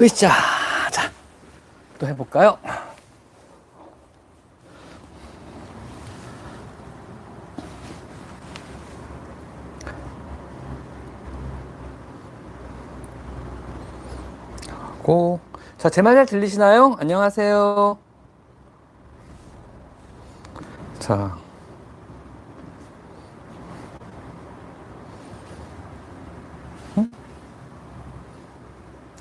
[0.00, 0.28] 으쌰.
[0.90, 1.10] 자,
[1.98, 2.58] 또 해볼까요?
[15.02, 15.40] 고.
[15.78, 16.96] 자, 제 말 잘 들리시나요?
[16.98, 17.98] 안녕하세요.
[20.98, 21.36] 자.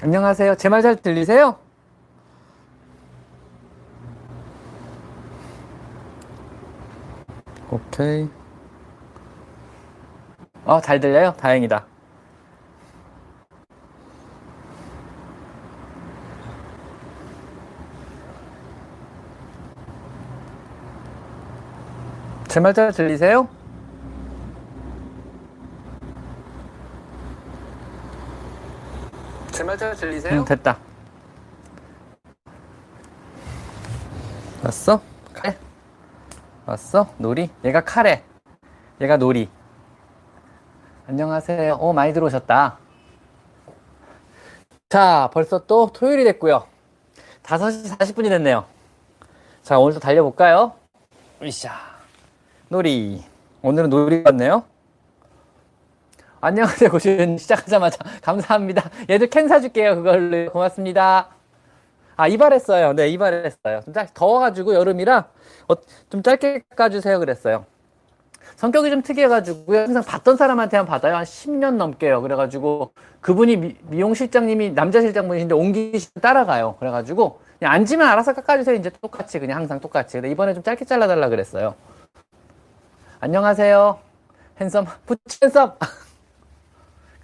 [0.10, 0.54] 안녕하세요.
[0.58, 1.58] 제 말 잘 들리세요?
[7.72, 8.30] 오케이.
[10.66, 11.34] 어, 잘 들려요?
[11.34, 11.86] 다행이다.
[22.48, 23.48] 제 말 잘 들리세요?
[29.86, 30.40] 잘 들리세요?
[30.40, 30.80] 응, 됐다.
[34.64, 35.00] 왔어?
[35.32, 35.56] 카레?
[36.66, 37.08] 왔어?
[37.20, 37.52] 놀이?
[37.64, 38.24] 얘가 카레.
[39.00, 39.48] 얘가 놀이.
[41.08, 41.76] 안녕하세요.
[41.80, 42.80] 오, 많이 들어오셨다.
[44.90, 46.66] 자, 벌써 또 토요일이 됐고요.
[47.44, 48.66] 5시 40분이 됐네요.
[49.62, 50.74] 자, 오늘도 달려볼까요?
[51.44, 51.70] 으쌰.
[52.70, 53.24] 놀이.
[53.62, 54.64] 오늘은 놀이 같네요.
[56.46, 57.40] 안녕하세요, 고신.
[57.40, 58.92] 시작하자마자 감사합니다.
[59.10, 59.96] 얘들 캔 사줄게요.
[59.96, 60.52] 그걸로.
[60.52, 61.30] 고맙습니다.
[62.16, 62.94] 아, 이발했어요.
[62.94, 63.82] 네, 이발했어요.
[63.84, 65.26] 좀 짧, 더워가지고 여름이라
[65.68, 65.74] 어,
[66.12, 67.18] 좀 짧게 깎아주세요.
[67.18, 67.66] 그랬어요.
[68.58, 69.80] 성격이 좀 특이해가지고요.
[69.80, 71.16] 항상 받던 사람한테만 받아요.
[71.16, 72.22] 한 10년 넘게요.
[72.22, 76.76] 그래가지고 그분이 미, 미용 실장님이 남자 실장분이신데 옮기시 따라가요.
[76.78, 78.76] 그래가지고 그냥 앉으면 알아서 깎아주세요.
[78.76, 80.18] 이제 똑같이 그냥 항상 똑같이.
[80.18, 81.74] 근데 이번에 좀 짧게 잘라달라 그랬어요.
[83.20, 83.98] 안녕하세요.
[84.62, 85.74] 핸섬, 부츠 핸섬.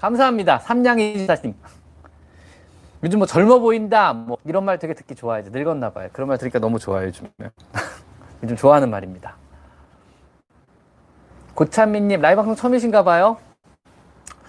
[0.01, 0.57] 감사합니다.
[0.57, 1.53] 삼냥이 지사님.
[3.03, 5.43] 요즘 뭐 젊어 보인다, 뭐 이런 말 되게 듣기 좋아요.
[5.45, 6.09] 늙었나 봐요.
[6.11, 7.29] 그런 말 들으니까 너무 좋아요, 요즘.
[8.41, 9.35] 요즘 좋아하는 말입니다.
[11.53, 13.37] 고찬미님, 라이브 방송 처음이신가 봐요?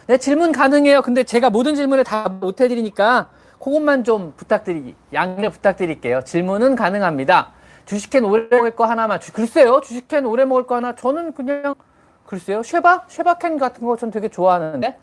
[0.07, 1.03] 네, 질문 가능해요.
[1.03, 6.23] 근데 제가 모든 질문에 다못 해드리니까 그것만 좀 부탁드리, 양해 부탁드릴게요.
[6.25, 7.53] 질문은 가능합니다.
[7.85, 11.75] 주식캔 오래 먹을 거 하나만, 주, 글쎄요, 주식캔 오래 먹을 거 하나, 저는 그냥,
[12.25, 13.05] 글쎄요, 쉐바?
[13.09, 14.97] 쉐바캔 같은 거 전 되게 좋아하는데,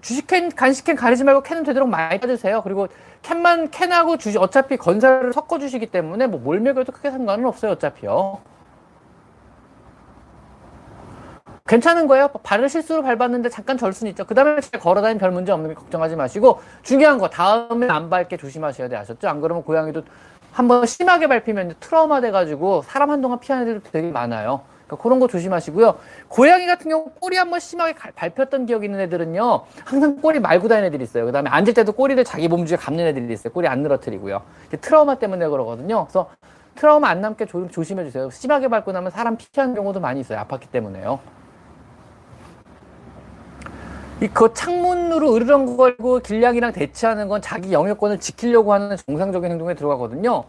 [0.00, 2.62] 주식캔, 간식캔 가리지 말고 캔은 되도록 많이 빠주세요.
[2.62, 2.88] 그리고
[3.22, 8.38] 캔만, 캔하고 주식, 어차피 건설을 섞어 주시기 때문에 뭐 뭘 먹여도 크게 상관은 없어요, 어차피요.
[11.66, 12.28] 괜찮은 거예요.
[12.44, 14.24] 발을 실수로 밟았는데 잠깐 절 수는 있죠.
[14.24, 18.88] 그 다음에 걸어다니면 별 문제 없는 게 걱정하지 마시고 중요한 거 다음에 안 밟게 조심하셔야
[18.88, 19.28] 돼 아셨죠?
[19.28, 20.02] 안 그러면 고양이도
[20.52, 24.60] 한번 심하게 밟히면 트라우마 돼가지고 사람 한동안 피하는 애들도 되게 많아요.
[24.86, 25.96] 그러니까 그런 거 조심하시고요.
[26.28, 29.64] 고양이 같은 경우 꼬리 한번 심하게 밟혔던 기억이 있는 애들은요.
[29.84, 31.26] 항상 꼬리 말고 다니는 애들이 있어요.
[31.26, 33.52] 그 다음에 앉을 때도 꼬리를 자기 몸주에 감는 애들이 있어요.
[33.52, 34.42] 꼬리 안 늘어뜨리고요.
[34.80, 36.04] 트라우마 때문에 그러거든요.
[36.04, 36.30] 그래서
[36.76, 38.30] 트라우마 안 남게 조, 조심해 주세요.
[38.30, 40.38] 심하게 밟고 나면 사람 피하는 경우도 많이 있어요.
[40.40, 41.18] 아팠기 때문에요.
[44.22, 50.44] 이그 창문으로 으르렁거리고 길냥이랑 대치하는 건 자기 영역권을 지키려고 하는 정상적인 행동에 들어가거든요.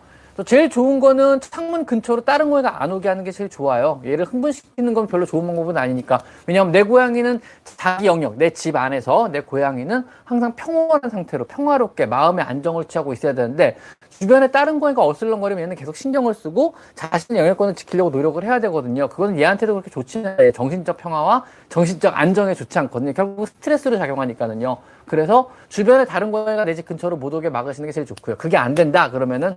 [0.46, 4.02] 제일 좋은 거는 창문 근처로 다른 고양이가 안 오게 하는 게 제일 좋아요.
[4.06, 6.20] 얘를 흥분시키는 건 별로 좋은 방법은 아니니까.
[6.46, 12.46] 왜냐하면 내 고양이는 자기 영역, 내 집 안에서 내 고양이는 항상 평온한 상태로 평화롭게 마음의
[12.46, 13.78] 안정을 취하고 있어야 되는데
[14.10, 19.08] 주변에 다른 고양이가 어슬렁거리면 얘는 계속 신경을 쓰고 자신의 영역권을 지키려고 노력을 해야 되거든요.
[19.10, 20.52] 그건 얘한테도 그렇게 좋지는 않아요.
[20.52, 23.14] 정신적 평화와 정신적 안정에 좋지 않거든요.
[23.14, 24.78] 결국 스트레스로 작용하니까는요.
[25.08, 28.36] 그래서 주변에 다른 고양이가 내 집 근처로 못 오게 막으시는 게 제일 좋고요.
[28.38, 29.56] 그게 안 된다 그러면은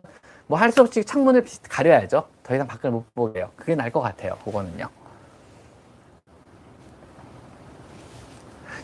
[0.51, 2.25] 뭐 할 수 없이 창문을 가려야죠.
[2.43, 3.51] 더 이상 밖을 못 보게요.
[3.55, 4.37] 그게 나을 것 같아요.
[4.45, 4.89] 그거는요.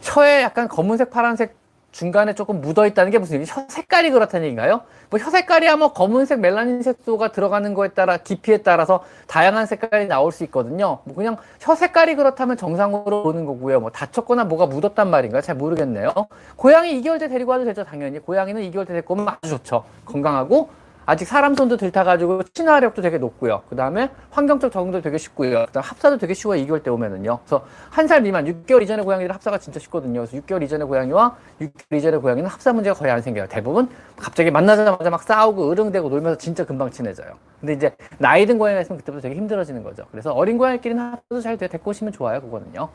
[0.02, 1.56] 혀에 약간 검은색, 파란색
[1.90, 4.82] 중간에 조금 묻어 있다는 게 무슨 혀 색깔이 그렇다는 얘기인가요?
[5.10, 10.30] 뭐 혀 색깔이야 뭐 검은색, 멜라닌 색소가 들어가는 거에 따라 깊이에 따라서 다양한 색깔이 나올
[10.30, 11.00] 수 있거든요.
[11.04, 13.80] 뭐 그냥 혀 색깔이 그렇다면 정상으로 보는 거고요.
[13.80, 16.12] 뭐 다쳤거나 뭐가 묻었단 말인가 잘 모르겠네요.
[16.54, 18.20] 고양이 2개월 때 데리고 와도 되죠, 당연히.
[18.20, 19.84] 고양이는 2개월 때 데리고 오면 아주 좋죠.
[20.04, 23.62] 건강하고 아직 사람 손도 들 타가지고 친화력도 되게 높고요.
[23.68, 25.66] 그 다음에 환경적 적응도 되게 쉽고요.
[25.66, 26.60] 그 다음 합사도 되게 쉬워요.
[26.64, 27.38] 2개월 때 오면은요.
[27.44, 30.26] 그래서 한 살 미만, 6개월 이전의 고양이들 합사가 진짜 쉽거든요.
[30.26, 33.46] 그래서 6개월 이전의 고양이와 6개월 이전의 고양이는 합사 문제가 거의 안 생겨요.
[33.48, 37.34] 대부분 갑자기 만나자마자 막 싸우고 으릉대고 놀면서 진짜 금방 친해져요.
[37.60, 40.04] 근데 이제 나이 든 고양이가 있으면 그때부터 되게 힘들어지는 거죠.
[40.10, 41.68] 그래서 어린 고양이끼리는 합사도 잘 돼.
[41.68, 42.40] 데리고 오시면 좋아요.
[42.40, 42.88] 그거는요.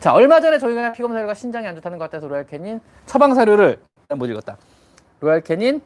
[0.00, 3.78] 자, 얼마 전에 저희가 피검사 결과 신장이 안 좋다는 것 같아서 로얄 캐닌 처방 사료를
[4.14, 4.56] 먹였다.
[5.20, 5.80] 로얄 캐닌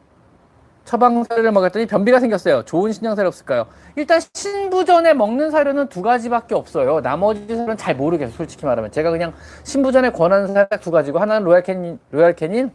[0.85, 2.63] 처방 사료를 먹었더니 변비가 생겼어요.
[2.63, 3.67] 좋은 신장 사료 없을까요?
[3.95, 7.01] 일단 신부전에 먹는 사료는 두 가지밖에 없어요.
[7.01, 8.35] 나머지 사료는 잘 모르겠어요.
[8.35, 9.33] 솔직히 말하면 제가 그냥
[9.63, 12.71] 신부전에 권하는 사료 두 가지고 하나는 로얄 캐닌, 로얄 캐닌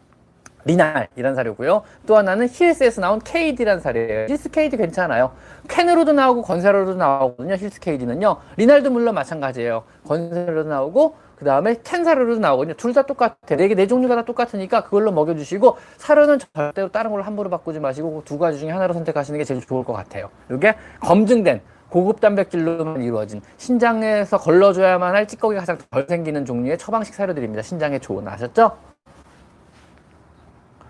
[0.67, 1.83] renal이라는 사료고요.
[2.07, 4.27] 또 하나는 힐스에서 나온 KD라는 사료예요.
[4.29, 5.33] 힐스 KD 괜찮아요.
[5.69, 7.55] 캔으로도 나오고 건사료로도 나오거든요.
[7.55, 8.37] 힐스 KD는요.
[8.57, 9.85] renal도 물론 마찬가지예요.
[10.09, 12.75] 건사료로도 나오고 그 다음에 캔 사료로도 나오거든요.
[12.75, 13.37] 둘 다 똑같아.
[13.57, 18.23] 네 개, 네 종류가 다 똑같으니까 그걸로 먹여주시고 사료는 절대로 다른 걸로 함부로 바꾸지 마시고
[18.25, 20.31] 두 가지 중에 하나로 선택하시는 게 제일 좋을 것 같아요.
[20.51, 21.61] 이게 검증된
[21.91, 27.63] 고급 단백질로만 이루어진 신장에서 걸러줘야만 할 찌꺼기가 가장 덜 생기는 종류의 처방식 사료들입니다.
[27.63, 28.77] 신장에 좋은 아셨죠?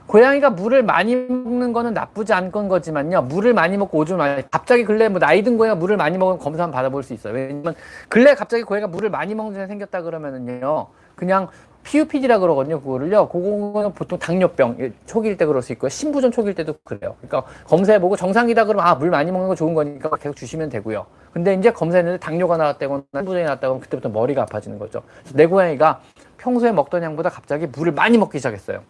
[0.07, 3.23] 고양이가 물을 많이 먹는 거는 나쁘지 않건 거지만요.
[3.23, 6.63] 물을 많이 먹고 오줌 많이 갑자기 근래 뭐 나이 든 고양이가 물을 많이 먹으면 검사
[6.63, 7.35] 한번 받아볼 수 있어요.
[7.35, 7.75] 왜냐면
[8.09, 10.87] 근래 갑자기 고양이가 물을 많이 먹는 일 생겼다 그러면은요.
[11.17, 11.49] 그냥
[11.83, 12.81] PUPD라 그러거든요.
[12.81, 13.29] 그거를요.
[13.29, 15.89] 그거는 보통 당뇨병 예, 초기일 때 그럴 수 있고요.
[15.89, 17.15] 신부전 초기일 때도 그래요.
[17.21, 21.07] 그러니까 검사해보고 정상이다 그러면 아, 물 많이 먹는 거 좋은 거니까 계속 주시면 되고요.
[21.33, 25.03] 근데 이제 검사했는데 당뇨가 나왔다거나 신부전이 나왔다고 하면 그때부터 머리가 아파지는 거죠.
[25.35, 26.01] 내 고양이가
[26.39, 28.81] 평소에 먹던 양보다 갑자기 물을 많이 먹기 시작했어요.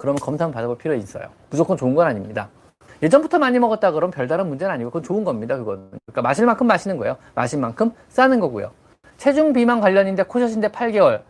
[0.00, 1.24] 그러면 검사 한번 받아볼 필요 있어요.
[1.50, 2.48] 무조건 좋은 건 아닙니다.
[3.02, 5.58] 예전부터 많이 먹었다 그러면 별다른 문제는 아니고 그건 좋은 겁니다.
[5.58, 5.90] 그거는.
[6.06, 7.16] 그러니까 마실 만큼 마시는 거예요.
[7.34, 8.70] 마실 만큼 싸는 거고요.
[9.18, 11.20] 체중 비만 관련인데 코셔신데 8개월.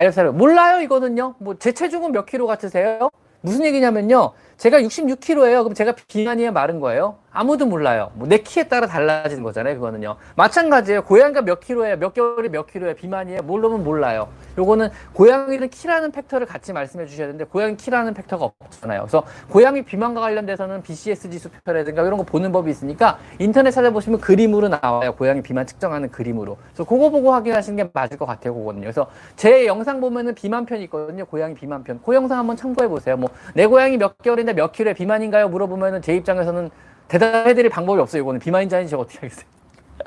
[0.00, 1.36] 엘사를 몰라요 이거는요.
[1.38, 3.08] 뭐 제 체중은 몇 킬로 같으세요?
[3.40, 4.32] 무슨 얘기냐면요.
[4.56, 5.62] 제가 66kg예요.
[5.62, 7.16] 그럼 제가 비만이에요, 마른 거예요?
[7.34, 8.10] 아무도 몰라요.
[8.14, 10.16] 뭐 내 키에 따라 달라지는 거잖아요, 그거는요.
[10.36, 11.04] 마찬가지예요.
[11.04, 11.96] 고양이가 몇 킬로예요?
[11.96, 12.94] 몇 개월에 몇 킬로예요?
[12.94, 13.42] 비만이에요?
[13.42, 14.28] 모르면 몰라요.
[14.58, 19.00] 요거는 고양이는 키라는 팩터를 같이 말씀해 주셔야 되는데 고양이 키라는 팩터가 없잖아요.
[19.02, 25.14] 그래서 고양이 비만과 관련돼서는 BCS 지수표라든가 이런 거 보는 법이 있으니까 인터넷 찾아보시면 그림으로 나와요.
[25.14, 26.58] 고양이 비만 측정하는 그림으로.
[26.68, 28.82] 그래서 그거 보고 확인하시는 게 맞을 것 같아요, 그거는요.
[28.82, 31.24] 그래서 제 영상 보면은 비만편이 있거든요.
[31.24, 32.00] 고양이 비만편.
[32.04, 33.16] 그 영상 한번 참고해 보세요.
[33.16, 35.48] 뭐 내 고양이 몇 개월 인데 몇 킬로에 비만인가요?
[35.48, 36.70] 물어보면은 제 입장에서는
[37.08, 38.22] 대답해드릴 방법이 없어요.
[38.22, 39.46] 이거는 비만인지 제가 어떻게 하겠어요.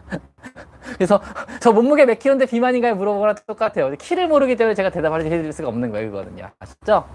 [0.95, 1.21] 그래서
[1.59, 2.95] 저 몸무게 몇 킬로인데 비만인가요?
[2.95, 3.91] 물어보거나 똑같아요.
[3.97, 6.07] 키를 모르기 때문에 제가 대답을 해드릴 수가 없는 거예요.
[6.07, 6.49] 이거는요.
[6.59, 7.05] 아시죠?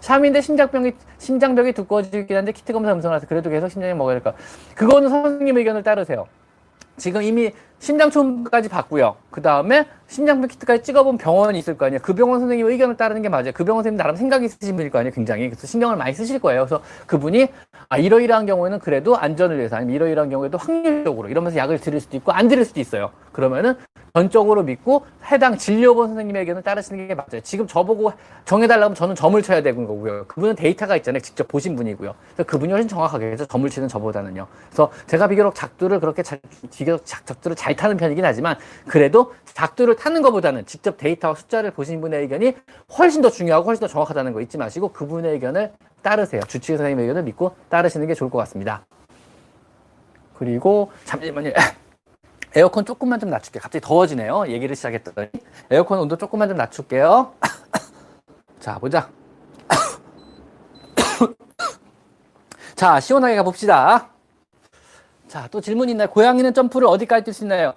[0.00, 4.34] 샴인데 심장병이 심장벽이 두꺼워지긴 한데 키트 검사 음성이라서 그래도 계속 심장에 먹어야 될까?
[4.74, 6.26] 그거는 선생님 의견을 따르세요.
[6.96, 7.52] 지금 이미
[7.84, 9.16] 심장 초음까지 봤고요.
[9.30, 12.00] 그 다음에 심장병 키트까지 찍어본 병원이 있을 거 아니에요.
[12.02, 13.52] 그 병원 선생님 의견을 따르는 게 맞아요.
[13.52, 15.12] 그 병원 선생님 나름 생각이 있으신 분일 거 아니에요.
[15.12, 15.50] 굉장히.
[15.50, 16.62] 그래서 신경을 많이 쓰실 거예요.
[16.64, 17.48] 그래서 그분이
[17.90, 22.32] 아, 이러이러한 경우에는 그래도 안전을 위해서 아니면 이러이러한 경우에도 확률적으로 이러면서 약을 드릴 수도 있고
[22.32, 23.10] 안 드릴 수도 있어요.
[23.32, 23.74] 그러면은
[24.14, 27.40] 전적으로 믿고 해당 진료본 선생님의 의견을 따르시는 게 맞아요.
[27.42, 28.12] 지금 저보고
[28.44, 30.26] 정해달라면 저는 점을 쳐야 되는 거고요.
[30.28, 31.20] 그분은 데이터가 있잖아요.
[31.20, 32.14] 직접 보신 분이고요.
[32.34, 33.46] 그래서 그분이 훨씬 정확하게죠.
[33.46, 34.46] 점을 치는 저보다는요.
[34.68, 36.38] 그래서 제가 비교적 작두를 그렇게 잘,
[36.72, 38.56] 비교적 작두를 잘 타는 편이긴 하지만
[38.88, 42.54] 그래도 작두를 타는 것보다는 직접 데이터와 숫자를 보신 분의 의견이
[42.98, 45.72] 훨씬 더 중요하고 훨씬 더 정확하다는 거 잊지 마시고 그분의 의견을
[46.02, 46.42] 따르세요.
[46.42, 48.84] 주치의 선생님의 의견을 믿고 따르시는 게 좋을 것 같습니다.
[50.34, 51.52] 그리고 잠시만요.
[52.56, 53.60] 에어컨 조금만 좀 낮출게요.
[53.60, 54.46] 갑자기 더워지네요.
[54.48, 55.28] 얘기를 시작했더니.
[55.70, 57.32] 에어컨 온도 조금만 좀 낮출게요.
[58.60, 59.10] 자, 보자.
[62.76, 64.13] 자, 시원하게 가봅시다.
[65.34, 66.08] 자, 또 질문 있나요?
[66.10, 67.72] 고양이는 점프를 어디까지 뛸 수 있나요?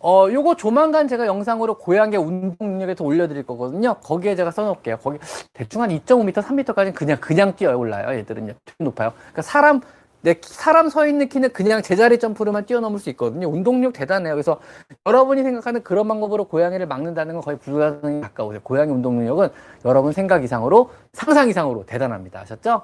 [0.00, 3.94] 어, 요거 조만간 제가 영상으로 고양이 운동 능력에서 올려드릴 거거든요.
[4.02, 4.98] 거기에 제가 써놓을게요.
[4.98, 5.16] 거기
[5.54, 8.14] 대충 한 2.5m, 3m까지는 그냥, 그냥 뛰어 올라요.
[8.18, 8.52] 얘들은요.
[8.80, 9.14] 높아요.
[9.16, 9.80] 그러니까 사람,
[10.20, 13.48] 내 사람 서 있는 키는 그냥 제자리 점프로만 뛰어넘을 수 있거든요.
[13.48, 14.34] 운동력 대단해요.
[14.34, 14.60] 그래서
[15.06, 18.60] 여러분이 생각하는 그런 방법으로 고양이를 막는다는 건 거의 불가능에 가까우세요.
[18.62, 19.48] 고양이 운동 능력은
[19.86, 22.40] 여러분 생각 이상으로 상상 이상으로 대단합니다.
[22.40, 22.82] 아셨죠?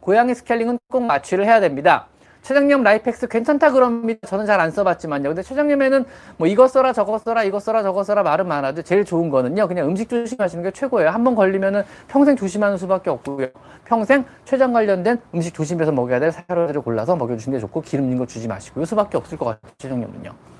[0.00, 2.08] 고양이 스케일링은 꼭 마취를 해야 됩니다.
[2.44, 4.26] 췌장염 라이펙스 괜찮다 그럽니다.
[4.28, 5.30] 저는 잘 안 써봤지만요.
[5.30, 6.04] 근데 췌장염에는
[6.36, 9.66] 뭐 이거 써라 저거 써라 이거 써라 저거 써라 말은 많아도 제일 좋은 거는요.
[9.66, 11.08] 그냥 음식 조심하시는 게 최고예요.
[11.10, 13.48] 한 번 걸리면은 평생 조심하는 수밖에 없고요.
[13.86, 18.46] 평생 췌장 관련된 음식 조심해서 먹여야 될 사료를 골라서 먹여주시는 게 좋고 기름진 거 주지
[18.46, 18.84] 마시고요.
[18.84, 19.72] 수밖에 없을 것 같아요.
[19.78, 20.53] 췌장염은요.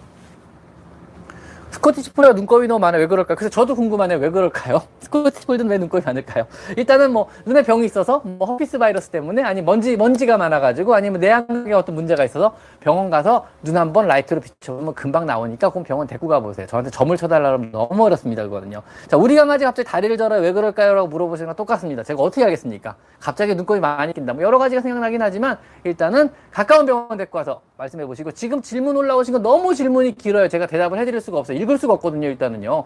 [1.75, 3.01] 스코티시 폴드가 눈곱이 너무 많아요.
[3.01, 3.37] 왜 그럴까요?
[3.37, 4.19] 그래서 저도 궁금하네요.
[4.19, 4.83] 왜 그럴까요?
[5.01, 6.47] 스코티시 폴드는 왜 눈곱이 많을까요?
[6.77, 11.73] 일단은 뭐 눈에 병이 있어서 뭐 herpes 바이러스 때문에 아니 먼지 먼지가 많아가지고 아니면 내안각에
[11.73, 16.69] 어떤 문제가 있어서 병원 가서 눈 한번 라이트로 비춰보면 금방 나오니까 그럼 병원 데리고 가보세요.
[16.69, 18.45] 저한테 점을 쳐달라면 너무 어렵습니다.
[18.45, 18.83] 그거는요.
[19.09, 20.43] 자 우리 강아지 갑자기 다리를 절어요.
[20.43, 20.95] 왜 그럴까요?
[20.95, 22.05] 라고 물어보시는 건 똑같습니다.
[22.05, 22.95] 제가 어떻게 하겠습니까?
[23.19, 24.33] 갑자기 눈곱이 많이 낀다.
[24.33, 29.33] 뭐 여러 가지가 생각나긴 하지만 일단은 가까운 병원 데리고 와서 말씀해 보시고 지금 질문 올라오신
[29.33, 30.49] 거 너무 질문이 길어요.
[30.49, 31.59] 제가 대답을 해드릴 수가 없어요.
[31.59, 32.29] 읽을 수가 없거든요.
[32.29, 32.85] 일단은요.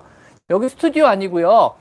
[0.51, 1.75] 여기 스튜디오 아니고요.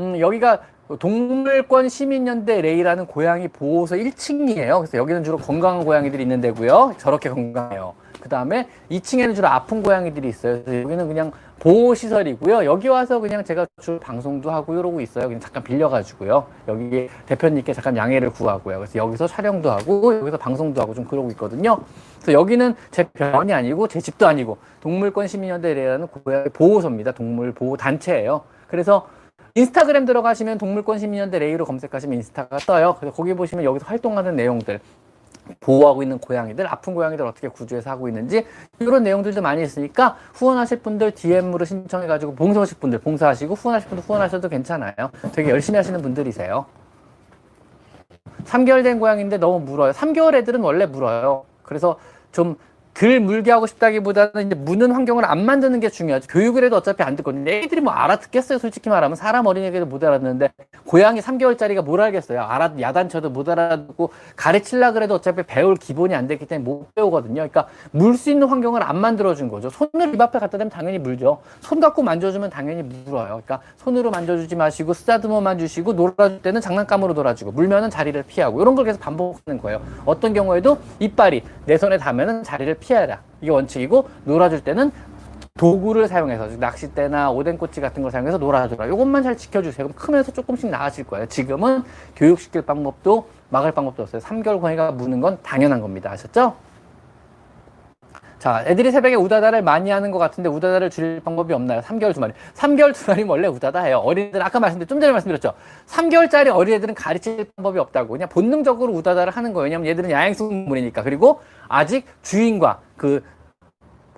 [0.00, 0.62] 음, 여기가
[0.98, 4.78] 동물권 시민연대 레이라는 고양이 보호소 1층이에요.
[4.78, 6.94] 그래서 여기는 주로 건강한 고양이들이 있는 데고요.
[6.98, 7.94] 저렇게 건강해요.
[8.20, 10.56] 그 다음에 2층에는 주로 아픈 고양이들이 있어요.
[10.66, 12.64] 여기는 그냥 보호시설이고요.
[12.64, 15.26] 여기 와서 그냥 제가 주로 방송도 하고 이러고 있어요.
[15.26, 16.46] 그냥 잠깐 빌려가지고요.
[16.68, 18.78] 여기 대표님께 잠깐 양해를 구하고요.
[18.78, 21.78] 그래서 여기서 촬영도 하고 여기서 방송도 하고 좀 그러고 있거든요.
[22.16, 27.12] 그래서 여기는 제 병원이 아니고 제 집도 아니고 동물권 시민연대라는 고양이 보호소입니다.
[27.12, 28.42] 동물 보호 단체예요.
[28.68, 29.08] 그래서
[29.54, 32.96] 인스타그램 들어가시면 동물권 시민연대 레이로 검색하시면 인스타가 떠요.
[33.00, 34.78] 그래서 거기 보시면 여기서 활동하는 내용들,
[35.60, 38.46] 보호하고 있는 고양이들, 아픈 고양이들 어떻게 구조해서 하고 있는지
[38.78, 44.94] 이런 내용들도 많이 있으니까 후원하실 분들 DM으로 신청해가지고 봉사하실 분들 봉사하시고 후원하실 분들 후원하셔도 괜찮아요.
[45.32, 46.66] 되게 열심히 하시는 분들이세요.
[48.44, 49.92] 3개월 된 고양이인데 너무 물어요.
[49.92, 51.44] 3개월 애들은 원래 물어요.
[51.62, 51.98] 그래서
[52.32, 52.56] 좀
[52.98, 56.26] 덜 물게 하고 싶다기보다는 이제 무는 환경을 안 만드는 게 중요하죠.
[56.26, 57.48] 교육을 해도 어차피 안 듣거든요.
[57.48, 58.58] 애들이 뭐 알아듣겠어요.
[58.58, 60.50] 솔직히 말하면 사람 어린이에게도 못 알아듣는데
[60.84, 62.42] 고양이 3개월짜리가 뭘 알겠어요.
[62.42, 67.34] 알아 야단쳐도 못 알아듣고 가르칠라 그래도 어차피 배울 기본이 안 됐기 때문에 못 배우거든요.
[67.34, 69.70] 그러니까 물 수 있는 환경을 안 만들어 준 거죠.
[69.70, 71.38] 손을 입 앞에 갖다 대면 당연히 물죠.
[71.60, 73.26] 손 갖고 만져주면 당연히 물어요.
[73.26, 78.86] 그러니까 손으로 만져주지 마시고 쓰다듬어만 주시고 놀아줄 때는 장난감으로 놀아주고 물면은 자리를 피하고 이런 걸
[78.86, 79.80] 계속 반복하는 거예요.
[80.04, 83.20] 어떤 경우에도 이빨이 내 손에 닿으면 자리를 피 피해라.
[83.42, 84.90] 이게 원칙이고 놀아줄 때는
[85.58, 88.86] 도구를 사용해서 낚싯대나 오뎅꼬치 같은 걸 사용해서 놀아줘라.
[88.86, 89.88] 이것만 잘 지켜주세요.
[89.88, 91.26] 그럼 크면서 조금씩 나아질 거예요.
[91.26, 91.82] 지금은
[92.16, 94.22] 교육시킬 방법도 막을 방법도 없어요.
[94.22, 96.10] 3개월 고양이가 무는 건 당연한 겁니다.
[96.12, 96.54] 아셨죠?
[98.38, 101.80] 자, 애들이 새벽에 우다다를 많이 하는 것 같은데 우다다를 줄일 방법이 없나요?
[101.80, 102.32] 3개월 두 마리.
[102.54, 103.98] 3개월 두 마리면 원래 우다다 해요.
[104.04, 105.54] 어린이들 아까 말씀드린 좀 전에 말씀드렸죠.
[105.86, 108.12] 3개월짜리 어린애들은 가르칠 방법이 없다고.
[108.12, 109.64] 그냥 본능적으로 우다다를 하는 거예요.
[109.64, 111.02] 왜냐면 얘들은 야행성물이니까.
[111.02, 113.24] 그리고 아직 주인과 그,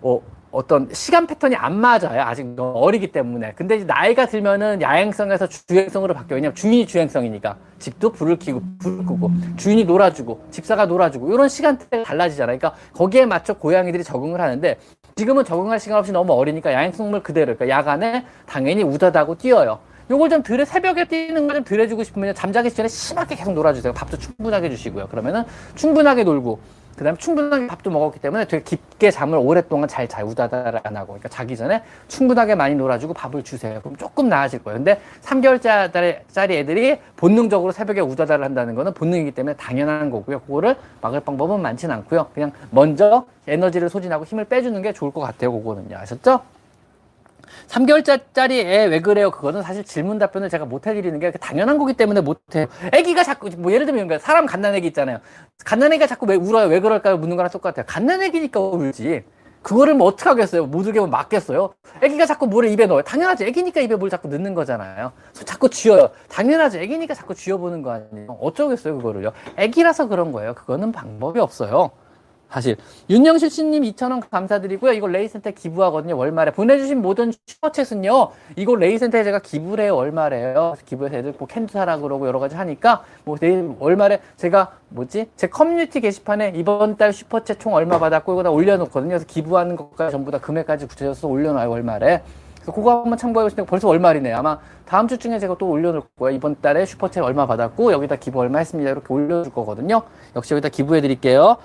[0.03, 2.23] 어, 어떤 시간 패턴이 안 맞아요.
[2.23, 3.53] 아직 어리기 때문에.
[3.55, 6.37] 근데 이제 나이가 들면은 야행성에서 주행성으로 바뀌어요.
[6.37, 7.57] 왜냐면 주인이 주행성이니까.
[7.79, 12.59] 집도 불을 켜고, 불을 끄고, 주인이 놀아주고, 집사가 놀아주고, 이런 시간대가 달라지잖아요.
[12.59, 14.79] 그러니까 거기에 맞춰 고양이들이 적응을 하는데,
[15.17, 19.79] 지금은 적응할 시간 없이 너무 어리니까 야행성물 그대로, 그러니까 야간에 당연히 우다다고 뛰어요.
[20.11, 23.93] 요걸 좀 덜에 새벽에 뛰는 거좀덜 해주고 싶으면 잠자기 전에 심하게 계속 놀아주세요.
[23.93, 25.07] 밥도 충분하게 주시고요.
[25.07, 25.45] 그러면은
[25.77, 26.59] 충분하게 놀고
[27.01, 30.27] 그 다음에 충분하게 밥도 먹었기 때문에 되게 깊게 잠을 오랫동안 잘 자요.
[30.27, 31.15] 우다다를 안 하고.
[31.15, 33.81] 그러니까 자기 전에 충분하게 많이 놀아주고 밥을 주세요.
[33.81, 34.77] 그럼 조금 나아질 거예요.
[34.77, 40.41] 근데 3개월짜리 애들이 본능적으로 새벽에 우다다를 한다는 거는 본능이기 때문에 당연한 거고요.
[40.41, 42.27] 그거를 막을 방법은 많지는 않고요.
[42.35, 45.55] 그냥 먼저 에너지를 소진하고 힘을 빼주는 게 좋을 것 같아요.
[45.55, 45.97] 그거는요.
[45.97, 46.41] 아셨죠?
[47.71, 49.31] 3개월짜리 애 왜 그래요?
[49.31, 52.67] 그거는 사실 질문 답변을 제가 못 해드리는 게 당연한 거기 때문에 못해요.
[52.93, 55.19] 애기가 자꾸, 뭐 예를 들면 사람 갓난애기 있잖아요.
[55.65, 56.67] 갓난애기가 자꾸 왜 울어요?
[56.67, 57.17] 왜 그럴까요?
[57.17, 57.85] 묻는 거랑 똑같아요.
[57.87, 59.23] 갓난애기니까 울지.
[59.63, 60.65] 그거를 뭐 어떻게 하겠어요?
[60.67, 61.75] 못 울게 면 맞겠어요?
[62.03, 63.03] 애기가 자꾸 물을 입에 넣어요.
[63.03, 63.45] 당연하죠.
[63.45, 65.13] 애기니까 입에 물 자꾸 넣는 거잖아요.
[65.45, 66.11] 자꾸 쥐어요.
[66.31, 66.79] 당연하죠.
[66.79, 68.39] 애기니까 자꾸 쥐어보는 거 아니에요.
[68.41, 69.33] 어쩌겠어요, 그거를요.
[69.59, 70.55] 애기라서 그런 거예요.
[70.55, 71.91] 그거는 방법이 없어요.
[72.51, 72.77] 사실
[73.09, 74.93] 윤영실 씨님 2,000원 감사드리고요.
[74.93, 76.17] 이거 레이센터에 기부하거든요.
[76.17, 78.31] 월말에 보내주신 모든 Super Chat은요.
[78.57, 79.97] 이거 레이센터에 제가 기부를 해요.
[79.97, 80.75] 월말에요.
[80.85, 85.47] 기부해서 애들 뭐 캔도 사라 그러고 여러 가지 하니까 뭐 내일 월말에 제가 뭐지 제
[85.47, 89.11] 커뮤니티 게시판에 이번 달 Super Chat 총 얼마 받았고 이거 다 올려놓거든요.
[89.11, 91.71] 그래서 기부하는 것까지 전부 다 금액까지 구체적으로 올려놔요.
[91.71, 92.23] 월말에.
[92.57, 94.33] 그래서 그거 한번 참고해 보시면 벌써 월말이네.
[94.33, 96.37] 아마 다음 주 중에 제가 또 올려놓을 거예요.
[96.37, 98.91] 이번 달에 Super Chat 얼마 받았고 여기다 기부 얼마 했습니다.
[98.91, 100.03] 이렇게 올려줄 거거든요.
[100.37, 101.57] 역시 여기다 기부해 드릴게요.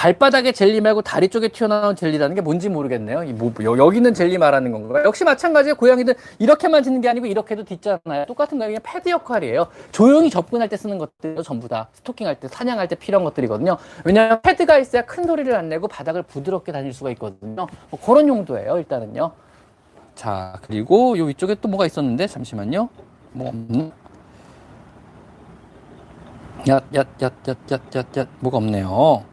[0.00, 3.22] 발바닥에 젤리 말고 다리 쪽에 튀어나온 젤리라는 게 뭔지 모르겠네요.
[3.24, 5.04] 이 뭐, 여기 있는 젤리 말하는 건가요?
[5.04, 5.74] 역시 마찬가지예요.
[5.74, 8.24] 고양이들 이렇게만 짓는 게 아니고 이렇게도 딛잖아요.
[8.26, 8.70] 똑같은 거예요.
[8.70, 9.66] 그냥 패드 역할이에요.
[9.92, 13.76] 조용히 접근할 때 쓰는 것들 전부 다 스토킹할 때, 사냥할 때 필요한 것들이거든요.
[14.06, 17.66] 왜냐하면 패드가 있어야 큰 소리를 안 내고 바닥을 부드럽게 다닐 수가 있거든요.
[17.90, 18.78] 뭐 그런 용도예요.
[18.78, 19.32] 일단은요.
[20.14, 22.88] 자, 그리고 요 위쪽에 또 뭐가 있었는데 잠시만요.
[23.32, 23.52] 뭐
[26.70, 27.04] 야, 야,
[28.40, 29.29] 뭐가 없네요.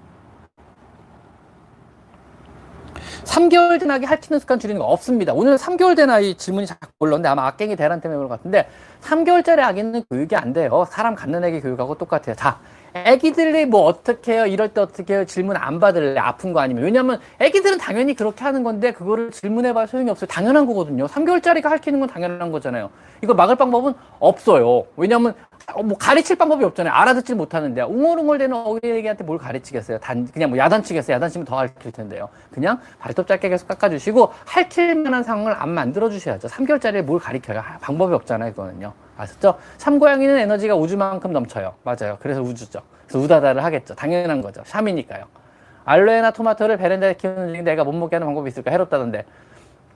[3.24, 5.34] 3개월 된 아기 핥히는 습관 줄이는 거 없습니다.
[5.34, 8.68] 오늘 3개월 된 아이 질문이 자꾸 올라오는데 아마 악갱이 대란 때문에 그런 것 같은데
[9.02, 10.86] 3개월짜리 아기는 교육이 안 돼요.
[10.90, 12.36] 사람 갖는 애기 교육하고 똑같아요.
[12.36, 12.60] 자,
[12.94, 14.46] 애기들이 뭐 어떻게 해요?
[14.46, 15.26] 이럴 때 어떻게 해요?
[15.26, 16.20] 질문 안 받을래?
[16.20, 16.84] 아픈 거 아니면.
[16.84, 20.28] 왜냐면 애기들은 당연히 그렇게 하는 건데 그거를 질문해봐야 소용이 없어요.
[20.28, 21.06] 당연한 거거든요.
[21.08, 22.90] 3개월짜리가 핥히는 건 당연한 거잖아요.
[23.24, 24.86] 이거 막을 방법은 없어요.
[24.96, 25.47] 왜냐면 어,
[25.84, 26.94] 뭐 가르칠 방법이 없잖아요.
[26.94, 30.00] 알아듣질 못하는데 웅얼웅얼대는 어린이한테 뭘 가르치겠어요?
[30.00, 31.16] 단 그냥 뭐 야단치겠어요?
[31.16, 32.30] 야단치면 더 핥힐 텐데요.
[32.52, 36.48] 그냥 발톱 짧게 계속 깎아주시고 핥힐 만한 상황을 안 만들어 주셔야죠.
[36.48, 37.62] 3개월짜리에 뭘 가르쳐요?
[37.82, 38.52] 방법이 없잖아요.
[38.52, 38.94] 이거는요.
[39.18, 39.58] 아셨죠?
[39.78, 41.74] 참고양이는 에너지가 우주만큼 넘쳐요.
[41.84, 42.18] 맞아요.
[42.22, 42.80] 그래서 우주죠.
[43.06, 43.94] 그래서 우다다를 하겠죠.
[43.96, 44.62] 당연한 거죠.
[44.66, 45.26] 샴이니까요.
[45.84, 48.72] 알로에나 토마토를 베란다에 키우는 중에 내가 못 먹게 하는 방법이 있을까?
[48.72, 49.26] 해롭다던데.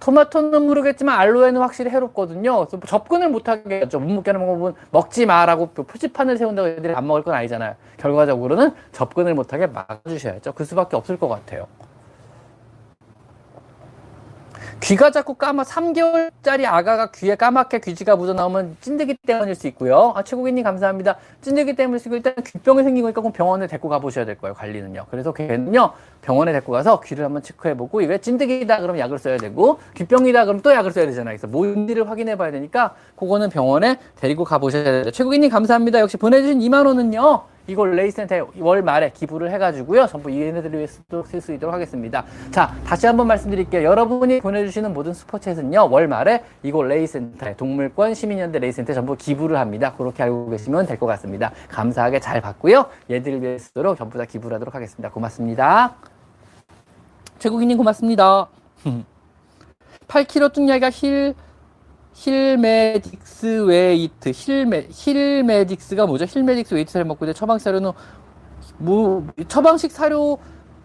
[0.02, 2.66] 토마토는 모르겠지만 알로에는 확실히 해롭거든요.
[2.66, 3.86] 그래서 접근을 못하게.
[3.86, 7.76] 못 먹게 하는 방법은 먹지 마라고 표지판을 세운다고 애들이 안 먹을 건 아니잖아요.
[7.98, 10.54] 결과적으로는 접근을 못하게 막아주셔야죠.
[10.54, 11.68] 그 수밖에 없을 것 같아요.
[14.82, 20.12] 귀가 자꾸 까마 3개월짜리 아가가 귀에 까맣게 귀지가 묻어 나오면 찐득이 때문일 수 있고요.
[20.16, 21.18] 아, 최고기님 감사합니다.
[21.42, 24.56] 찐득이 때문일 수 있고 일단 귀병이 생긴 거니까 꼭 병원에 데리고 가보셔야 될 거예요.
[24.56, 25.06] 관리는요.
[25.12, 25.92] 그래서 걔는요
[26.24, 30.74] 병원에 데리고 가서 귀를 한번 체크해보고 이게 진드기다 그러면 약을 써야 되고 귀병이다 그러면 또
[30.74, 31.38] 약을 써야 되잖아요.
[31.38, 35.12] 그래서 뭔지를 확인해봐야 되니까 그거는 병원에 데리고 가보셔야 돼요.
[35.12, 36.00] 최고기님 감사합니다.
[36.00, 37.44] 역시 보내주신 2만 원은요.
[37.72, 40.06] 이걸 레이센터에 월 말에 기부를 해가지고요.
[40.08, 42.26] 전부 얘네들을 위해서도 쓸 수 있도록 하겠습니다.
[42.52, 43.84] 자, 다시 한번 말씀드릴게요.
[43.84, 49.94] 여러분이 보내주시는 모든 Super Chat은요, 월 말에 이걸 레이센터에 동물권 시민연대 레이센터에 전부 기부를 합니다.
[49.98, 51.52] 그렇게 알고 계시면 될 것 같습니다.
[51.70, 52.86] 감사하게 잘 받고요.
[53.10, 55.10] 얘들을 위해서도 전부 다 기부를 하도록 하겠습니다.
[55.10, 55.96] 고맙습니다.
[57.40, 58.48] 최국인님 고맙습니다.
[60.08, 61.34] 8kg 뚱야가 힐
[62.14, 66.26] 힐메딕스 weight 힐메 힐메딕스가 뭐죠?
[66.26, 67.92] 힐메딕스 weight 사료 먹고 있는데 처방식 사료는
[68.78, 70.38] 뭐 처방식 사료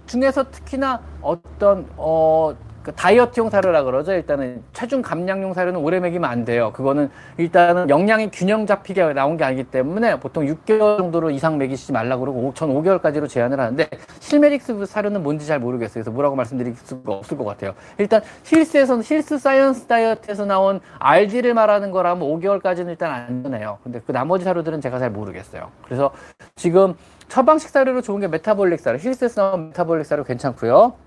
[0.07, 2.55] 중에서 특히나 어떤 어
[2.87, 4.13] 그 다이어트용 사료라 그러죠.
[4.13, 6.71] 일단은 체중 감량용 사료는 오래 먹이면 안 돼요.
[6.73, 12.17] 그거는 일단은 영양이 균형 잡히게 나온 게 아니기 때문에 보통 6개월 정도로 이상 먹이시지 말라
[12.17, 13.89] 그러고 전 5개월까지로 제한을 하는데
[14.21, 15.95] 힐메딕스 사료는 뭔지 잘 모르겠어요.
[15.95, 17.75] 그래서 뭐라고 말씀드릴 수가 없을 것 같아요.
[17.99, 24.45] 일단 힐스에서는 힐스 사이언스 다이어트에서 나온 RD를 말하는 거라면 5개월까지는 일단 안되네요 근데 그 나머지
[24.45, 25.73] 사료들은 제가 잘 모르겠어요.
[25.85, 26.13] 그래서
[26.55, 26.95] 지금
[27.27, 31.06] 처방식 사료로 좋은 게 metabolic 사료, 힐스에서 나온 metabolic 사료 괜찮고요.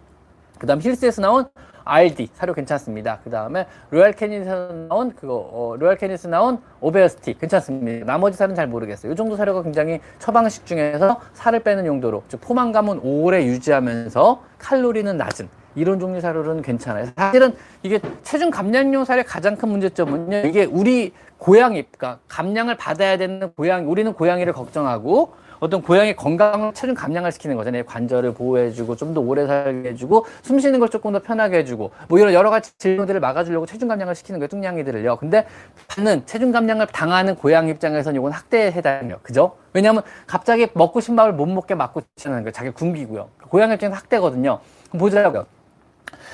[0.60, 1.46] 그 다음 힐스에서 나온
[1.86, 3.20] RD 사료 괜찮습니다.
[3.24, 8.06] 그 다음에 로얄 캐닌에서 나온 그거 어, 로얄 캐닌에서 나온 obesity 괜찮습니다.
[8.06, 9.12] 나머지 사료는 잘 모르겠어요.
[9.12, 15.50] 이 정도 사료가 굉장히 처방식 중에서 살을 빼는 용도로 즉 포만감은 오래 유지하면서 칼로리는 낮은
[15.76, 17.08] 이런 종류 사료는 괜찮아요.
[17.16, 20.40] 사실은 이게 체중 감량용 사료의 가장 큰 문제점은요.
[20.48, 26.96] 이게 우리 고양이, 그러니까 감량을 받아야 되는 고양이, 우리는 고양이를 걱정하고 어떤 고양이 건강을 체중
[26.96, 27.84] 감량을 시키는 거잖아요.
[27.86, 32.20] 관절을 보호해주고 좀 더 오래 살게 해주고 숨 쉬는 걸 조금 더 편하게 해주고 뭐
[32.20, 34.48] 이런 여러 가지 질병들을 막아주려고 체중 감량을 시키는 거예요.
[34.48, 35.18] 뚱냥이들을요.
[35.18, 35.48] 근데
[35.88, 39.20] 받는 체중 감량을 당하는 고양이 입장에서는 이건 학대에 해당해요.
[39.24, 39.56] 그죠?
[39.74, 42.52] 왜냐하면 갑자기 먹고 싶은 밥을 못 먹게 막고 치는 거예요.
[42.52, 43.30] 자기 굶기고요.
[43.50, 44.60] 고양이 입장에서 학대거든요.
[44.92, 45.46] 보자고요.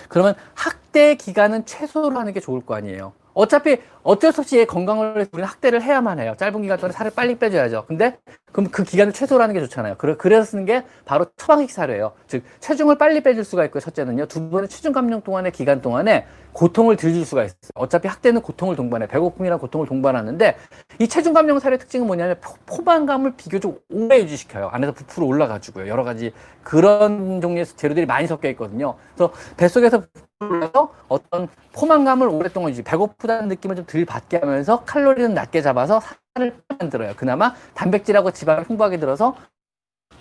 [0.09, 3.13] 그러면 학대 기간은 최소로 하는 게 좋을 거 아니에요.
[3.35, 6.35] 어차피 어쩔 수 없이 건강을 우리는 학대를 해야만 해요.
[6.37, 7.85] 짧은 기간 동안에 살을 빨리 빼줘야죠.
[7.87, 8.17] 근데
[8.51, 9.95] 그럼 그 기간을 최소로 하는 게 좋잖아요.
[9.97, 12.13] 그래, 그래서 쓰는 게 바로 처방식 사료예요.
[12.27, 13.81] 즉 체중을 빨리 빼줄 수가 있고요.
[13.81, 14.27] 첫째는요.
[14.27, 17.57] 두 번째 체중 감량 동안의 기간 동안에 고통을 덜줄 수가 있어요.
[17.73, 19.07] 어차피 학대는 고통을 동반해.
[19.07, 20.55] 배고픔이랑 고통을 동반하는데
[20.99, 24.69] 이 체중 감량 사료의 특징은 뭐냐면 포, 만감을 비교적 오래 유지시켜요.
[24.71, 25.89] 안에서 부풀어 올라가지고요.
[25.89, 26.31] 여러 가지
[26.63, 28.95] 그런 종류의 재료들이 많이 섞여 있거든요.
[29.15, 30.03] 그래서 뱃속에서
[30.39, 36.01] 올라서 어떤 포만감을 오랫동안 유지, 배고프다는 느낌을 좀 덜 받게 하면서 칼로리는 낮게 잡아서
[36.35, 37.13] 살을 만들어요.
[37.15, 39.35] 그나마 단백질하고 지방을 풍부하게 들어서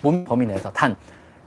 [0.01, 0.95] 몸 범위 내에서 단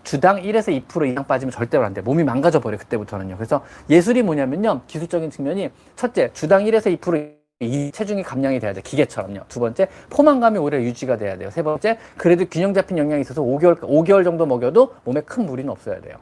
[0.04, 2.00] 주당 1에서 2% 이상 빠지면 절대로 안 돼.
[2.00, 3.36] 몸이 망가져 버려 그때부터는요.
[3.36, 4.82] 그래서 예술이 뭐냐면요.
[4.86, 8.80] 기술적인 측면이 첫째 주당 1에서 2%이 체중이 감량이 돼야 돼.
[8.82, 9.42] 기계처럼요.
[9.48, 11.50] 두 번째, 포만감이 오래 유지가 돼야 돼요.
[11.50, 16.00] 세 번째, 그래도 균형 잡힌 영양이 있어서 5개월, 5개월 정도 먹여도 몸에 큰 무리는 없어야
[16.00, 16.16] 돼요.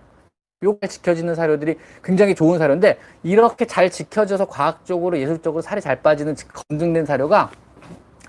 [0.62, 6.34] 요게 지켜지는 사료들이 굉장히 좋은 사료인데, 이렇게 잘 지켜져서 과학적으로, 예술적으로 살이 잘 빠지는
[6.68, 7.50] 검증된 사료가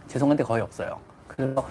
[0.08, 1.00] 죄송한데 거의 없어요.
[1.28, 1.66] 그래서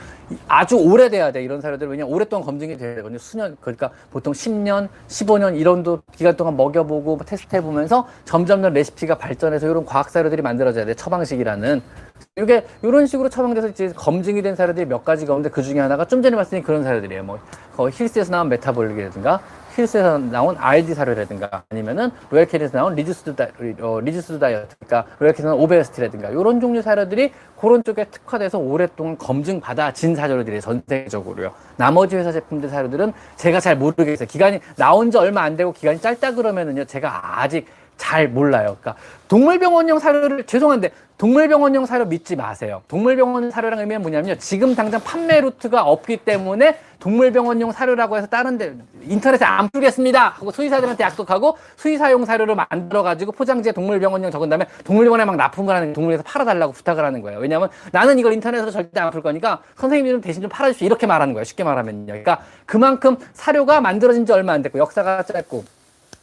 [0.46, 1.88] 아주 오래돼야 돼 이런 사료들.
[1.88, 3.18] 왜냐면 오랫동안 검증이 돼야 되거든요.
[3.18, 9.18] 수년 그러니까 보통 10년 15년 이런 도 기간 동안 먹여보고 테스트 해 보면서 점점점 레시피가
[9.18, 11.82] 발전해서 이런 과학 사료들이 만들어져야 돼 처방식이라는.
[12.36, 16.22] 이게 이런 식으로 처방돼서 이제 검증이 된 사료들이 몇 가지가 있는데 그 중에 하나가 좀
[16.22, 17.24] 전에 말씀드린 그런 사료들이에요.
[17.24, 17.40] 뭐
[17.90, 19.40] 힐스에서 나온 Metabolic이라든가
[19.76, 23.46] 힐스에서 나온 RD 사료라든가 아니면은 로얄캐닌에서 나온 reduced, 다,
[23.80, 29.60] 어, reduced 다이어트, 그러니까 로얄캐닌에서 나온 obesity라든가 이런 종류 사료들이 그런 쪽에 특화돼서 오랫동안 검증
[29.60, 31.52] 받아진 사료들이 전 세계적으로요.
[31.76, 34.26] 나머지 회사 제품들 사료들은 제가 잘 모르겠어요.
[34.26, 38.76] 기간이 나온 지 얼마 안 되고 기간이 짧다 그러면은요, 제가 아직 잘 몰라요.
[38.80, 38.94] 그러니까
[39.28, 42.82] 동물병원용 사료를 죄송한데 동물병원용 사료 믿지 마세요.
[42.88, 44.36] 동물병원 사료랑 의미는 뭐냐면요.
[44.36, 50.50] 지금 당장 판매 루트가 없기 때문에 동물병원용 사료라고 해서 다른 데 인터넷에 안 풀겠습니다 하고
[50.50, 56.22] 수의사들한테 약속하고 수의사용 사료를 만들어 가지고 포장지에 동물병원용 적은 다음에 동물병원에 막 납품을 하는 동물에서
[56.22, 57.38] 팔아 달라고 부탁을 하는 거예요.
[57.38, 60.84] 왜냐하면 나는 이걸 인터넷에서 절대 안 풀 거니까 선생님이 좀 대신 좀 팔아주십시오.
[60.86, 61.44] 이렇게 말하는 거예요.
[61.44, 62.06] 쉽게 말하면요.
[62.06, 65.64] 그러니까 그만큼 사료가 만들어진 지 얼마 안 됐고 역사가 짧고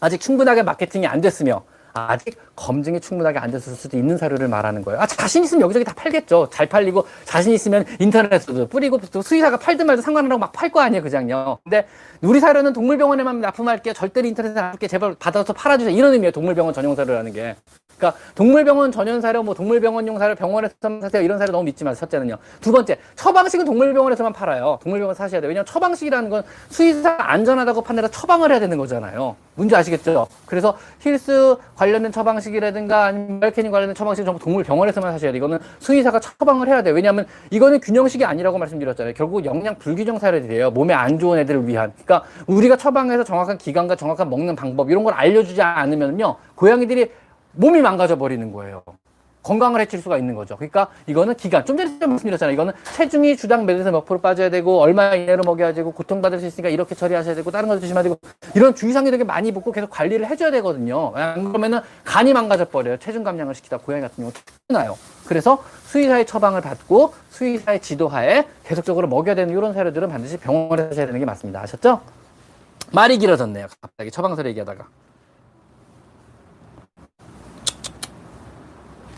[0.04, 1.64] 아직 충분하게 마케팅이 안 됐으며
[1.94, 5.00] 아직 검증이 충분하게 안 됐을 수도 있는 사료를 말하는 거예요.
[5.00, 6.50] 아, 자신 있으면 여기저기 다 팔겠죠.
[6.52, 10.82] 잘 팔리고, 자신 있으면 인터넷에도 뿌리고, 또 수의사가 팔든 말든 상관을 하고 막 팔 거
[10.82, 11.60] 아니에요, 그냥요.
[11.64, 11.88] 근데
[12.22, 13.94] 우리 사료는 동물병원에만 납품할게요.
[13.94, 15.96] 절대로 인터넷에 안 팔게 제발 받아서 팔아주세요.
[15.96, 17.56] 이런 의미예요, 동물병원 전용 사료라는 게.
[17.98, 22.00] 그러니까 동물병원 전용 사료, 뭐 동물병원용 사료, 병원에서만 사세요 이런 사료 너무 믿지 마세요.
[22.00, 22.38] 첫째는요.
[22.62, 24.80] 두 번째, 처방식은 동물병원에서만 팔아요.
[24.84, 25.50] 동물병원 사셔야 돼요.
[25.50, 29.36] 왜냐하면 처방식이라는 건 수의사가 안전하다고 판단해서 처방을 해야 되는 거잖아요.
[29.56, 30.28] 문제 아시겠죠?
[30.46, 35.38] 그래서 힐스 관련된 처방식이라든가 아니면 말케닌 관련된 처방식은 전부 동물병원에서만 사셔야 돼요.
[35.38, 36.96] 이거는 수의사가 처방을 해야 돼요.
[36.96, 39.14] 왜냐하면 이거는 균형식이 아니라고 말씀드렸잖아요.
[39.16, 40.72] 결국 영양 불균형 사료들이에요.
[40.72, 41.94] 몸에 안 좋은 애들을 위한.
[42.04, 46.36] 그러니까 우리가 처방해서 정확한 기간과 정확한 먹는 방법 이런 걸 알려주지 않으면요.
[46.56, 47.12] 고양이들이
[47.54, 48.84] 몸이 망가져 버리는 거예요.
[49.44, 50.56] 건강을 해칠 수가 있는 거죠.
[50.56, 51.66] 그러니까 이거는 기간.
[51.66, 52.54] 좀 전에 말씀드렸잖아요.
[52.54, 56.70] 이거는 체중이 주당 매에서 몇 프로 빠져야 되고 얼마 이내로 먹여야 되고 고통받을 수 있으니까
[56.70, 58.18] 이렇게 처리하셔야 되고 다른 것도 조심해야 되고
[58.56, 61.12] 이런 주의사항이 되게 많이 붙고 계속 관리를 해줘야 되거든요.
[61.16, 62.96] 안 그러면은 간이 망가져 버려요.
[62.98, 64.98] 체중 감량을 시키다 고양이 같은 경우 특히나요.
[65.28, 71.20] 그래서 수의사의 처방을 받고 수의사의 지도하에 계속적으로 먹여야 되는 이런 사료들은 반드시 병원에 하셔야 되는
[71.20, 71.62] 게 맞습니다.
[71.62, 72.00] 아셨죠?
[72.94, 73.68] 말이 길어졌네요.
[73.82, 74.86] 갑자기 처방서를 얘기하다가.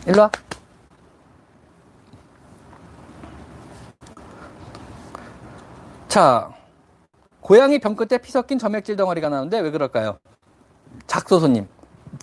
[0.06, 0.30] 일로 와.
[6.06, 6.50] 자,
[7.40, 10.18] 고양이 병 끝에 피 섞인 점액질 덩어리가 나오는데 왜 그럴까요?
[11.06, 11.66] 작소손님.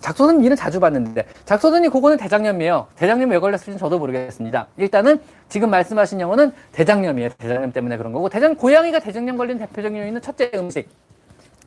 [0.00, 2.88] 작소손님 일은 자주 봤는데 작소손님 그거는 대장염이에요.
[2.96, 4.66] 대장염 왜 걸렸을지 저도 모르겠습니다.
[4.78, 7.30] 일단은 지금 말씀하신 영어는 대장염이에요.
[7.38, 10.88] 대장염 때문에 그런 거고 대장 고양이가 대장염 걸린 대표적인 요인은 첫째 음식.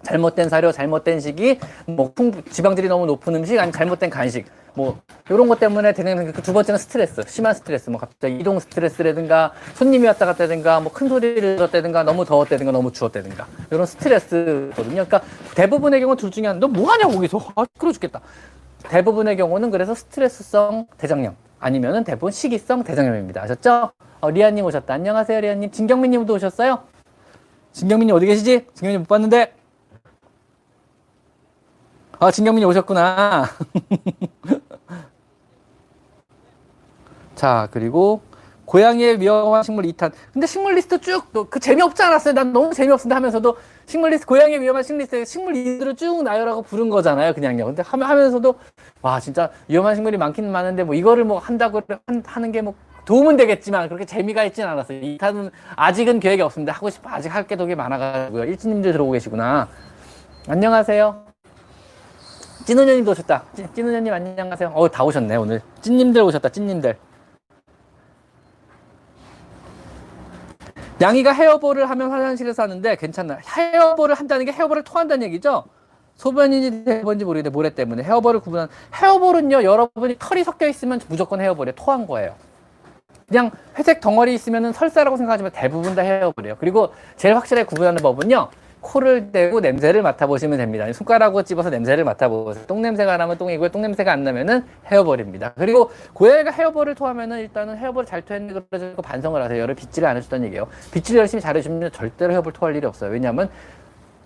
[0.04, 2.14] 잘못된 사료, 잘못된 시기, 뭐
[2.50, 6.78] 지방질이 너무 높은 음식, 아니면 잘못된 간식, 뭐 이런 것 때문에 되는 그 두 번째는
[6.78, 12.26] 스트레스, 심한 스트레스, 뭐 갑자기 이동 스트레스라든가 손님이 왔다 갔다든가 뭐 큰 소리를 들었다든가 너무
[12.26, 15.06] 더웠다든가 너무 추웠다든가 이런 스트레스거든요.
[15.06, 15.22] 그러니까
[15.56, 18.22] 대부분의 경우 둘 중에 하나, 너뭐 하냐고 거기서 아 그러 죽겠다.
[18.84, 23.42] 대부분의 경우는 그래서 스트레스성 대장염 아니면은 대부분 시기성 대장염입니다.
[23.42, 23.92] 아셨죠?
[24.22, 24.94] 어, 리아님 오셨다.
[24.94, 25.72] 안녕하세요, 리아님.
[25.72, 26.84] 진경민님도 오셨어요?
[27.74, 28.66] 진경민님 어디 계시지?
[28.76, 29.54] 진경민님 못 봤는데.
[32.20, 33.46] 아, 진경민이 오셨구나.
[37.36, 38.22] 자, 그리고
[38.66, 40.12] 고양이의 위험한 식물 2탄.
[40.34, 42.34] 근데 식물 리스트 쭉, 그 재미없지 않았어요?
[42.34, 46.90] 난 너무 재미없는데 하면서도 식물 리스트, 고양이의 위험한 식물 리스트에 식물 이름을 쭉 나열하고 부른
[46.90, 47.66] 거잖아요, 그냥요.
[47.66, 48.56] 근데 하면서도,
[49.02, 51.82] 와, 진짜 위험한 식물이 많긴 많은데 뭐 이거를 뭐 한다고
[52.26, 52.74] 하는 게 뭐
[53.06, 55.00] 도움은 되겠지만 그렇게 재미가 있진 않았어요.
[55.00, 56.74] 2탄은 아직은 계획이 없습니다.
[56.74, 57.10] 하고 싶어.
[57.10, 58.44] 아직 할 게 되게 많아가지고요.
[58.44, 59.70] 일진님들 들어오고 계시구나.
[60.50, 61.27] 안녕하세요.
[62.68, 63.46] 찐우녀님도 오셨다.
[63.74, 64.74] 찐우녀님 안녕하세요.
[64.76, 65.62] 어, 다 오셨네, 오늘.
[65.80, 66.98] 찐님들 오셨다, 찐님들.
[71.00, 73.38] 양이가 헤어볼을 하면 화장실에서 하는데 괜찮나?
[73.38, 75.64] 헤어볼을 한다는 게 헤어볼을 토한다는 얘기죠?
[76.16, 82.06] 소변인이 되는지 모르겠는데 모래 때문에 헤어볼을 구분한 헤어볼은요 여러분이 털이 섞여 있으면 무조건 헤어볼에 토한
[82.06, 82.34] 거예요.
[83.30, 86.58] 그냥 회색 덩어리 있으면 설사라고 생각하지만 대부분 다 헤어볼이에요.
[86.60, 88.50] 그리고 제일 확실하게 구분하는 법은요
[88.88, 90.92] 코를 대고 냄새를 맡아보시면 됩니다.
[90.94, 92.66] 손가락으로 찝어서 냄새를 맡아보세요.
[92.66, 93.70] 똥냄새가 나면 똥이고요.
[93.70, 95.54] 똥냄새가 안 나면은 헤어볼입니다.
[95.58, 99.62] 그리고 고양이가 헤어볼을 토하면은 일단은 헤어볼 잘 토했는데 그러고 반성을 하세요.
[99.62, 100.68] 열을 빗질을 안 해줬다는 얘기예요.
[100.94, 103.12] 빗질 열심히 잘해주면 절대로 헤어볼 토할 일이 없어요.
[103.12, 103.50] 왜냐하면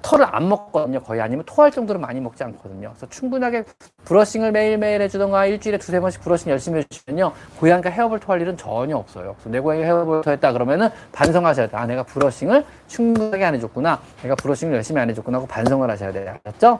[0.01, 1.01] 털을 안 먹거든요.
[1.01, 2.89] 거의 아니면 토할 정도로 많이 먹지 않거든요.
[2.89, 3.63] 그래서 충분하게
[4.05, 7.31] 브러싱을 매일매일 해주던가 일주일에 두세 번씩 브러싱 열심히 해주시면요.
[7.59, 9.35] 고양이가 헤어볼 토할 일은 전혀 없어요.
[9.35, 11.77] 그래서 내 고양이가 헤어볼 토했다 그러면은 반성하셔야 돼.
[11.77, 14.01] 아, 내가 브러싱을 충분하게 안 해줬구나.
[14.23, 16.35] 내가 브러싱을 열심히 안 해줬구나 하고 반성을 하셔야 돼요.
[16.43, 16.79] 알았죠?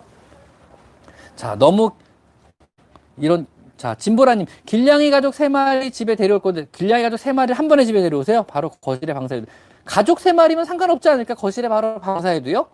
[1.36, 1.92] 자, 너무
[3.18, 3.46] 이런
[3.78, 7.84] 자, 진보라님, 길냥이 가족 세 마리 집에 데려올 건데, 길냥이 가족 세 마리를 한 번에
[7.84, 8.44] 집에 데려오세요?
[8.44, 9.48] 바로 거실에 방사해도.
[9.86, 11.34] 가족 세 마리면 상관없지 않을까?
[11.34, 12.68] 거실에 바로 방사해도요?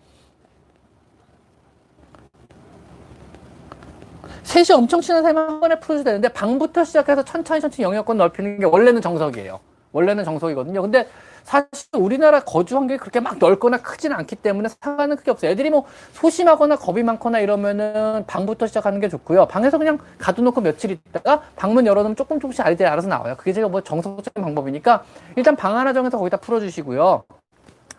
[4.48, 8.64] 셋이 엄청 친한 사람이 한 번에 풀어줘야 되는데 방부터 시작해서 천천히 천천히 영역권 넓히는 게
[8.64, 9.60] 원래는 정석이에요.
[9.92, 10.80] 원래는 정석이거든요.
[10.80, 11.06] 근데
[11.44, 15.50] 사실 우리나라 거주 환경이 그렇게 막 넓거나 크지는 않기 때문에 상관은 크게 없어요.
[15.50, 19.48] 애들이 뭐 소심하거나 겁이 많거나 이러면은 방부터 시작하는 게 좋고요.
[19.48, 23.34] 방에서 그냥 가둬놓고 며칠 있다가 방문 열어놓으면 조금 조금씩 아이들이 알아서 나와요.
[23.36, 25.04] 그게 제가 뭐 정석적인 방법이니까
[25.36, 27.24] 일단 방 하나 정해서 거기다 풀어주시고요.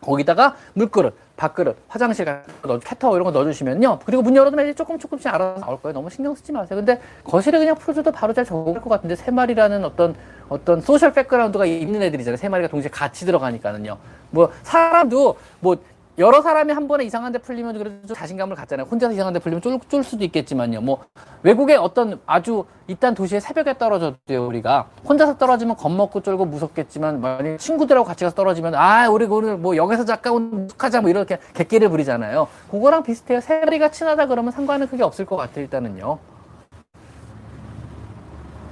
[0.01, 3.99] 거기다가 물그릇, 밥그릇, 화장실 같은 거 캣타워 이런 거 넣어주시면요.
[4.05, 5.93] 그리고 문 열어두면 조금 조금씩 알아서 나올 거예요.
[5.93, 6.77] 너무 신경 쓰지 마세요.
[6.77, 10.15] 근데 거실에 그냥 풀어줘도 바로 잘 적응할 것 같은데 세 마리라는 어떤
[10.49, 12.37] 어떤 social background가 있는 애들이잖아요.
[12.37, 13.97] 세 마리가 동시에 같이 들어가니까는요.
[14.31, 15.77] 뭐 사람도 뭐
[16.19, 18.85] 여러 사람이 한 번에 이상한 데 풀리면 그래도 좀 자신감을 갖잖아요.
[18.91, 20.81] 혼자서 이상한 데 풀리면 쫄, 쫄 수도 있겠지만요.
[20.81, 21.05] 뭐
[21.43, 24.89] 외국의 어떤 아주 외딴 도시에 새벽에 떨어졌대요, 우리가.
[25.07, 30.03] 혼자서 떨어지면 겁먹고 쫄고 무섭겠지만 만약 친구들하고 같이 가서 떨어지면 아, 우리 오늘 뭐 여기서
[30.03, 32.49] 잠깐 하자 뭐 이렇게 객기를 부리잖아요.
[32.69, 33.39] 그거랑 비슷해요.
[33.39, 36.19] 세 마리가 친하다 그러면 상관은 크게 없을 것 같아요, 일단은요.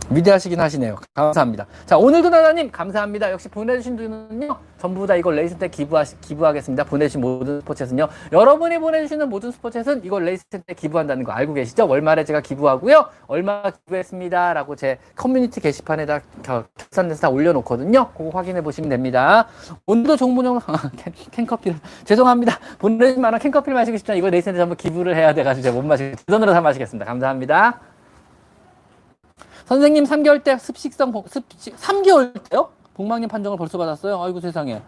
[0.10, 0.96] 위대하시긴 하시네요.
[1.14, 1.66] 감사합니다.
[1.86, 3.32] 자, 오늘도 나나님, 감사합니다.
[3.32, 6.84] 역시 보내주신 분은요, 전부 다 이걸 때 기부하, 기부하겠습니다.
[6.86, 8.08] 보내주신 모든 스포츠에는요.
[8.32, 11.88] 여러분이 보내주시는 모든 스포츠에는 이걸 때 기부한다는 거 알고 계시죠?
[11.88, 13.06] 월말에 제가 기부하고요.
[13.28, 14.54] 얼마 기부했습니다.
[14.54, 18.10] 라고 제 커뮤니티 게시판에다 결산돼서 다 올려놓거든요.
[18.18, 19.48] 그거 확인해 보시면 됩니다.
[19.86, 20.60] 오늘도 종문용,
[21.32, 22.58] 캔커피를, 죄송합니다.
[22.80, 26.24] 보내주신 만한 캔커피를 마시고 싶지만 레이스 때 전부 기부를 해야 돼가지고 제가 못 마시고, 제
[26.26, 27.06] 돈으로 다 마시겠습니다.
[27.06, 27.80] 감사합니다.
[29.68, 32.70] 선생님 3개월 때 습식성 습식 3개월 때요?
[32.94, 34.22] 복막염 판정을 벌써 받았어요.
[34.24, 34.82] 아이고 세상에.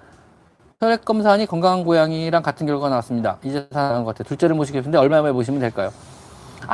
[0.82, 3.38] 혈액 검사하니 건강한 고양이랑 같은 결과가 나왔습니다.
[3.44, 4.24] 이제 사는 것 같아요.
[4.30, 5.92] 둘째를 모시겠는데 얼마 만에 모시면 될까요?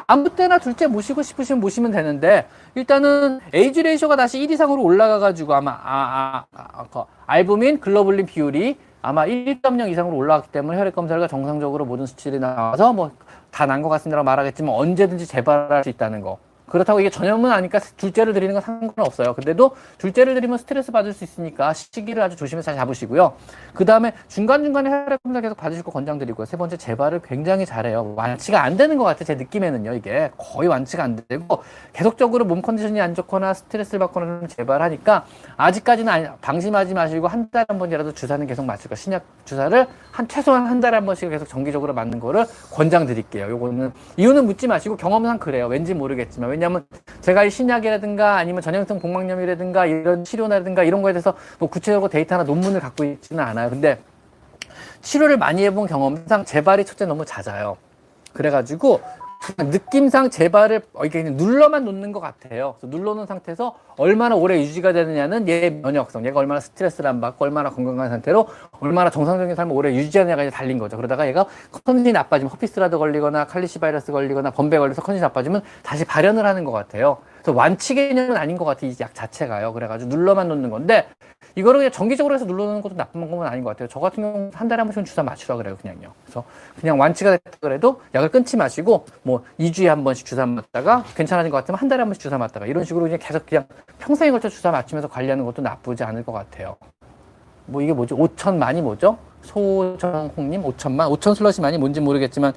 [0.08, 5.54] 아무 때나 둘째 모시고 싶으시면 모시면 되는데 일단은 에이지 레이쇼가 다시 1 이상으로 올라가 가지고
[5.56, 11.28] 아마 아, 아, 아, 그 알부민 글로불린 비율이 아마 1.0 이상으로 올라갔기 때문에 혈액 검사가
[11.28, 13.12] 정상적으로 모든 수치들이 나와서 뭐
[13.52, 16.38] 다 난 것 같습니다라고 말하겠지만 언제든지 재발할 수 있다는 거.
[16.68, 19.34] 그렇다고 이게 전염은 아니까 둘째를 드리는 건 상관없어요.
[19.36, 23.34] 근데도 둘째를 드리면 스트레스 받을 수 있으니까 시기를 아주 조심해서 잘 잡으시고요.
[23.74, 26.46] 그 다음에 중간중간에 혈액 검사 계속 받으실 거 권장드리고요.
[26.46, 28.14] 세 번째 재발을 굉장히 잘해요.
[28.16, 29.26] 완치가 안 되는 것 같아요.
[29.26, 29.94] 제 느낌에는요.
[29.94, 35.26] 이게 거의 완치가 안 되고 계속적으로 몸 컨디션이 안 좋거나 스트레스를 받거나 좀 재발하니까
[35.58, 40.28] 아직까지는 아니, 방심하지 마시고 한 달에 한 번이라도 주사는 계속 맞을 거 신약 주사를 한
[40.28, 43.50] 최소한 한 달에 한 번씩 계속 정기적으로 맞는 거를 권장드릴게요.
[43.50, 45.68] 요거는 이유는 묻지 마시고 경험상 그래요.
[45.68, 46.86] 왠지 모르겠지만 왜냐하면
[47.20, 52.80] 제가 이 신약이라든가 아니면 전염성 복막염이라든가 이런 치료라든가 이런 거에 대해서 뭐 구체적으로 데이터나 논문을
[52.80, 53.70] 갖고 있지는 않아요.
[53.70, 54.00] 근데
[55.02, 57.78] 치료를 많이 해본 경험상 재발이 첫째 너무 잦아요.
[58.34, 59.02] 그래가지고
[59.58, 62.76] 느낌상 재발을 이렇게 눌러만 놓는 것 같아요.
[62.82, 68.10] 눌러놓은 상태에서 얼마나 오래 유지가 되느냐는 얘 면역성, 얘가 얼마나 스트레스를 안 받고 얼마나 건강한
[68.10, 68.48] 상태로
[68.80, 70.98] 얼마나 정상적인 삶을 오래 유지하느냐가 달린 거죠.
[70.98, 71.46] 그러다가 얘가
[71.86, 76.72] 컨디션이 나빠지면 허피스라도 걸리거나 칼리시 바이러스 걸리거나 범베 걸려서 컨디션이 나빠지면 다시 발현을 하는 것
[76.72, 77.18] 같아요.
[77.42, 78.90] 그래서 완치 개념은 아닌 것 같아요.
[78.92, 79.74] 이 약 자체가요.
[79.74, 81.08] 그래가지고 눌러만 놓는 건데
[81.56, 83.88] 이거를 그냥 정기적으로 해서 눌러놓는 것도 나쁜 방법은 아닌 것 같아요.
[83.88, 85.78] 저 같은 경우 한 달에 한 번씩은 주사 맞추라 그래요.
[85.82, 86.12] 그냥요.
[86.24, 86.44] 그래서
[86.80, 91.58] 그냥 완치가 됐다 그래도 약을 끊지 마시고 뭐 2주에 한 번씩 주사 맞다가 괜찮아진 것
[91.58, 93.66] 같으면 한 달에 한 번씩 주사 맞다가 이런 식으로 그냥 계속 그냥
[94.00, 96.76] 평생에 걸쳐 주사 맞추면서 관리하는 것도 나쁘지 않을 것 같아요.
[97.66, 98.18] 뭐 이게 뭐죠?
[98.18, 99.18] 5천만이 뭐죠?
[99.42, 101.10] 소정홍님 5천만?
[101.18, 102.54] 5천 슬러시만이 뭔지 모르겠지만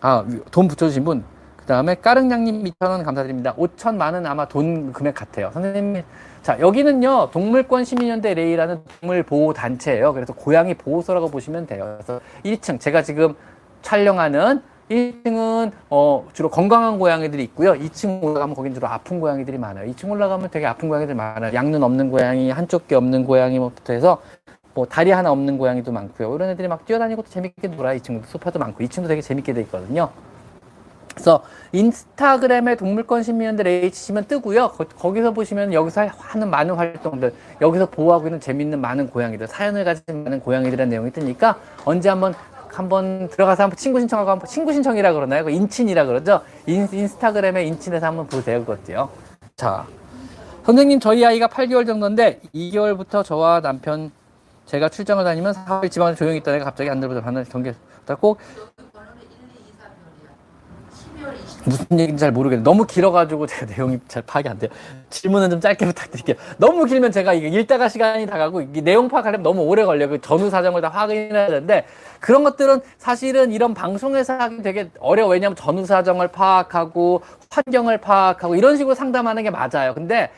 [0.00, 1.24] 아 돈 붙여주신 분
[1.66, 3.54] 다음에 까릉냥님 2,000원 감사드립니다.
[3.54, 5.50] 5천만은 아마 돈 금액 같아요.
[5.52, 6.02] 선생님,
[6.42, 10.14] 자, 여기는요, 동물권 시민연대 레이라는 동물보호단체예요.
[10.14, 11.98] 그래서 고양이 보호소라고 보시면 돼요.
[11.98, 13.34] 그래서 1층, 제가 지금
[13.82, 17.74] 촬영하는 1층은 어, 주로 건강한 고양이들이 있고요.
[17.74, 19.90] 2층 올라가면 거긴 주로 아픈 고양이들이 많아요.
[19.92, 21.52] 2층 올라가면 되게 아픈 고양이들 많아요.
[21.54, 24.22] 양눈 없는 고양이, 한쪽 귀 없는 고양이부터 해서
[24.74, 26.34] 뭐 다리 하나 없는 고양이도 많고요.
[26.34, 27.94] 이런 애들이 막 뛰어다니고 재밌게 놀아.
[27.96, 30.08] 2층도 소파도 많고 2층도 되게 재밌게 돼 있거든요.
[31.20, 34.70] 그래서 인스타그램에 동물권 시민연대 치시면 뜨고요.
[34.70, 40.24] 거, 기서 보시면 여기서 하는 많은 활동들, 여기서 보호하고 있는 재밌는 많은 고양이들, 사연을 가진
[40.24, 42.34] 많은 고양이들의 내용이 뜨니까 언제 한번
[42.72, 45.44] 한번 들어가서 한번 친구 신청하고 한번 친구 신청이라 그러나요?
[45.44, 46.40] 그 인친이라 그러죠.
[46.66, 48.64] 인, 인스타그램에 인친에서 한번 보세요.
[48.64, 49.10] 그것도요.
[49.56, 49.84] 자,
[50.64, 54.10] 선생님 저희 아이가 8개월 정도인데 2개월부터 저와 남편
[54.64, 57.74] 제가 출장을 다니면 4일 지방에 조용히 있던 애가 갑자기 안 들어오자 하는 경계
[58.16, 58.38] 꼭
[61.64, 64.70] 무슨 얘기인지 잘 모르겠는데 너무 길어가지고 제가 내용이 잘 파악이 안 돼요.
[65.10, 66.36] 질문은 좀 짧게 부탁드릴게요.
[66.58, 70.08] 너무 길면 제가 이게 읽다가 시간이 다 가고 이게 내용 파악하려면 너무 오래 걸려요.
[70.08, 71.84] 그 전후 사정을 다 확인해야 되는데
[72.20, 75.30] 그런 것들은 사실은 이런 방송에서 하기 되게 어려워.
[75.30, 79.94] 왜냐하면 전후 사정을 파악하고 환경을 파악하고 이런 식으로 상담하는 게 맞아요.
[79.94, 80.30] 근데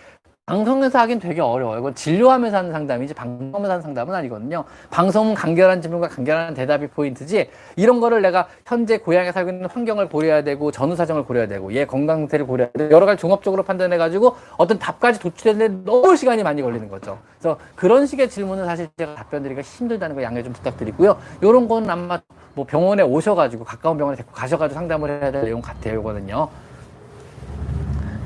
[0.52, 1.78] 방송에서 하긴 되게 어려워요.
[1.78, 4.64] 이건 진료하면서 하는 상담이지 방송하면서 하는 상담은 아니거든요.
[4.90, 10.42] 방송은 간결한 질문과 간결한 대답이 포인트지 이런 거를 내가 현재 고향에 살고 있는 환경을 고려해야
[10.42, 14.34] 되고 전후 사정을 고려해야 되고 얘 건강 상태를 고려해야 되고 여러 가지 종합적으로 판단해 가지고
[14.58, 17.18] 어떤 답까지 도출되는데 너무 시간이 많이 걸리는 거죠.
[17.38, 21.18] 그래서 그런 식의 질문은 사실 제가 답변 드리기가 힘들다는 거 양해 좀 부탁드리고요.
[21.40, 22.20] 이런 거는 아마
[22.54, 26.00] 뭐 병원에 오셔가지고 가까운 병원에 데리고 가셔가지고 상담을 해야 될 내용 같아요.
[26.00, 26.48] 이거는요.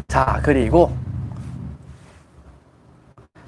[0.08, 0.90] 자 그리고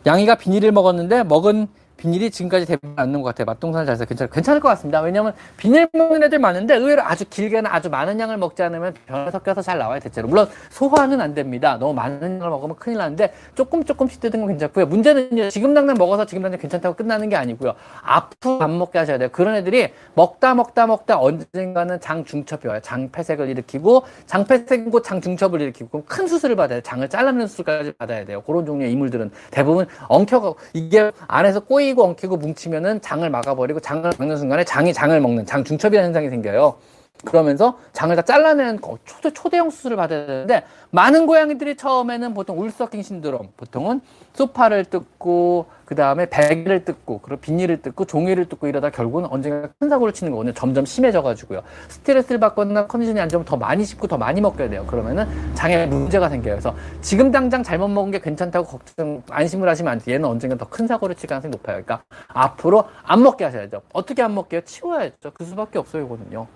[0.08, 1.68] 양이가 비닐을 먹었는데 먹은
[1.98, 3.44] 비닐이 지금까지 대부분 않는 것 같아요.
[3.44, 5.00] 맛동산을 잘 해서 괜찮, 괜찮을 것 같습니다.
[5.00, 9.62] 왜냐면 비닐 먹는 애들 많은데 의외로 아주 길게는 아주 많은 양을 먹지 않으면 변을 섞여서
[9.62, 10.28] 잘 나와요, 대체로.
[10.28, 11.76] 물론 소화는 안 됩니다.
[11.78, 14.86] 너무 많은 양을 먹으면 큰일 나는데 조금 조금씩 뜯은 건 괜찮고요.
[14.86, 17.74] 문제는 지금 당장 먹어서 지금 당장 괜찮다고 끝나는 게 아니고요.
[18.02, 19.28] 앞으로 안 먹게 하셔야 돼요.
[19.32, 22.80] 그런 애들이 먹다 먹다 먹다 언젠가는 장중첩이 와요.
[22.80, 26.82] 장폐색을 일으키고 장폐색이고 장중첩을 일으키고 큰 수술을 받아야 돼요.
[26.82, 28.42] 장을 잘라내는 수술까지 받아야 돼요.
[28.42, 34.36] 그런 종류의 이물들은 대부분 엉켜가 이게 안에서 꼬이 꼬이고 엉키고 뭉치면은 장을 막아버리고 장을 막는
[34.36, 36.76] 순간에 장이 장을 먹는 장 중첩이라는 현상이 생겨요.
[37.24, 43.48] 그러면서 장을 다 잘라내는 초대, 초대형 수술을 받아야 되는데 많은 고양이들이 처음에는 보통 울서킹 신드롬
[43.56, 44.00] 보통은
[44.34, 49.88] 소파를 뜯고 그 다음에 베개를 뜯고 그리고 비닐을 뜯고 종이를 뜯고 이러다 결국은 언젠가 큰
[49.88, 50.54] 사고를 치는 거거든요.
[50.54, 51.62] 점점 심해져 가지고요.
[51.88, 54.86] 스트레스를 받거나 컨디션이 안 좋으면 더 많이 씹고 더 많이 먹게 돼요.
[54.86, 56.54] 그러면은 장에 문제가 생겨요.
[56.54, 60.14] 그래서 지금 당장 잘못 먹은 게 괜찮다고 걱정 안심을 하시면 안 돼요.
[60.14, 61.82] 얘는 언젠가 더 큰 사고를 칠 가능성이 높아요.
[61.82, 63.82] 그러니까 앞으로 안 먹게 하셔야죠.
[63.92, 64.60] 어떻게 안 먹게요?
[64.62, 65.32] 치워야죠.
[65.34, 66.46] 그 수밖에 없어요 이거는요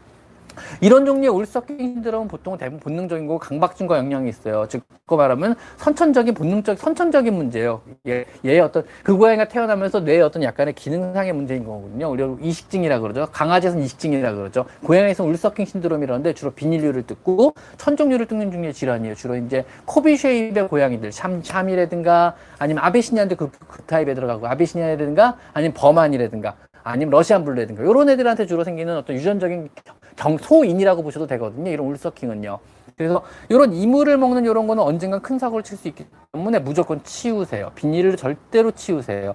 [0.81, 4.67] 이런 종류의 울서킹 신드롬은 보통 대부분 본능적인 거고 강박증과 영향이 있어요.
[4.69, 7.83] 즉, 그 말하면 선천적인 본능적 선천적인 문제예요.
[8.09, 12.11] 얘, 얘의 어떤 그 고양이가 태어나면서 뇌의 어떤 약간의 기능상의 문제인 거거든요.
[12.11, 13.27] 우리가 이식증이라 그러죠.
[13.33, 14.65] 강아지에서는 이식증이라 그러죠.
[14.85, 19.15] 고양이에서는 wool sucking 신드롬이라는데 주로 비닐류를 뜯고 천종류를 뜯는 중의 질환이에요.
[19.15, 25.75] 주로 이제 cobby shape의 고양이들, 샴, 샴이라든가 아니면 아베시니아인데 그, 그 타입에 들어가고 아베시니아라든가 아니면
[25.75, 26.55] 버만이라든가
[26.85, 29.69] 아니면 러시안 블루라든가 이런 애들한테 주로 생기는 어떤 유전적인
[30.17, 31.71] 경소인이라고 보셔도 되거든요.
[31.71, 32.59] 이런 wool sucking은요.
[32.97, 37.71] 그래서 이런 이물을 먹는 이런 거는 언젠가 큰 사고를 칠 수 있기 때문에 무조건 치우세요.
[37.75, 39.35] 비닐을 절대로 치우세요.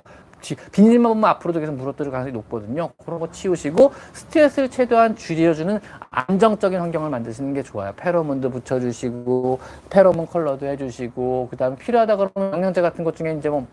[0.72, 2.92] 비닐만 보면 앞으로도 계속 물어뜯을 가능성이 높거든요.
[3.04, 5.80] 그런 거 치우시고 스트레스를 최대한 줄여주는
[6.12, 7.92] 안정적인 환경을 만드시는 게 좋아요.
[7.98, 13.66] 페로몬도 붙여주시고 페로몬 컬러도 해주시고 그 다음에 필요하다 그러면 영양제 같은 것 중에 이제 뭐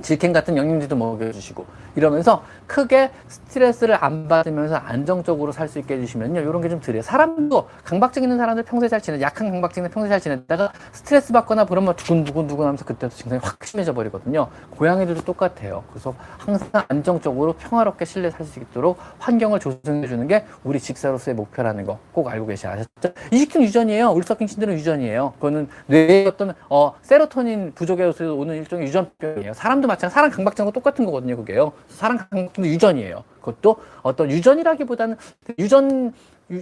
[0.00, 6.40] 질캔 같은 영양제도 먹여주시고 이러면서 크게 스트레스를 안 받으면서 안정적으로 살 수 있게 해주시면요.
[6.40, 7.02] 이런 게 좀 드려요.
[7.02, 11.66] 사람도 강박증 있는 사람들 평소에 잘 지내 약한 강박증 있는 평소에 잘 지내다가 스트레스 받거나
[11.66, 14.48] 그러면 두근두근두근 하면서 그때부터 증상이 확 심해져 버리거든요.
[14.70, 15.84] 고양이들도 똑같아요.
[15.90, 21.84] 그래서 항상 안정적으로 평화롭게 실내 살 수 있도록 환경을 조성해 주는 게 우리 직사로서의 목표라는
[21.84, 23.14] 거 꼭 알고 계셔야 하셨죠?
[23.32, 24.08] 이식증 유전이에요.
[24.10, 25.32] 울서킹 신드롬 유전이에요.
[25.34, 29.52] 그거는 뇌의 어떤 어 세로토닌 부족에서 오는 일종의 유전병이에요.
[29.54, 33.24] 사람 도 마찬가지 사람 강박증과 똑같은 거거든요 그게요 사람 강박증도 유전이에요.
[33.40, 35.16] 그것도 어떤 유전이라기보다는
[35.58, 36.12] 유전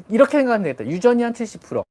[0.08, 0.90] 이렇게 생각하면 되겠다.
[0.90, 1.84] 유전이 한 70%.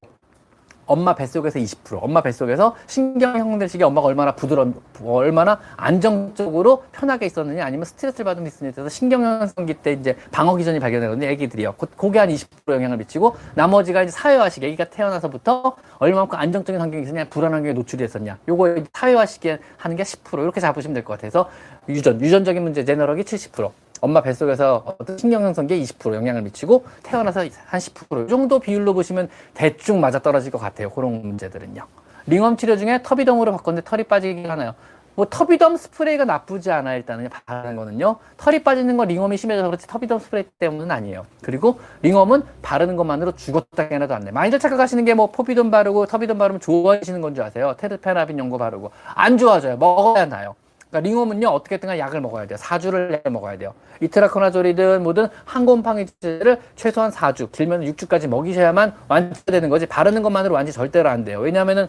[0.89, 4.73] 엄마 뱃속에서 20%, 엄마 뱃속에서 신경 형성될 시기에 엄마가 얼마나 부드러운,
[5.05, 10.79] 얼마나 안정적으로 편하게 있었느냐, 아니면 스트레스를 받은 있느냐에 따라서 신경 형성기 때 이제 방어 기전이
[10.79, 11.75] 발견되거든요, 애기들이요.
[11.95, 17.25] 그게 한 20% 영향을 미치고, 나머지가 이제 사회화 시기, 애기가 태어나서부터 얼마만큼 안정적인 환경이 있었냐,
[17.25, 18.39] 불안 환경에 노출이 됐었냐.
[18.47, 21.49] 요거 사회화 시기에 하는 게 10%, 이렇게 잡으시면 될 것 같아서,
[21.87, 23.71] 유전, 유전적인 문제, 제너럴이 70%.
[24.01, 30.51] 엄마 뱃속에서 어떤 신경형성기에 20% 영향을 미치고 태어나서 한 10%이 정도 비율로 보시면 대충 맞아떨어질
[30.51, 30.89] 것 같아요.
[30.89, 31.83] 그런 문제들은요.
[32.27, 34.73] ringworm 치료 중에 터비덤으로 바꿨는데 털이 빠지긴 하나요.
[35.15, 38.17] 뭐 터비덤 스프레이가 나쁘지 않아 일단은 바르는 거는요.
[38.37, 41.25] 털이 빠지는 건 ringworm이 심해져서 그렇지 터비덤 스프레이 때문은 아니에요.
[41.41, 44.31] 그리고 ringworm은 바르는 것만으로 죽었다 깨나도 안 돼.
[44.31, 47.75] 많이들 착각하시는 게 뭐 터비덤 바르고 터비덤 바르면 좋아지시는 건 줄 아세요?
[47.77, 49.75] 테르비나핀 연고 바르고 안 좋아져요.
[49.77, 50.55] 먹어야 나요.
[50.89, 52.57] 그러니까 링홈은요 어떻게든 약을 먹어야 돼요.
[52.57, 53.73] 4주를 내 먹어야 돼요.
[54.01, 59.85] 이트라코나졸이든 뭐든 항곰팡이제를 최소한 4주, 길면 6주까지 먹이셔야만 완치되는 거지.
[59.85, 61.39] 바르는 것만으로 완치 절대로 안 돼요.
[61.39, 61.87] 왜냐하면은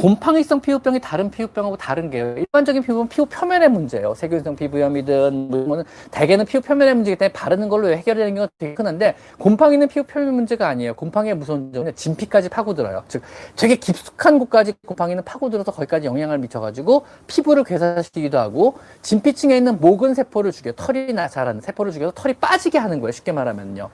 [0.00, 2.34] 곰팡이성 피부병이 다른 피부병하고 다른 게요.
[2.38, 4.14] 일반적인 피부는 피부 표면의 문제예요.
[4.14, 9.88] 세균성 피부염이든 뭐 대개는 피부 표면의 문제이기 때문에 바르는 걸로 해결되는 경우가 되게 흔한데 곰팡이는
[9.88, 10.94] 피부 표면 문제가 아니에요.
[10.94, 13.04] 곰팡이의 무서운 점은 진피까지 파고들어요.
[13.08, 13.22] 즉
[13.56, 20.50] 되게 깊숙한 곳까지 곰팡이는 파고들어서 거기까지 영향을 미쳐가지고 피부를 괴사시키기도 하고 진피층에 있는 모근 세포를
[20.52, 23.12] 죽여 털이 나 자라는 세포를 죽여서 털이 빠지게 하는 거예요.
[23.12, 23.90] 쉽게 말하면요.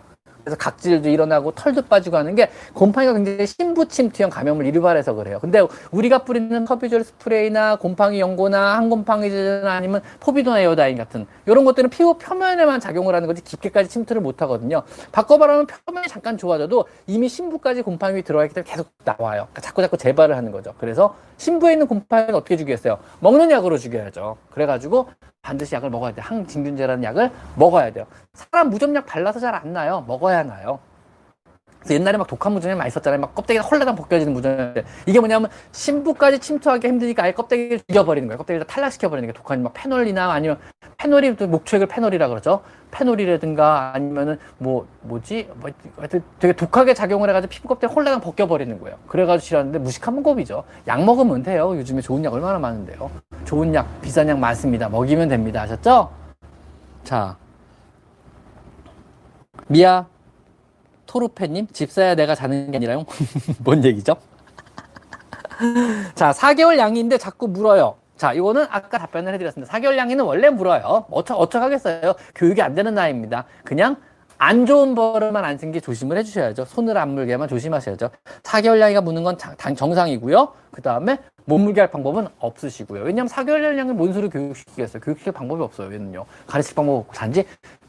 [0.47, 5.41] 그래서 각질도 일어나고 털도 빠지고 하는 게 곰팡이가 굉장히 신부침투형 감염을 유발해서 그래요.
[5.41, 12.17] 근데 우리가 뿌리는 터비졸 스프레이나 곰팡이 연고나 항곰팡이제나 아니면 포비돈 에어다인 같은 이런 것들은 피부
[12.17, 14.85] 표면에만 작용을 하는 거지 깊게까지 침투를 못 하거든요.
[15.11, 19.49] 바꿔 말하면 표면이 잠깐 좋아져도 이미 신부까지 곰팡이 들어가 있기 때문에 계속 나와요.
[19.51, 20.75] 그러니까 자꾸 자꾸 재발을 하는 거죠.
[20.79, 22.99] 그래서 신부에 있는 곰팡이를 어떻게 죽이겠어요?
[23.19, 24.37] 먹는 약으로 죽여야죠.
[24.51, 25.09] 그래가지고
[25.47, 26.25] 반드시 약을 먹어야 돼요.
[26.27, 28.05] 항진균제라는 약을 먹어야 돼요.
[28.35, 30.05] 사람 무좀약 발라서 잘 안 나요.
[30.09, 30.81] 먹어야 나요.
[31.79, 33.21] 그래서 옛날에 막 독한 무좀약 많이 썼잖아요.
[33.21, 34.75] 막 껍데기가 헐레당 벗겨지는 무좀약.
[35.07, 38.39] 이게 뭐냐면 신부까지 침투하기 힘드니까 아예 껍데기를 죽여버리는 거예요.
[38.39, 40.59] kop데기를 탈락시켜버리는 게 독한 막 페놀이나 아니면
[40.97, 42.62] 페놀이 또 목초액을 페놀이라 그러죠.
[42.91, 48.97] 페놀이라든가 아니면은 뭐 뭐지 뭐 하여튼 되게 독하게 작용을 해가지고 피부 껍데기 홀레당 벗겨버리는 거예요.
[49.07, 50.65] 그래가지고 싫었는데 무식한 문법이죠.
[50.87, 51.77] 약 먹으면 돼요.
[51.77, 53.11] 요즘에 좋은 약 얼마나 많은데요.
[53.45, 54.89] 좋은 약 비싼 약 많습니다.
[54.89, 55.62] 먹이면 됩니다.
[55.62, 56.11] 아셨죠?
[57.05, 57.37] 자
[59.69, 60.07] 미아
[61.07, 63.05] 토르페님 집사야 내가 자는 게 아니라요.
[63.64, 64.16] 뭔 얘기죠?
[66.14, 67.97] 자 4개월 양인데 자꾸 물어요.
[68.16, 69.71] 자, 이거는 아까 답변을 해드렸습니다.
[69.75, 71.05] 4개월 양이는 원래 물어요.
[71.11, 72.14] 어쩌, 어쩌 하겠어요.
[72.35, 73.45] 교육이 안 되는 나이입니다.
[73.62, 73.97] 그냥
[74.38, 76.64] 안 좋은 버릇만 안 생기 조심을 해주셔야죠.
[76.66, 78.11] 손을 안 물게만 조심하셔야죠.
[78.42, 80.53] 4개월 양이가 무는 건 정상이고요.
[80.70, 83.02] 그 다음에 못 물게 할 방법은 없으시고요.
[83.02, 85.00] 왜냐하면 4개월 양을 뭔 소리 교육시키겠어요.
[85.00, 85.92] 교육시킬 방법이 없어요.
[85.92, 86.25] 얘는요.
[86.46, 87.46] 가르칠 방법 없고 단지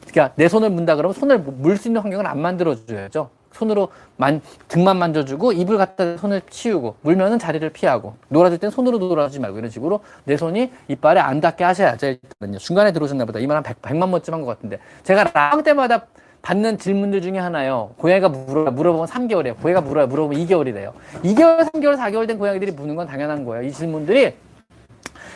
[0.08, 3.30] 그러니까 내 손을 문다 그러면 손을 물 수 있는 환경을 안 만들어줘야죠.
[3.52, 9.40] 손으로 만, 등만 만져주고 입을 갖다 손을 치우고 물면은 자리를 피하고 놀아줄 땐 손으로 놀아주지
[9.40, 13.62] 말고 이런 식으로 내 손이 이빨에 안 닿게 하셔야죠 일단은요 중간에 들어오셨나 보다 이만 한
[13.64, 16.06] 100, 100만 번쯤 한 것 같은데 제가 라방 때마다
[16.42, 17.90] 받는 질문들 중에 하나요.
[17.98, 19.60] 고양이가 물어, 물어보면 3개월이에요.
[19.60, 20.06] 고양이가 물어요.
[20.06, 20.92] 물어보면 2개월이래요.
[21.24, 23.66] 2개월, 3개월, 4개월 된 고양이들이 무는 건 당연한 거예요.
[23.66, 24.34] 이 질문들이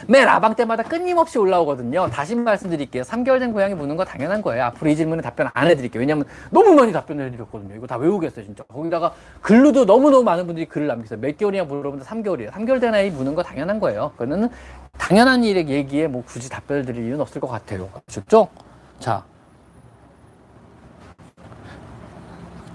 [0.09, 2.09] 매 라방 때마다 끊임없이 올라오거든요.
[2.11, 3.05] 다시 말씀드릴게요.
[3.05, 4.65] 3개월 된 고양이 무는 거 당연한 거예요.
[4.65, 6.01] 앞으로 이 질문에 답변 안 해드릴게요.
[6.01, 7.77] 왜냐면 너무 많이 답변을 해드렸거든요.
[7.77, 8.65] 이거 다 외우겠어요, 진짜.
[8.65, 11.21] 거기다가 글로도 너무너무 많은 분들이 글을 남기세요.
[11.21, 12.51] 몇 개월이냐 물어보는데 3개월이에요.
[12.51, 14.13] 3개월 된 아이 무는 거 당연한 거예요.
[14.17, 14.49] 그거는
[14.99, 17.89] 당연한 일의 얘기에 뭐 굳이 답변을 드릴 이유는 없을 것 같아요.
[18.09, 18.49] 아셨죠?
[18.99, 19.25] 자.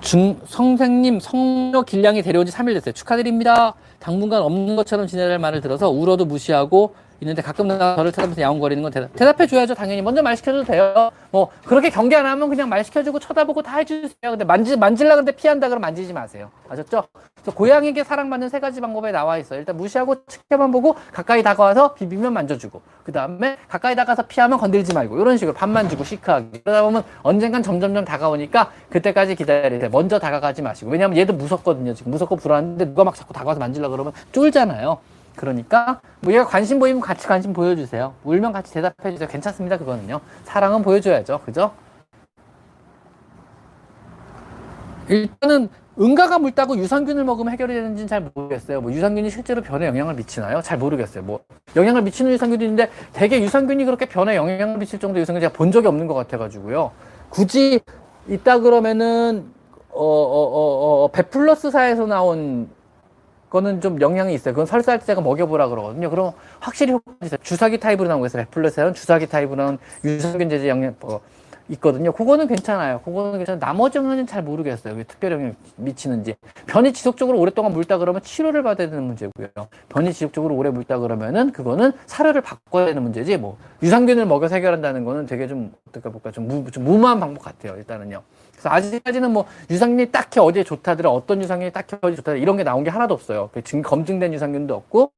[0.02, 2.94] 중, 선생님, 성녀 길냥이 데려온 지 3일 됐어요.
[2.94, 3.74] 축하드립니다.
[4.00, 8.92] 당분간 없는 것처럼 지내랄 말을 들어서 울어도 무시하고 있는데 가끔 나 저를 쳐다보면서 야옹거리는 건
[8.92, 9.74] 대답, 대답해줘야죠.
[9.76, 10.02] 당연히.
[10.02, 11.12] 먼저 말 시켜줘도 돼요.
[11.32, 14.10] 뭐, 그렇게 경계 안 하면 그냥 말 시켜주고 쳐다보고 다 해주세요.
[14.22, 16.52] 근데 만지, 만질라 근데 피한다 그러면 만지지 마세요.
[16.70, 17.04] 아셨죠?
[17.42, 19.60] 그래서 고양이에게 사랑받는 세 가지 방법에 나와 있어요.
[19.60, 22.82] 일단 무시하고 지켜만 보고 가까이 다가와서 비비면 만져주고.
[23.04, 25.20] 그 다음에 가까이 다가서 피하면 건들지 말고.
[25.20, 26.62] 이런 식으로 밥만 주고 시크하게.
[26.64, 29.90] 그러다 보면 언젠간 점점점 다가오니까 그때까지 기다리세요.
[29.90, 30.92] 먼저 다가가지 마시고.
[30.92, 31.94] 왜냐면 얘도 무섭거든요.
[31.94, 35.00] 지금 무섭고 불안한데 누가 막 자꾸 다가와서 만질라 그러면 쫄잖아요.
[35.38, 38.14] 그러니까 뭐 얘가 관심 보이면 같이 관심 보여주세요.
[38.26, 39.30] 울면 같이 대답해 주세요.
[39.30, 39.78] 괜찮습니다.
[39.78, 40.20] 그거는요.
[40.44, 41.42] 사랑은 보여줘야죠.
[41.46, 41.72] 그죠?
[45.08, 45.70] 일단은
[46.00, 48.82] 응가가 묽다고 유산균을 먹으면 해결이 되는지는 잘 모르겠어요.
[48.82, 50.62] 뭐 유산균이 실제로 변에 영향을 미치나요?
[50.62, 51.24] 잘 모르겠어요.
[51.24, 51.40] 뭐
[51.76, 55.88] 영향을 미치는 유산균도 있는데 대개 유산균이 그렇게 변에 영향을 미칠 정도 유산균 제가 본 적이
[55.88, 56.92] 없는 것 같아가지고요.
[57.30, 57.80] 굳이
[58.28, 59.52] 있다 그러면은
[59.92, 62.77] 어어어어 어, 베플러스사에서 나온 그
[63.50, 64.54] 거는 좀 영향이 있어요.
[64.54, 66.10] 그건 설사할 때 제가 먹여보라 그러거든요.
[66.10, 67.40] 그럼 확실히 효과가 있어요.
[67.44, 71.20] 주사기 타입으로 나온 거있어요 베플러스는 주사기 타입으로 나온 유산균 제제 영향 어,
[71.70, 72.12] 있거든요.
[72.12, 73.02] 그거는 괜찮아요.
[73.02, 73.60] 그거는 괜찮아요.
[73.60, 74.96] 나머지 영향은 잘 모르겠어요.
[74.96, 76.36] 왜 특별 영향 미치는지.
[76.66, 79.48] 변이 지속적으로 오랫동안 물다 그러면 치료를 받아야 되는 문제고요.
[79.90, 83.38] 변이 지속적으로 오래 물다 그러면은 그거는 사료를 바꿔야 되는 문제지.
[83.38, 87.76] 뭐 유산균을 먹여서 해결한다는 거는 되게 좀 어떻게 볼까 좀, 무, 좀 무모한 방법 같아요.
[87.78, 88.22] 일단은요.
[88.54, 92.84] 그래서 아직까지는 뭐 유산균이 딱히 어디에 좋다더라, 어떤 유산균이 딱히 어디에 좋다더라 이런 게 나온
[92.84, 93.50] 게 하나도 없어요.
[93.64, 95.12] 지금 검증된 유산균도 없고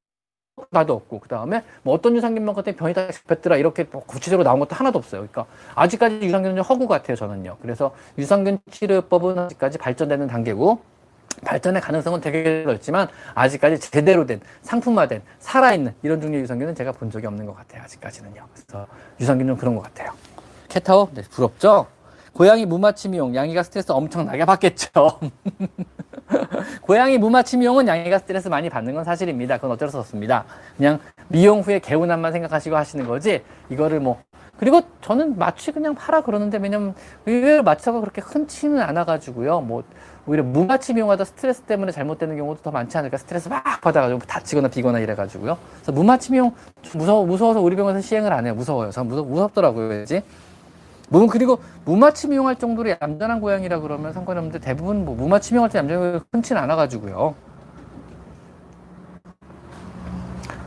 [0.70, 4.60] 나도 없고 그 다음에 뭐 어떤 유산균 먹었더니 병이 다 잡혔더라 이렇게 뭐 구체적으로 나온
[4.60, 5.22] 것도 하나도 없어요.
[5.22, 5.46] 그러니까
[5.76, 7.58] 아직까지 유산균은 허구 같아요 저는요.
[7.62, 10.80] 그래서 유산균 치료법은 아직까지 발전되는 단계고
[11.46, 17.28] 발전의 가능성은 되게 넓지만 아직까지 제대로 된 상품화된 살아있는 이런 종류의 유산균은 제가 본 적이
[17.28, 17.84] 없는 것 같아요.
[17.84, 18.46] 아직까지는요.
[18.54, 18.88] 그래서
[19.20, 20.12] 유산균은 그런 것 같아요.
[20.68, 21.88] 캣타워 네, 부럽죠?
[22.34, 25.20] 고양이 무마취미용 양이가 스트레스 엄청나게 받겠죠.
[26.82, 29.58] 고양이 무마취 미용은 양이가 스트레스 많이 받는 건 사실입니다.
[29.58, 30.46] 그건 어쩔 수 없습니다.
[30.78, 34.22] 그냥 미용 후에 개운함만 생각하시고 하시는 거지 이거를 뭐
[34.58, 36.94] 그리고 저는 마취 그냥 팔아 그러는데 왜냐면
[37.26, 39.62] 의외로 마취가 그렇게 흔치는 않아가지고요.
[39.62, 39.84] 뭐
[40.28, 45.00] 오히려 무마취 미용하다 스트레스 때문에 잘못되는 경우도 더 많지 않을까 스트레스 막 받아가지고 다치거나 비거나
[45.00, 45.58] 이래가지고요.
[45.76, 46.52] 그래서 무마취 미용
[46.94, 48.54] 무서워 무서워서 우리 병원에서 시행을 안 해요.
[48.54, 48.92] 무서워요.
[48.92, 49.88] 전 무섭, 무섭더라고요.
[49.88, 50.24] 왠지.
[51.10, 55.80] 뭐 그리고 무마취 미용할 정도로 얌전한 고양이라 그러면 상관이 없는데 대부분 뭐 무마취 미용할 때
[55.80, 57.36] 얌전한 흔치는 않아가지고요.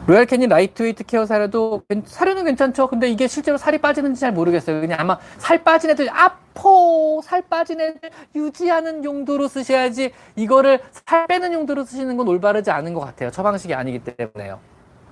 [0.05, 2.89] 로얄 캐닌 Light Weight Care 사료도 사료는 괜찮죠.
[2.89, 4.81] 근데 이게 실제로 살이 빠지는지 잘 모르겠어요.
[4.81, 11.53] 그냥 아마 살 빠진 애들 아포 살 빠진 애들 유지하는 용도로 쓰셔야지 이거를 살 빼는
[11.53, 13.31] 용도로 쓰시는 건 올바르지 않은 것 같아요.
[13.31, 14.59] 처방식이 아니기 때문에요.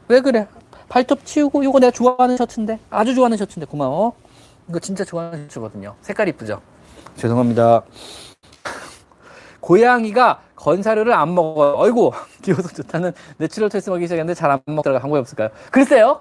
[0.08, 0.48] 왜 그래?
[0.88, 4.14] 발톱 치우고 이거 내가 좋아하는 셔츠인데 아주 좋아하는 셔츠인데 고마워.
[4.70, 5.96] 이거 진짜 좋아하는 셔츠거든요.
[6.00, 6.62] 색깔 이쁘죠?
[7.16, 7.82] 죄송합니다.
[9.58, 11.74] 고양이가 건사료를 안 먹어요.
[11.76, 12.12] 어이구,
[12.42, 15.50] 기호도 좋다는 내추럴 초이스 먹기 시작했는데 잘 안 먹더라고 방법이 없을까요?
[15.72, 16.20] 글쎄요.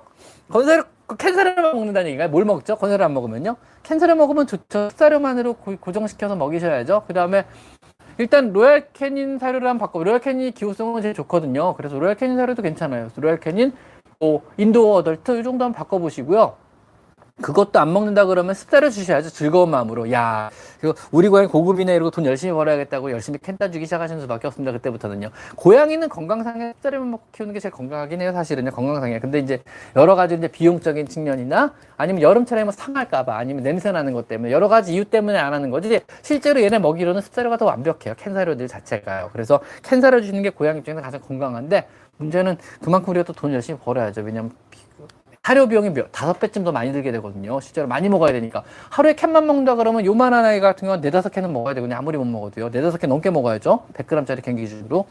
[0.49, 2.29] 건사료, 그 캔사료만 먹는다는 얘기가요?
[2.29, 2.75] 뭘 먹죠?
[2.75, 3.55] 건사료 안 먹으면요?
[3.83, 4.89] 캔사료 먹으면 좋죠.
[4.89, 7.03] 캔사료만으로 고정시켜서 먹이셔야죠.
[7.07, 7.45] 그 다음에
[8.17, 10.03] 일단 로얄 캐닌 사료를 한번 바꿔.
[10.03, 11.75] 로얄 캐닌 기호성은 제일 좋거든요.
[11.75, 13.09] 그래서 로얄 캐닌 사료도 괜찮아요.
[13.15, 13.73] 로얄 캐닌,
[14.19, 16.55] 뭐 indoor adult 이 정도 한번 바꿔보시고요.
[17.41, 19.29] 그것도 안 먹는다 그러면 습사를 주셔야죠.
[19.29, 20.11] 즐거운 마음으로.
[20.11, 20.49] 야,
[21.11, 24.71] 우리 고양이 고급이네 이러고 돈 열심히 벌어야겠다고 열심히 캔 따주기 시작하시는 수밖에 없습니다.
[24.73, 25.29] 그때부터는요.
[25.55, 28.33] 고양이는 건강상에 습사료만 먹고 키우는 게 제일 건강하긴 해요.
[28.33, 28.71] 사실은요.
[28.71, 29.19] 건강상에.
[29.19, 29.61] 근데 이제
[29.95, 34.67] 여러 가지 이제 비용적인 측면이나 아니면 여름철에 뭐 상할까봐 아니면 냄새 나는 것 때문에 여러
[34.67, 35.99] 가지 이유 때문에 안 하는 거지.
[36.21, 38.15] 실제로 얘네 먹이로는 습사료가 더 완벽해요.
[38.17, 39.29] 캔 사료들 자체가요.
[39.31, 41.87] 그래서 캔 사료 주는 게 고양이 입장에서 가장 건강한데
[42.17, 44.21] 문제는 그만큼 우리가 또 돈 열심히 벌어야죠.
[44.21, 44.51] 왜냐면
[45.49, 47.59] 사료 비용이 몇, 다섯 배쯤 더 많이 들게 되거든요.
[47.59, 48.61] 실제로 많이 먹어야 되니까.
[48.91, 51.95] 하루에 캔만 먹는다 그러면 요만한 아이 같은 경우는 네다섯 캔은 먹어야 되거든요.
[51.97, 52.69] 아무리 못 먹어도요.
[52.69, 53.79] 네다섯 캔 넘게 먹어야죠.
[53.95, 55.07] 100g짜리 캔 기준으로.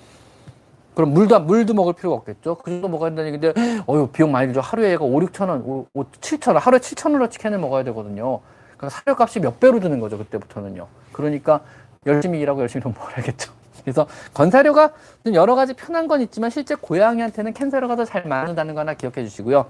[0.95, 2.55] 그럼 물도, 물도 먹을 필요가 없겠죠.
[2.55, 4.61] 그 정도 먹어야 된다는 얘기인데, 어휴, 비용 많이 들죠.
[4.61, 8.39] 하루에 얘가 5, 6천 원, 5, 5 7천 원, 하루에 7천 원어치 캔을 먹어야 되거든요.
[8.76, 10.18] 그러니까 사료 값이 몇 배로 드는 거죠.
[10.18, 10.86] 그때부터는요.
[11.11, 11.62] 그러니까
[12.07, 13.51] 열심히 일하고 열심히 돈 벌어야겠죠.
[13.82, 14.93] 그래서 건사료가
[15.24, 19.24] 좀 여러 가지 편한 건 있지만 실제 고양이한테는 캔사료가 더 잘 맞는다는 거 하나 기억해
[19.24, 19.66] 주시고요.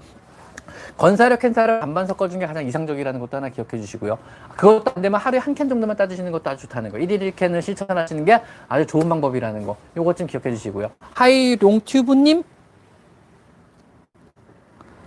[0.97, 4.17] 건사료 캔사료 반반 섞어준 게 가장 이상적이라는 것도 하나 기억해 주시고요.
[4.55, 6.97] 그것도 안 되면 하루에 한 캔 정도만 따주시는 것도 아주 좋다는 거.
[6.97, 9.75] 1일 1캔을 실천하시는 게 아주 좋은 방법이라는 거.
[9.97, 10.91] 요것 좀 기억해 주시고요.
[11.15, 12.43] 하이롱튜브님?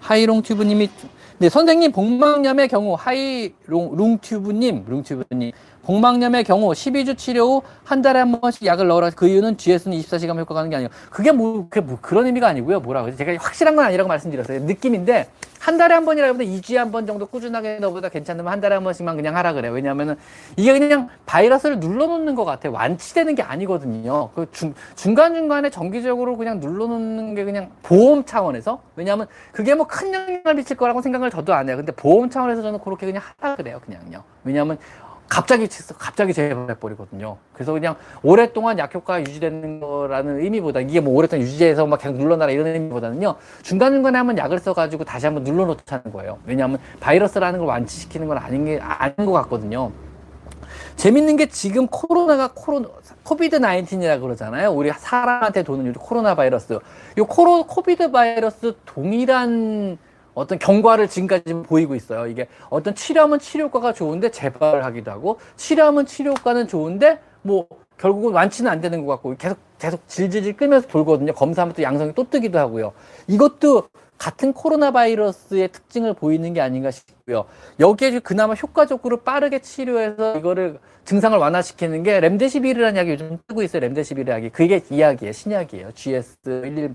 [0.01, 0.91] 하이롱튜브님이
[1.39, 5.53] 네, 선생님 복막염의 경우 하이롱 룽튜브님, 룽튜브님
[5.85, 9.11] 복막염의 경우 12주 치료 후 한 달에 한 번씩 약을 넣으라.
[9.11, 10.89] 그 이유는 GS는 24시간 효과가 하는 게 아니에요.
[11.11, 12.81] 그게 뭐, 그게 뭐 그런 의미가 아니고요.
[12.81, 14.61] 뭐라고 제가 확실한 건 아니라고 말씀드렸어요.
[14.61, 15.29] 느낌인데
[15.61, 19.17] 한 달에 한 번이라기보다 2주에 한 번 정도 꾸준하게 넣어보다 괜찮으면 한 달에 한 번씩만
[19.17, 19.73] 그냥 하라 그래요.
[19.73, 20.17] 왜냐하면은
[20.57, 22.73] 이게 그냥 바이러스를 눌러놓는 것 같아요.
[22.73, 24.31] 완치되는 게 아니거든요.
[24.35, 30.55] 그 중, 중간중간에 정기적으로 그냥 눌러놓는 게 그냥 보험 차원에서 왜냐하면 그게 뭐 큰 영향을
[30.55, 31.77] 미칠 거라고 생각을 저도 안 해요.
[31.77, 33.81] 근데 보험 차원에서 저는 그렇게 그냥 하라 그래요.
[33.85, 34.23] 그냥요.
[34.45, 34.79] 왜냐하면
[35.33, 35.67] 갑자기
[35.97, 37.39] 갑자기 재발해버리거든요.
[37.55, 42.67] 그래서 그냥 오랫동안 약효과가 유지되는 거라는 의미보다 이게 뭐 오랫동안 유지해서 막 계속 눌러놔라 이런
[42.67, 46.39] 의미보다는요 중간중간에 한번 약을 써가지고 다시 한번 눌러놓자는 거예요.
[46.45, 49.91] 왜냐하면 바이러스라는 걸 완치시키는 건 아닌 게 아닌 것 같거든요.
[50.97, 52.85] 재밌는 게 지금 코로나가 코로
[53.23, 54.71] COVID 19이라 그러잖아요.
[54.71, 56.79] 우리 사람한테 도는 코로나 바이러스.
[57.17, 59.97] 이 코로 COVID 바이러스 동일한
[60.35, 62.27] 어떤 경과를 지금까지 보이고 있어요.
[62.27, 67.67] 이게 어떤 치료하면 치료과가 좋은데 재발하기도 하고 치료하면 치료과는 좋은데 뭐
[67.99, 71.33] 결국은 완치는 안 되는 것 같고 계속 계속 질질질 끌면서 돌거든요.
[71.33, 72.93] 검사하면 또 양성이 또 뜨기도 하고요.
[73.27, 77.47] 이것도 같은 코로나 바이러스의 특징을 보이는 게 아닌가 싶고요.
[77.81, 83.81] 여기에 그나마 효과적으로 빠르게 치료해서 이거를 증상을 완화시키는 게 렘데시비르라는 약이 요즘 뜨고 있어요.
[83.81, 84.51] 렘데시비르 약이.
[84.51, 85.33] 그게 이 약이에요.
[85.33, 85.89] 신약이에요.
[85.89, 86.95] GS11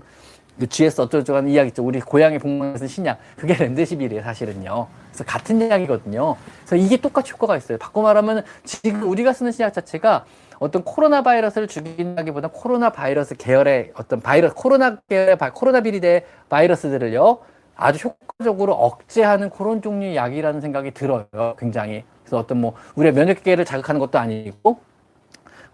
[0.66, 1.84] GS 어쩌고저쩌고 하는 이야기 있죠.
[1.84, 3.18] 우리 고양이 복막에서 신약.
[3.36, 4.88] 그게 렘데시비르예요, 사실은요.
[5.10, 6.36] 그래서 같은 약이거든요.
[6.64, 7.78] 그래서 이게 똑같이 효과가 있어요.
[7.78, 10.24] 바꿔 말하면 지금 우리가 쓰는 신약 자체가
[10.58, 17.38] 어떤 코로나 바이러스를 죽인다기보다 코로나 바이러스 계열의 어떤 바이러스, 코로나 계열의 바, 코로나 비리대 바이러스들을요,
[17.76, 21.26] 아주 효과적으로 억제하는 그런 종류의 약이라는 생각이 들어요.
[21.58, 22.02] 굉장히.
[22.24, 24.80] 그래서 어떤 뭐, 우리의 면역계를 자극하는 것도 아니고,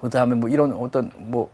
[0.01, 1.49] 그 다음에 뭐 이런 어떤 뭐,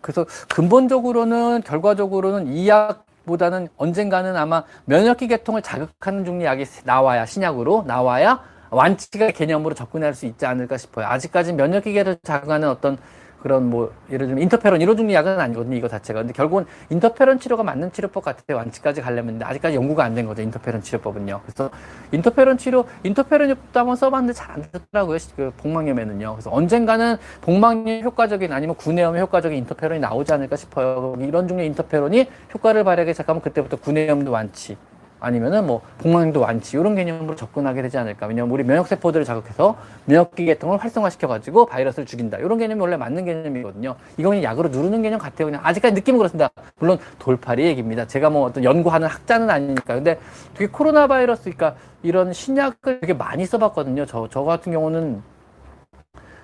[0.00, 8.42] 그래서 근본적으로는 결과적으로는 이 약보다는 언젠가는 아마 면역기 계통을 자극하는 종류 약이 나와야 신약으로 나와야
[8.70, 11.06] 완치가 개념으로 접근할 수 있지 않을까 싶어요.
[11.06, 12.98] 아직까지 면역기계를 자극하는 어떤
[13.42, 16.20] 그런 뭐 예를 들면 인터페론 이런 종류 약은 아니거든요 이거 자체가.
[16.20, 18.56] 근데 결국은 인터페론 치료가 맞는 치료법 같아요.
[18.58, 19.40] 완치까지 가려면.
[19.42, 21.40] 아직까지 연구가 안 된 거죠 인터페론 치료법은요.
[21.44, 21.70] 그래서
[22.12, 26.32] 인터페론 치료 인터페론도 한번 써봤는데 잘안 됐더라고요 그 복막염에는요.
[26.32, 31.14] 그래서 언젠가는 복막염 효과적인 아니면 구내염 효과적인 인터페론이 나오지 않을까 싶어요.
[31.20, 34.76] 이런 종류의 인터페론이 효과를 발휘하기 시작하면 그때부터 구내염도 완치
[35.20, 38.26] 아니면은 뭐 복막염도 완치 이런 개념으로 접근하게 되지 않을까.
[38.26, 42.38] 왜냐면 우리 면역 세포들을 자극해서 면역기 계통을 활성화시켜 가지고 바이러스를 죽인다.
[42.38, 43.96] 이런 개념이 원래 맞는 개념이거든요.
[44.16, 45.46] 이거 그냥 약으로 누르는 개념 같아요.
[45.46, 46.50] 그냥 아직까지 느낌은 그렇습니다.
[46.78, 48.06] 물론 돌팔이 얘기입니다.
[48.06, 49.94] 제가 뭐 어떤 연구하는 학자는 아니니까.
[49.94, 50.18] 근데
[50.54, 54.06] 되게 코로나 바이러스 그러니까 이런 신약을 되게 많이 써 봤거든요.
[54.06, 55.22] 저, 저 같은 경우는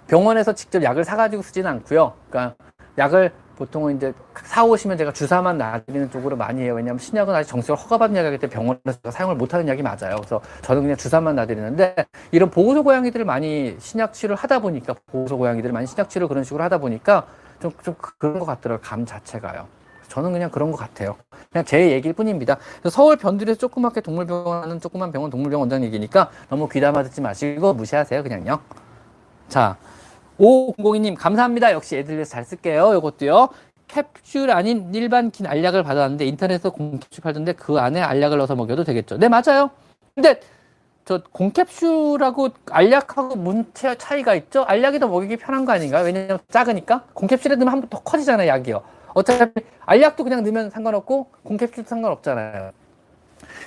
[0.07, 2.12] 병원에서 직접 약을 사 가지고 쓰지는 않고요.
[2.29, 2.57] 그러니까
[2.99, 4.12] 약을 보통은 이제
[4.44, 6.74] 사오시면 제가 주사만 놔드리는 쪽으로 많이 해요.
[6.74, 10.16] 왜냐하면 신약은 아직 정식으로 허가받은 약이기 때문에 병원에서 사용을 못하는 약이 맞아요.
[10.16, 11.94] 그래서 저는 그냥 주사만 놔드리는데
[12.32, 16.62] 이런 보호소 고양이들을 많이 신약 치료를 하다 보니까 보호소 고양이들을 많이 신약 치료 그런 식으로
[16.64, 17.26] 하다 보니까
[17.61, 18.82] 좀, 좀 그런 것 같더라고요.
[18.82, 19.66] 감 자체가요.
[20.09, 21.16] 저는 그냥 그런 것 같아요.
[21.50, 22.59] 그냥 제 얘기일 뿐입니다.
[22.90, 28.22] 서울 변두리에서 조그맣게 동물병원 하는 조그만 병원 동물병원 원장 얘기니까 너무 귀담아 듣지 마시고 무시하세요.
[28.22, 28.61] 그냥요.
[29.48, 29.76] 자,
[30.39, 31.72] 5002님 감사합니다.
[31.72, 32.95] 역시 애들 위해서 잘 쓸게요.
[32.97, 33.49] 이것도요.
[33.89, 39.18] 캡슐 아닌 일반 긴 알약을 받았는데 인터넷에서 공캡슐 팔던데 그 안에 알약을 넣어서 먹여도 되겠죠.
[39.18, 39.70] 네 맞아요.
[40.14, 40.41] 근데
[41.05, 44.62] 저 공캡슐하고 알약하고 문 차이가 있죠?
[44.64, 46.05] 알약이 더 먹이기 편한 거 아닌가요?
[46.05, 48.82] 왜냐면 작으니까 공캡슐에 넣으면 한 번 더 커지잖아요 약이요.
[49.14, 49.53] 어차피
[49.87, 52.72] 알약도 그냥 넣으면 상관없고 공캡슐도 상관없잖아요.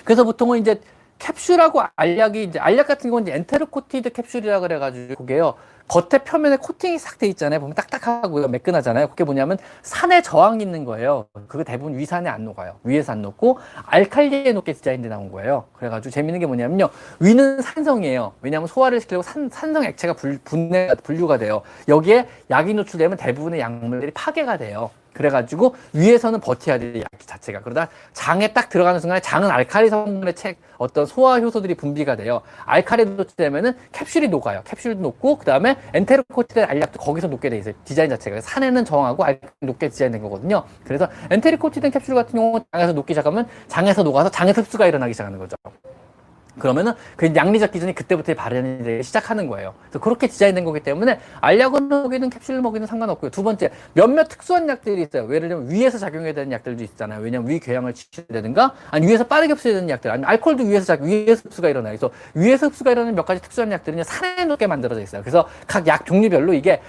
[0.04, 0.82] 그래서 보통은 이제
[1.20, 5.54] 캡슐하고 알약이 이제 알약 같은 경우는 enteric coated 캡슐이라 그래가지고 그게요.
[5.88, 7.60] 겉에 표면에 코팅이 싹 돼 있잖아요.
[7.60, 8.48] 보면 딱딱하고요.
[8.50, 9.08] 매끈하잖아요.
[9.08, 11.26] 그게 뭐냐면 산에 저항이 있는 거예요.
[11.48, 12.76] 그거 대부분 위산에 안 녹아요.
[12.84, 15.66] 위에서 안 녹고 알칼리에 녹게 디자인돼 나온 거예요.
[15.74, 16.90] 그래가지고 재밌는 게 뭐냐면요.
[17.20, 18.34] 위는 산성이에요.
[18.42, 21.62] 왜냐하면 소화를 시키려고 산, 산성 액체가 불, 분해, 분비가 돼요.
[21.88, 24.92] 여기에 약이 노출되면 대부분의 약물들이 파괴가 돼요.
[25.18, 27.62] 그래가지고 위에서는 버텨야 돼요 약 자체가.
[27.62, 32.42] 그러다 장에 딱 들어가는 순간에 장은 알칼리 성분의 책 어떤 소화 효소들이 분비가 돼요.
[32.66, 34.62] 알칼리 노출되면은 캡슐이 녹아요.
[34.64, 37.74] 캡슐도 녹고 그 다음에 enteric coated 알약도 거기서 녹게 돼 있어요.
[37.84, 38.42] 디자인 자체가.
[38.42, 40.64] 산에는 저항하고 알칼리 녹게 디자인된 거거든요.
[40.84, 45.40] 그래서 enteric coated 캡슐 같은 경우는 장에서 녹기 시작하면 장에서 녹아서 장에서 흡수가 일어나기 시작하는
[45.40, 45.56] 거죠
[46.60, 49.74] 그러면은 그 약리적 기전이 그때부터 발현이 시작하는 거예요.
[49.82, 53.32] 그래서 그렇게 디자인된 거기 때문에 알약을 먹이든 캡슐을 먹이든 상관없고요.
[53.32, 55.34] 두 번째, 몇몇 특수한 약들이 있어요.
[55.34, 57.22] 예를 들면 위에서 작용해야 되는 약들도 있잖아요.
[57.22, 61.42] 왜냐면 위 궤양을 치료되든가 아니 위에서 빠르게 흡수해야 되는 약들, 아니 알코올도 위에서 작용, 위에서
[61.46, 61.98] 흡수가 일어나요.
[61.98, 65.22] 그래서 위에서 흡수가 일어나는 몇 가지 특수한 약들은 산에 녹게 만들어져 있어요.
[65.22, 66.82] 그래서 각 약 종류별로 이게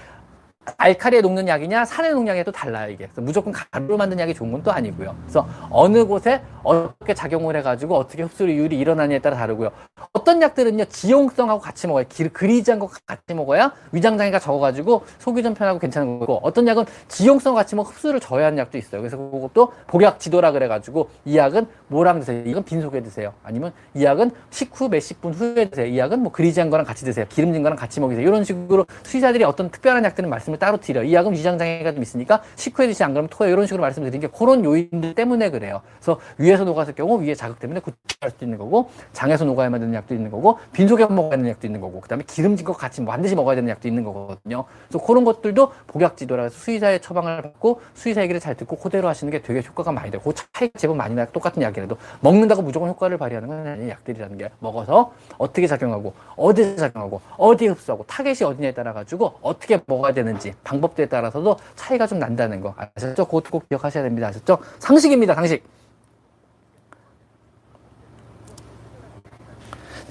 [0.76, 3.06] 알카리에 녹는 약이냐 산에 녹는 약이 또 달라요 이게.
[3.06, 5.14] 그래서 무조건 가루로 만든 약이 좋은 건 또 아니고요.
[5.22, 9.70] 그래서 어느 곳에 어떻게 작용을 해가지고 어떻게 흡수율이 일어나냐에 따라 다르고요.
[10.12, 16.40] 어떤 약들은요 지용성하고 같이 먹어야 그리지 않고 같이 먹어야 위장장애가 적어가지고 좀 편하고 괜찮은 거고.
[16.42, 19.00] 어떤 약은 지용성 같이 먹어 흡수를 저해하는 약도 있어요.
[19.00, 22.42] 그래서 그것도 복약 지도라 그래가지고 이 약은 뭐랑 드세요?
[22.44, 23.32] 이건 빈속에 드세요.
[23.44, 25.86] 아니면 이 약은 식후 몇십 분 후에 드세요.
[25.86, 27.24] 이 약은 뭐 그리지한 거랑 같이 드세요.
[27.28, 28.26] 기름진 거랑 같이 먹이세요.
[28.26, 31.02] 이런 식으로 수의사들이 어떤 특별한 약들은 말씀을 따로 드려.
[31.02, 33.50] 이 약은 위장장애가 좀 있으니까 식후에 드시지 안 그러면 토해.
[33.50, 35.80] 이런 식으로 말씀드린 게 그런 요인들 때문에 그래요.
[35.98, 40.14] 그래서 위에서 녹았을 경우 위에 자극 때문에 구토할 수도 있는 거고 장에서 녹아야만 되는 약도
[40.14, 43.56] 있는 거고 빈속에 먹어야 되는 약도 있는 거고 그다음에 기름진 것 같이 뭐 반드시 먹어야
[43.56, 44.64] 되는 약도 있는 거거든요.
[44.88, 49.42] 그래서 그런 것들도 복약지도라 해서 수의사의 처방을 받고 수의사 얘기를 잘 듣고 그대로 하시는 게
[49.42, 50.20] 되게 효과가 많이 돼요.
[50.22, 51.26] 그 차이가 제법 많이 나요.
[51.32, 53.90] 똑같은 약이라도 먹는다고 무조건 효과를 발휘하는 건 아니에요.
[53.90, 60.12] 약들이라는 게 먹어서 어떻게 작용하고 어디서 작용하고 어디에 흡수하고 타겟이 어디냐에 따라 가지고 어떻게 먹어야
[60.12, 63.24] 되는지 방법들에 따라서도 차이가 좀 난다는 거 아셨죠?
[63.26, 64.28] 그것도 꼭 기억하셔야 됩니다.
[64.28, 64.58] 아셨죠?
[64.78, 65.34] 상식입니다.
[65.34, 65.64] 상식.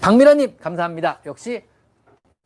[0.02, 1.20] 박미라님 감사합니다.
[1.26, 1.64] 역시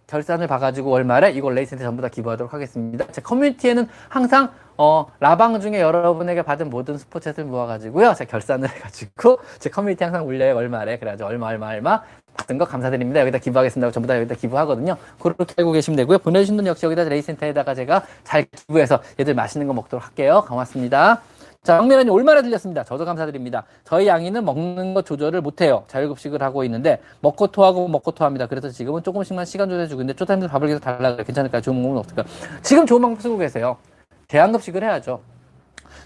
[0.07, 3.05] 결산을 봐가지고 월말에 이걸 레이센터 전부 다 기부하도록 하겠습니다.
[3.11, 4.51] 제 커뮤니티에는 항상
[4.83, 8.15] 어, 라방 중에 여러분에게 받은 모든 super chat을 모아가지고요.
[8.15, 10.55] 제가 결산을 해가지고 제 커뮤니티 항상 올려요.
[10.55, 10.97] 월말에.
[10.97, 12.01] 그래가지고 얼마 얼마 얼마
[12.33, 13.19] 받은 거 감사드립니다.
[13.19, 13.91] 여기다 기부하겠습니다.
[13.91, 14.97] 전부 다 여기다 기부하거든요.
[15.19, 16.17] 그렇게 알고 계시면 되고요.
[16.17, 20.43] 보내주신 분 역시 여기다 레이센터에다가 제가 잘 기부해서 얘들 맛있는 거 먹도록 할게요.
[20.47, 21.21] 고맙습니다.
[21.61, 22.83] 자, 황미라님 올만에 들렀습니다.
[22.83, 23.65] 저도 감사드립니다.
[23.83, 25.83] 저희 양이는 먹는 것 조절을 못해요.
[25.89, 28.47] 자율급식을 하고 있는데 먹고 토하고 먹고 토합니다.
[28.47, 31.23] 그래서 지금은 조금씩만 시간 조절해주고 있는데 쫓아다니며 밥을 계속 달라 그래.
[31.23, 31.61] 괜찮을까요?
[31.61, 32.25] 좋은 방법은 없을까요?
[32.63, 33.77] 지금 좋은 방법 쓰고 계세요.
[34.31, 35.21] 제한급식을 해야죠.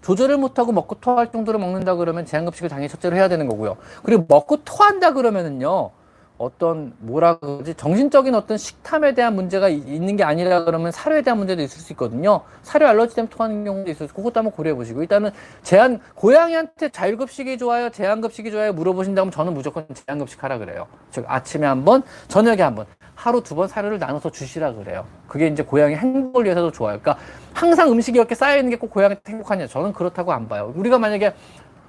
[0.02, 3.78] 조절을 못하고 먹고 토할 정도로 먹는다 그러면 제한급식을 당연히 첫째로 해야 되는 거고요.
[4.04, 5.92] 그리고 먹고 토한다 그러면은요.
[6.38, 11.62] 어떤 뭐라 그러지 정신적인 어떤 식탐에 대한 문제가 있는 게 아니라 그러면 사료에 대한 문제도
[11.62, 12.42] 있을 수 있거든요.
[12.62, 15.32] 사료 알러지 때문에 토하는 경우도 있고 그것도 한번 고려해 보시고 일단은
[15.64, 20.88] 제한 고양이한테 자율급식이 좋아요, 제한급식이 좋아요 물어보신다면 저는 무조건 제한급식 하라 그래요.
[21.12, 22.86] 즉 아침에 한 번, 저녁에 한 번,
[23.16, 25.06] 하루 두 번 사료를 나눠서 주시라 그래요.
[25.28, 27.00] 그게 이제 고양이 행복을 위해서도 좋아요.
[27.00, 29.68] 그러니까 항상 음식이 이렇게 쌓여 있는 게 꼭 고양이 행복하냐?
[29.68, 30.74] 저는 그렇다고 안 봐요.
[30.76, 31.34] 우리가 만약에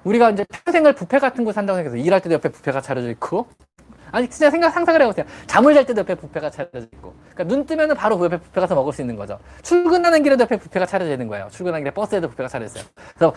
[0.05, 3.47] 우리가 이제 평생을 뷔페 같은 곳 산다고 생각해서 일할 때도 옆에 뷔페가 차려져 있고
[4.13, 5.27] 아니 진짜 생각 상상을 해보세요.
[5.49, 8.75] 잠을 잘 때도 옆에 뷔페가 차려져 있고, 그러니까 눈 뜨면은 바로 그 옆에 뷔페 가서
[8.77, 9.39] 먹을 수 있는 거죠.
[9.63, 11.49] 출근하는 길에도 옆에 뷔페가 차려져 있는 거예요.
[11.51, 12.91] 출근하는 길에 버스에도 뷔페가 차려져 있어요.
[13.15, 13.35] 그래서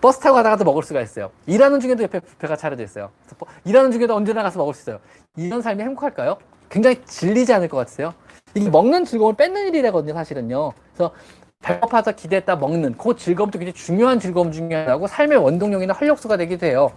[0.00, 1.30] 버스 타고 가다가도 먹을 수가 있어요.
[1.46, 3.10] 일하는 중에도 옆에 뷔페가 차려져 있어요.
[3.64, 5.00] 일하는 중에도 언제나 가서 먹을 수 있어요.
[5.36, 6.36] 이런 삶이 행복할까요?
[6.70, 8.14] 굉장히 질리지 않을 것 같으세요?
[8.54, 10.72] 이게 먹는 즐거움을 뺏는 일이라거든요, 사실은요.
[10.94, 11.12] 그래서
[11.62, 16.90] 배고파서 기대했다 먹는 그 즐거움도 굉장히 중요한 즐거움 중에 하나고 삶의 원동력이나 활력소가 되기도 해요.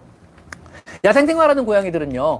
[1.04, 2.40] 야생 생활하는 고양이들은요.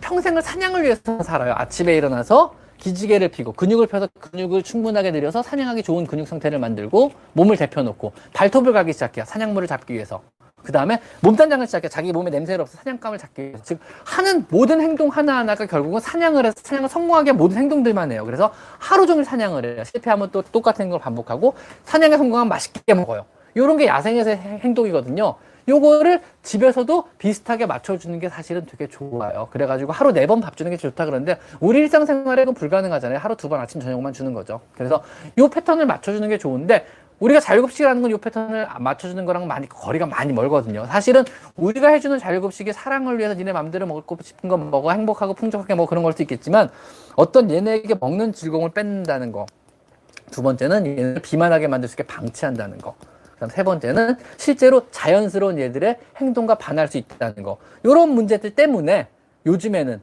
[0.00, 1.54] 평생을 사냥을 위해서 살아요.
[1.56, 7.56] 아침에 일어나서 기지개를 피고 근육을 펴서 근육을 충분하게 늘려서 사냥하기 좋은 근육 상태를 만들고 몸을
[7.56, 9.24] 데펴놓고 발톱을 가기 시작해요.
[9.26, 10.22] 사냥물을 잡기 위해서.
[10.62, 15.08] 그 다음에 몸단장을 시작해 자기 몸에 냄새를 없어 사냥감을 잡기 위해서 즉 하는 모든 행동
[15.08, 20.30] 하나하나가 결국은 사냥을 해서 사냥을 성공하게 모든 행동들만 해요 그래서 하루 종일 사냥을 해요 실패하면
[20.32, 21.54] 또 똑같은 걸 반복하고
[21.84, 25.34] 사냥에 성공하면 맛있게 먹어요 이런 게 야생에서의 행동이거든요
[25.68, 29.46] 요거를 집에서도 비슷하게 맞춰주는 게 사실은 되게 좋아요.
[29.52, 33.18] 그래가지고 하루 네 번 밥 주는 게 좋다 그러는데 우리 일상생활에 는 불가능하잖아요.
[33.18, 34.60] 하루 두 번 아침 저녁만 주는 거죠.
[34.74, 35.04] 그래서
[35.38, 36.86] 요 패턴을 맞춰주는 게 좋은데
[37.20, 40.86] 우리가 자율급식이라는 건요 패턴을 맞춰주는 거랑 많이 거리가 많이 멀거든요.
[40.86, 45.86] 사실은 우리가 해주는 자율급식이 사랑을 위해서 니네 맘대로 먹고 싶은 거 먹어 행복하고 풍족하게 뭐
[45.86, 46.70] 그런 걸수 있겠지만
[47.16, 49.46] 어떤 얘네에게 먹는 즐거움을 뺏는다는 거.
[50.30, 52.94] 두 번째는 얘네를 비만하게 만들 수 있게 방치한다는 거.
[53.34, 57.58] 그다음 세 번째는 실제로 자연스러운 얘들의 행동과 반할 수 있다는 거.
[57.82, 59.08] 이런 문제들 때문에
[59.46, 60.00] 요즘에는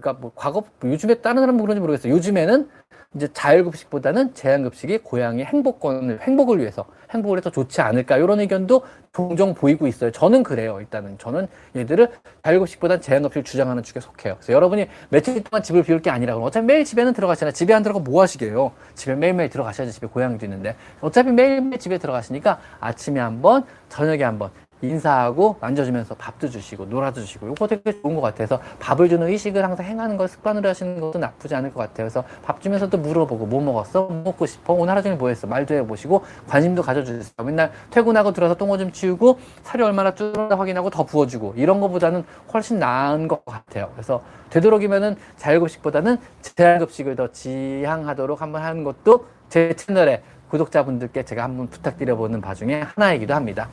[0.00, 2.12] 그러니까 뭐 과거 뭐 요즘에 다른 사람 그런지 모르겠어요.
[2.14, 2.68] 요즘에는
[3.16, 8.82] 이제 자율급식보다는 제한급식이 고양이 행복권을 행복을 위해서 행복을 해서 좋지 않을까 이런 의견도
[9.12, 10.10] 종종 보이고 있어요.
[10.10, 10.80] 저는 그래요.
[10.80, 12.10] 일단은 저는 얘들을
[12.42, 14.34] 자율급식보다는 제한급식을 주장하는 축에 속해요.
[14.34, 17.52] 그래서 여러분이 며칠 동안 집을 비울 게 아니라 그러면 어차피 매일 집에는 들어가시잖아요.
[17.52, 18.72] 집에 안 들어가 뭐 하시게요?
[18.96, 24.50] 집에 매일매일 들어가셔야지 집에 고양이도 있는데 어차피 매일매일 집에 들어가시니까 아침에 한 번, 저녁에 한번
[24.88, 29.86] 인사하고 앉아주면서 밥도 주시고 놀아도 주시고 이거 되게 좋은 것 같아서 밥을 주는 의식을 항상
[29.86, 32.08] 행하는 걸 습관으로 하시는 것도 나쁘지 않을 것 같아요.
[32.08, 34.02] 그래서 밥 주면서 또 물어보고 뭐 먹었어?
[34.06, 34.72] 뭐 먹고 싶어?
[34.72, 35.46] 오늘 하루 종일 뭐 했어?
[35.46, 37.44] 말도 해보시고 관심도 가져주세요.
[37.44, 43.28] 맨날 퇴근하고 들어서 똥오줌 치우고 살이 얼마나 줄었나 확인하고 더 부어주고 이런 것보다는 훨씬 나은
[43.28, 43.90] 것 같아요.
[43.94, 52.40] 그래서 되도록이면은 자율급식보다는 제한급식을 더 지향하도록 한번 하는 것도 제 채널에 구독자분들께 제가 한번 부탁드려보는
[52.40, 53.68] 바 중에 하나이기도 합니다.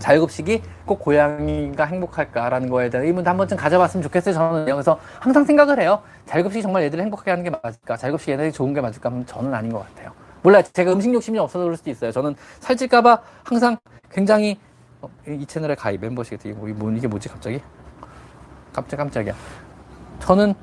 [0.00, 4.34] 자율급식이 꼭 고양이가 행복할까라는 거에 대한 의문도 한 번쯤 가져봤으면 좋겠어요.
[4.34, 6.02] 저는 그래서 항상 생각을 해요.
[6.26, 7.96] 자율급식이 정말 얘들을 행복하게 하는 게 맞을까?
[7.96, 9.10] 자율급식 얘네들이 좋은 게 맞을까?
[9.10, 10.12] 하면 저는 아닌 것 같아요.
[10.42, 10.62] 몰라요.
[10.72, 12.10] 제가 음식 욕심이 없어서 그럴 수도 있어요.
[12.10, 13.76] 저는 살찔까봐 항상
[14.10, 14.58] 굉장히
[15.02, 17.60] 어, 이 채널에 가입 멤버십 이게, 뭐, 이게 뭐지 갑자기?
[18.72, 19.34] 깜짝 깜짝이야.
[20.20, 20.54] 저는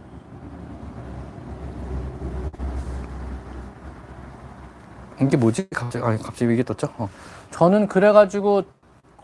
[5.21, 5.67] 이게 뭐지?
[5.69, 6.89] 갑자기 아니 갑자기 이게 떴죠?
[6.97, 7.09] 어.
[7.51, 8.63] 저는 그래가지고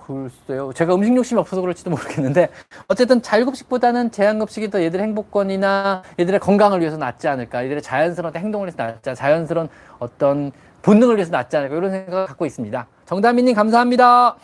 [0.05, 0.73] 글쎄요.
[0.73, 2.49] 제가 음식 욕심이 없어서 그럴지도 모르겠는데
[2.87, 7.63] 어쨌든 자율급식보다는 제한급식이 더 얘들의 행복권이나 얘들의 건강을 위해서 낫지 않을까.
[7.63, 10.51] 얘들의 자연스러운 행동을 위해서 낫지 자연스러운 어떤
[10.81, 11.75] 본능을 위해서 낫지 않을까.
[11.75, 12.87] 이런 생각을 갖고 있습니다.
[13.05, 14.35] 정다민님 감사합니다.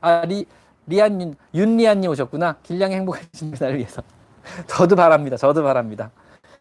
[0.00, 0.46] 아, 리,
[0.86, 2.56] 리안, 윤리안님 오셨구나.
[2.62, 4.02] 길냥이 행복하신 날 위해서.
[4.66, 5.36] 저도 바랍니다.
[5.36, 6.10] 저도 바랍니다.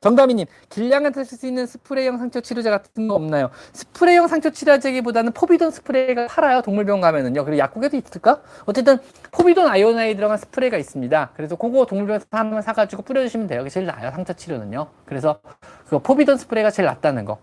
[0.04, 3.50] 정다미님, 길냥한테 쓸 수 있는 스프레이형 상처 치료제 같은 거 없나요?
[3.72, 6.62] 스프레이형 상처 치료제기보다는 포비돈 스프레이가 팔아요.
[6.62, 7.46] 동물병원 가면은요.
[7.46, 8.42] 그리고 약국에도 있을까?
[8.66, 8.98] 어쨌든
[9.32, 11.30] 포비돈 iodine 들어간 스프레이가 있습니다.
[11.38, 13.60] 그래서 그거 동물병원에서 하나 사가지고 뿌려주시면 돼요.
[13.60, 14.12] 그게 제일 나아요.
[14.12, 14.88] 상처 치료는요.
[15.06, 15.40] 그래서
[15.88, 17.38] 그 포비돈 스프레이가 제일 낫다는 거.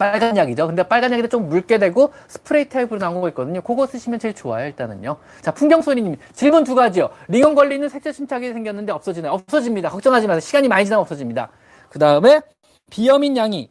[0.00, 0.66] 빨간 약이죠.
[0.66, 3.60] 근데 빨간 약인데 좀 묽게 되고 스프레이 타입으로 나온 거 있거든요.
[3.60, 5.18] 그거 쓰시면 제일 좋아요, 일단은요.
[5.42, 6.16] 자, 풍경소리님.
[6.32, 7.10] 질문 두 가지요.
[7.28, 9.32] 리건 걸리는 색소 침착이 생겼는데 없어지나요?
[9.32, 9.90] 없어집니다.
[9.90, 10.40] 걱정하지 마세요.
[10.40, 11.50] 시간이 많이 지나면 없어집니다.
[11.90, 12.40] 그 다음에
[12.88, 13.68] 비염인 양이.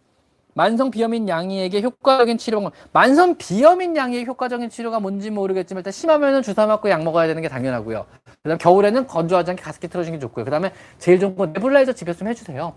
[0.53, 6.67] 만성 비염인 양이에게 효과적인 치료가 만성 비염인 양이의 효과적인 치료가 뭔지 모르겠지만 일단 심하면은 주사
[6.67, 8.05] 맞고 약 먹어야 되는 게 당연하고요.
[8.43, 10.45] 그다음 겨울에는 건조하지 않게 가습기 틀어주는 게 좋고요.
[10.45, 12.75] 그다음에 제일 좋은 건 nebulizer 집에서 좀 해주세요.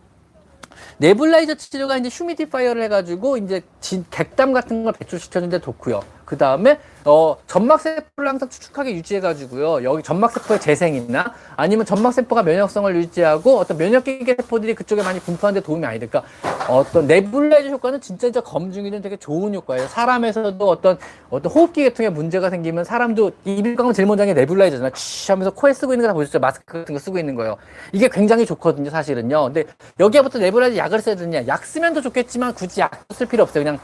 [0.99, 6.03] nebulizer 치료가 이제 humidifier를 해가지고 이제 진, 객담 같은 걸 배출시켜주는데 좋고요.
[6.33, 9.85] 그 다음에 어, 점막세포를 항상 촉촉하게 유지해가지고요.
[9.85, 15.99] 여기 점막세포의 재생이나 아니면 점막세포가 면역성을 유지하고 어떤 면역계 세포들이 그쪽에 많이 분포하는데 도움이 많이
[15.99, 16.23] 될까.
[16.71, 19.89] 어떤 nebulizer 효과는 진짜 진짜 검증이된 되게 좋은 효과예요.
[19.89, 20.97] 사람에서도 어떤
[21.29, 24.89] 어떤 호흡기 계통에 문제가 생기면 사람도 이비인후과는 제일 먼저 하는 게 nebulizer잖아.
[24.95, 26.39] 치 하면서 코에 쓰고 있는 거 다 보셨죠?
[26.41, 27.59] 마스크 같은 거 쓰고 있는 거예요.
[27.93, 29.45] 이게 굉장히 좋거든요, 사실은요.
[29.53, 29.65] 근데
[30.01, 31.47] 여기에부터 네블라이저 약을 써야 되느냐?
[31.47, 33.65] 약 쓰면 더 좋겠지만 굳이 약 쓸 필요 없어요.
[33.65, 33.79] 그냥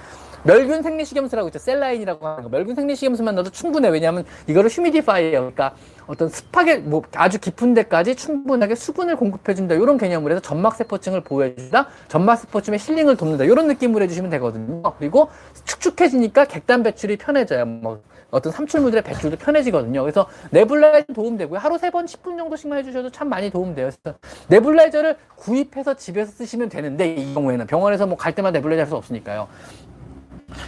[0.45, 1.59] 멸균 생리식염수라고 있죠.
[1.59, 2.49] 셀라인이라고 하는 거.
[2.49, 3.89] 멸균 생리식염수만 넣어도 충분해.
[3.89, 5.74] 왜냐하면 이거를 휴미디파이어 그러니까
[6.07, 9.74] 어떤 습하게 뭐 아주 깊은 데까지 충분하게 수분을 공급해준다.
[9.74, 11.89] 이런 개념으로 해서 점막세포층을 보호해준다.
[12.09, 13.45] 점막세포층의 힐링을 돕는다.
[13.45, 14.82] 이런 느낌으로 해주시면 되거든요.
[14.99, 15.28] 그리고
[15.64, 17.66] 축축해지니까 객단 배출이 편해져요.
[17.66, 20.03] 뭐 어떤 삼출물들의 배출도 편해지거든요.
[20.03, 21.59] 그래서 네블라이저 도움되고요.
[21.59, 23.89] 하루 세번 10분 정도씩만 해주셔도 참 많이 도움돼요.
[24.03, 24.18] 그래서
[24.49, 29.49] nebulizer를 구입해서 집에서 쓰시면 되는데 이 경우에는 병원에서 뭐 갈 때마다 nebulizer 할 수 없으니까요.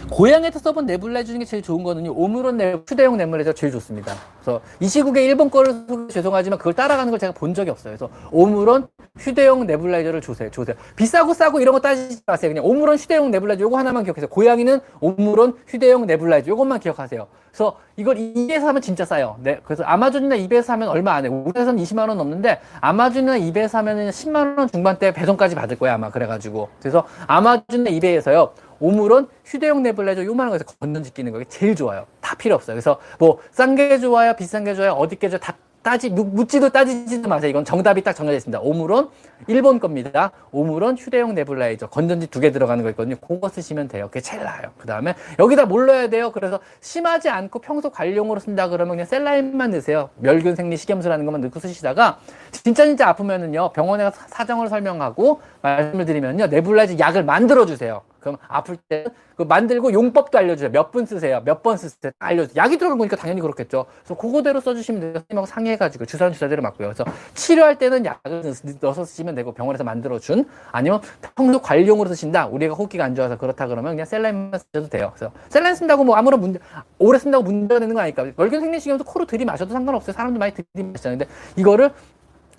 [0.09, 2.13] 고양이에서 써본 nebulizer 중에 제일 좋은 거는요.
[2.13, 4.13] 오므론 네, 휴대용 nebulizer 제일 좋습니다.
[4.39, 5.73] 그래서 이 시국에 일본 거를
[6.09, 7.95] 죄송하지만 그걸 따라가는 걸 제가 본 적이 없어요.
[7.97, 10.51] 그래서 오므론 휴대용 nebulizer를 주세요.
[10.51, 10.75] 주세요.
[10.95, 12.51] 비싸고 싸고 이런 거 따지지 마세요.
[12.51, 14.29] 그냥 오므론 휴대용 nebulizer 요거 하나만 기억하세요.
[14.29, 17.27] 고양이는 오므론 휴대용 nebulizer 요것만 기억하세요.
[17.51, 19.37] 그래서 이걸 eBay에서 하면 진짜 싸요.
[19.41, 19.59] 네.
[19.63, 21.29] 그래서 아마존이나 eBay에서 하면 얼마 안 해.
[21.29, 26.27] 우리에서는 20만 원 넘는데 아마존이나 eBay에서 하면 10만 원 중반대 배송까지 받을 거야 아마 그래
[26.27, 26.69] 가지고.
[26.79, 28.53] 그래서 아마존이나 eBay에서요.
[28.81, 32.05] 오물은 휴대용 네블라이저 요만한 거에서 건전지 끼는 거게 제일 좋아요.
[32.19, 32.73] 다 필요 없어요.
[32.75, 37.27] 그래서 뭐 싼 게 좋아요, 비싼 게 좋아요, 어디 게 좋아요, 다 따지 묻지도 따지지도
[37.27, 37.49] 마세요.
[37.49, 38.59] 이건 정답이 딱 정해져 있습니다.
[38.59, 39.07] 오물은
[39.47, 40.31] 일본 겁니다.
[40.51, 43.15] 오물은 휴대용 네블라이저 건전지 두 개 들어가는 거 있거든요.
[43.15, 44.05] 그거 쓰시면 돼요.
[44.07, 44.69] 그게 제일 나아요.
[44.77, 46.31] 그 다음에 여기다 뭘 넣어야 돼요?
[46.31, 50.11] 그래서 심하지 않고 평소 관용으로 쓴다 그러면 그냥 셀라인만 넣으세요.
[50.17, 52.19] 멸균 생리 식염수라는 것만 넣고 쓰시다가
[52.51, 58.01] 진짜 진짜 아프면은요 병원에 가서 사정을 설명하고 말씀을 드리면요 네블라이저 약을 만들어 주세요.
[58.21, 59.05] 그럼 아플 때
[59.41, 60.69] 그 만들고 용법도 알려주세요.
[60.71, 61.41] 몇 분 쓰세요.
[61.45, 62.11] 몇 번 쓰세요.
[62.19, 62.61] 알려주세요.
[62.61, 63.85] 약이 들어간 거니까 당연히 그렇겠죠.
[64.03, 65.13] 그래서 그거대로 써주시면 돼요.
[65.13, 66.89] 선생님하고 상의해가지고 주사는 주사대로 맞고요.
[66.89, 71.01] 그래서 치료할 때는 약을 넣어서 쓰시면 되고 병원에서 만들어준 아니면
[71.35, 72.47] 평소 관용으로 쓰신다.
[72.47, 75.11] 우리가 호흡기가 안 좋아서 그렇다 그러면 그냥 셀라인만 쓰셔도 돼요.
[75.15, 76.59] 그래서 셀라인 쓴다고 뭐 아무런 문제
[76.99, 78.25] 오래 쓴다고 문제가 되는 거 아니까.
[78.35, 80.13] 월균 생리식염도 코로 들이마셔도 상관없어요.
[80.13, 81.17] 사람도 많이 들이마시잖아요.
[81.17, 81.91] 근데 이거를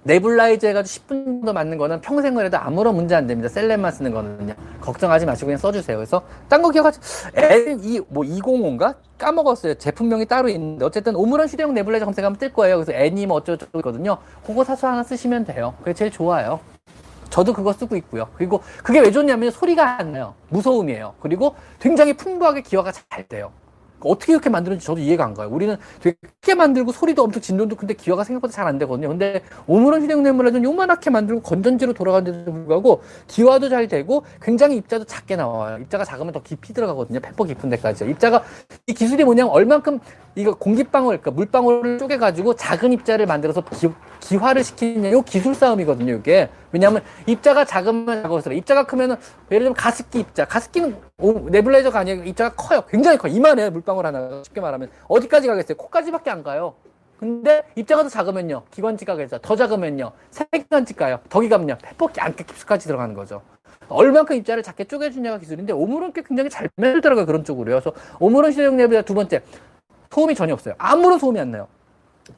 [0.05, 3.49] 네블라이저 해가지고 10분 정도 맞는 거는 평생 을 해도 아무런 문제 안 됩니다.
[3.49, 4.55] 셀렌만 쓰는 거는요.
[4.81, 5.97] 걱정하지 마시고 그냥 써주세요.
[5.97, 7.01] 그래서 딴 거 기억하지?
[7.35, 8.97] N2, 뭐 205인가?
[9.19, 9.75] 까먹었어요.
[9.75, 10.85] 제품명이 따로 있는데.
[10.85, 12.77] 어쨌든 오므런 휴대용 네블라이저 검색하면 뜰 거예요.
[12.77, 14.19] 그래서 N이 뭐 어쩌고저쩌고 있거든요.
[14.45, 15.75] 그거 사서 하나 쓰시면 돼요.
[15.79, 16.59] 그게 제일 좋아요.
[17.31, 18.29] 저도 그거 쓰고 있고요.
[18.37, 20.35] 그리고 그게 왜 좋냐면 소리가 안 나요.
[20.51, 21.15] 무서움이에요.
[21.21, 23.53] 그리고 굉장히 풍부하게 기화가 잘 돼요.
[24.09, 25.49] 어떻게 이렇게 만드는지 저도 이해가 안 가요.
[25.51, 29.09] 우리는 되게 크게 만들고 소리도 엄청 진동도 근데 기화가 생각보다 잘 안 되거든요.
[29.09, 35.35] 근데 오므론 휴대용 뇌물라는 요만하게 만들고 건전지로 돌아가는데도 불구하고 기화도 잘 되고 굉장히 입자도 작게
[35.37, 35.79] 나와요.
[35.81, 37.19] 입자가 작으면 더 깊이 들어가거든요.
[37.21, 38.05] 폐포 깊은 데까지.
[38.05, 38.45] 입자가
[38.87, 39.99] 이 기술이 뭐냐면 얼만큼
[40.37, 43.89] 이거 공기방울, 그러니까 물방울을 쪼개가지고 작은 입자를 만들어서 기,
[44.21, 46.49] 기화를 시키는 요 기술 싸움이거든요, 이게.
[46.73, 49.17] 왜냐하면 입자가 작으면 작을수록 입자가 크면은
[49.51, 50.97] 예를 들면 가습기 입자, 가습기는
[51.51, 55.77] 네블라이저가 아니고 입자가 커요, 굉장히 커, 이만해 물방울 하나 쉽게 말하면 어디까지 가겠어요?
[55.77, 56.75] 코까지밖에 안 가요.
[57.21, 59.39] 근데 입자가 더 작으면요, 기관지 가겠죠.
[59.39, 61.21] 더 작으면요, 세기관지 가요.
[61.29, 63.43] 더 기가면요, 페퍼기 안게 깊숙까지 들어가는 거죠.
[63.89, 67.81] 얼만큼 입자를 작게 쪼개주냐가 기술인데 오므론 꽤 굉장히 잘 만들더라고요 그런 쪽으로요.
[67.81, 69.43] 그래서 오므론 시대용 내부자 두 번째
[70.11, 70.75] 소음이 전혀 없어요.
[70.79, 71.69] 아무런 소음이 안 나요.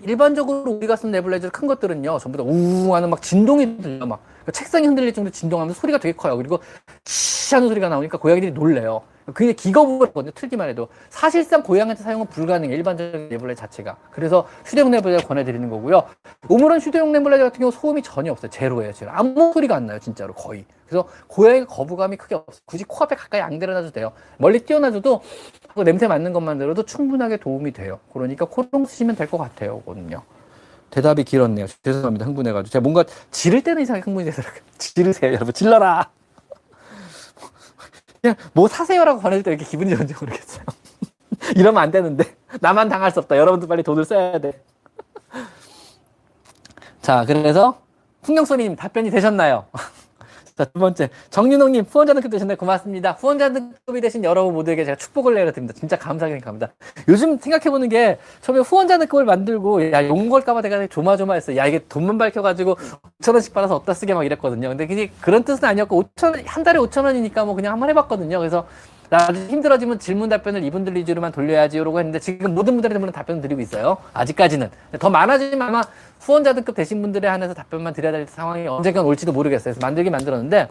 [0.03, 4.21] 일반적으로 우리가 쓰는 네블라이저 큰 것들은요, 전부 다 우웅 하는 막 진동이 들려, 막.
[4.25, 6.37] 그러니까 책상이 흔들릴 정도 진동하면서 소리가 되게 커요.
[6.37, 6.61] 그리고
[7.05, 9.03] 치 하는 소리가 나오니까 고양이들이 놀래요.
[9.33, 10.33] 그게 기겁을 하거든요.
[10.33, 10.89] 틀기만 해도.
[11.09, 12.75] 사실상 고양이한테 사용은 불가능해.
[12.75, 13.97] 일반적인 네블라이저 자체가.
[14.11, 16.05] 그래서 휴대용 네블라이저 권해드리는 거고요.
[16.49, 18.51] 오므론 휴대용 네블라이저 같은 경우 소음이 전혀 없어요.
[18.51, 18.93] 제로예요.
[18.93, 19.11] 제로.
[19.13, 19.99] 아무 소리가 안 나요.
[19.99, 20.35] 진짜로.
[20.35, 20.67] 거의.
[21.03, 22.61] 그래서 고양이 거부감이 크게 없어요.
[22.67, 24.13] 굳이 코앞에 가까이 안 데려다도 돼요.
[24.39, 25.23] 멀리 뛰어나줘도
[25.85, 27.99] 냄새 맡는 것만 들어도 충분하게 도움이 돼요.
[28.13, 29.81] 그러니까 코롱 쓰시면 될 것 같아요.
[29.81, 30.23] 거든요.
[30.91, 31.67] 대답이 길었네요.
[31.83, 32.25] 죄송합니다.
[32.27, 32.71] 흥분해가지고.
[32.73, 34.63] 제가 뭔가 지를 때는 이상하게 흥분이 되더라고요.
[34.79, 35.53] 지르세요, 여러분.
[35.53, 36.11] 질러라!
[38.23, 40.65] 그냥 뭐 사세요라고 권해줄 때 이렇게 기분이 좋은지 모르겠어요.
[41.57, 42.37] 이러면 안 되는데.
[42.61, 43.37] 나만 당할 수 없다.
[43.37, 44.63] 여러분도 빨리 돈을 써야 돼.
[47.03, 47.81] 자, 그래서
[48.23, 49.67] 풍경소님 답변이 되셨나요?
[50.57, 51.11] 자, 두 번째.
[51.31, 52.55] 정윤홍님, 후원자 등급 되셨네.
[52.55, 53.13] 고맙습니다.
[53.13, 55.77] 후원자 등급이 되신 여러분 모두에게 제가 축복을 내려드립니다.
[55.77, 56.73] 진짜 감사하게 생각합니다.
[57.09, 61.57] 요즘 생각해보는 게, 처음에 후원자 등급을 만들고, 야, 용 걸까봐 내가 조마조마했어.
[61.57, 62.77] 야, 이게 돈만 밝혀가지고,
[63.21, 64.69] 5천원씩 받아서 어디다 쓰게 막 이랬거든요.
[64.69, 68.39] 근데 그게 그런 뜻은 아니었고, 5천원, 한 달에 5천원이니까 뭐 그냥 한번 해봤거든요.
[68.39, 68.69] 그래서,
[69.11, 73.99] 나중에 힘들어지면 질문 답변을 이분들 위주로만 돌려야지, 이러고 했는데, 지금 모든 분들한테 답변을 드리고 있어요.
[74.13, 74.71] 아직까지는.
[74.99, 75.83] 더 많아지면 아마
[76.21, 79.75] 후원자 등급 되신 분들에 한해서 답변만 드려야 될 상황이 언젠간 올지도 모르겠어요.
[79.75, 80.69] 그래서 만들긴 만들었는데,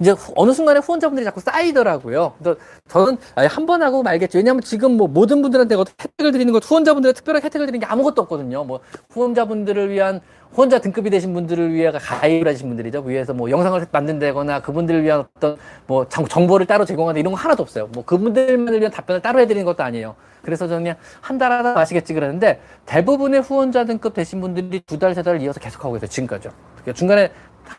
[0.00, 2.34] 이제 어느 순간에 후원자분들이 자꾸 쌓이더라고요.
[2.38, 2.58] 그래서
[2.88, 4.38] 저는 한 번 하고 말겠죠.
[4.38, 8.64] 왜냐하면 지금 뭐 모든 분들한테 혜택을 드리는 것, 후원자분들에 특별하게 혜택을 드리는 게 아무것도 없거든요.
[8.64, 10.20] 뭐 후원자분들을 위한
[10.52, 13.00] 후원자 등급이 되신 분들을 위해 가입을 하신 분들이죠.
[13.00, 15.56] 위에서 뭐 영상을 만든다거나 그분들을 위한 어떤
[15.86, 17.86] 뭐 정보를 따로 제공하는 이런 거 하나도 없어요.
[17.94, 20.14] 뭐 그분들만을 위한 답변을 따로 해드리는 것도 아니에요.
[20.42, 25.14] 그래서 저는 그냥 한 달 하다 마시겠지 그러는데 대부분의 후원자 등급 되신 분들이 두 달,
[25.14, 26.08] 세 달 이어서 계속 하고 있어요.
[26.10, 26.52] 지금까지요.
[26.74, 27.30] 그러니까 중간에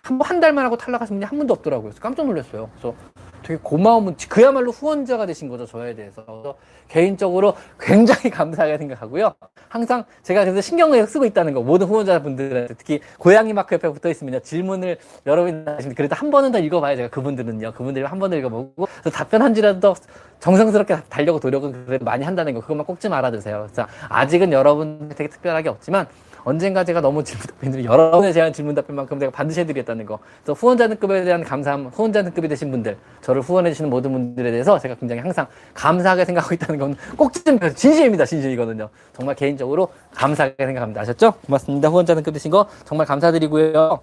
[0.01, 1.89] 한, 한 달만 하고 탈락하신 분이 한 분도 없더라고요.
[1.89, 2.69] 그래서 깜짝 놀랐어요.
[2.73, 2.95] 그래서
[3.43, 5.65] 되게 고마움은 그야말로 후원자가 되신 거죠.
[5.65, 6.23] 저에 대해서.
[6.25, 6.55] 그래서
[6.87, 9.33] 개인적으로 굉장히 감사하게 생각하고요.
[9.67, 11.61] 항상 제가 그래서 신경을 쓰고 있다는 거.
[11.61, 14.39] 모든 후원자분들한테 특히 고양이 마크 옆에 붙어 있으면요.
[14.39, 17.73] 질문을 여러분이 하시면 그래도 한 번은 더 읽어봐야 제가 그분들은요.
[17.73, 19.95] 그분들 한 번은 읽어보고 답변한지라도
[20.39, 22.61] 정성스럽게 달려고 노력은 그래도 많이 한다는 거.
[22.61, 23.67] 그것만 꼭 좀 알아두세요.
[23.67, 26.07] 그래서 아직은 여러분 되게 특별하게 없지만
[26.43, 30.19] 언젠가 제가 너무 질문 답변들이 여러 번에 제한 질문 답변만큼 제가 반드시 해드리겠다는 거.
[30.43, 34.95] 그래서 후원자 등급에 대한 감사함, 후원자 등급이 되신 분들, 저를 후원해주시는 모든 분들에 대해서 제가
[34.95, 38.25] 굉장히 항상 감사하게 생각하고 있다는 건 꼭 좀 진심입니다.
[38.25, 38.89] 진심이거든요.
[39.13, 41.01] 정말 개인적으로 감사하게 생각합니다.
[41.01, 41.33] 아셨죠?
[41.45, 41.89] 고맙습니다.
[41.89, 43.99] 후원자 등급 되신 거 정말 감사드리고요.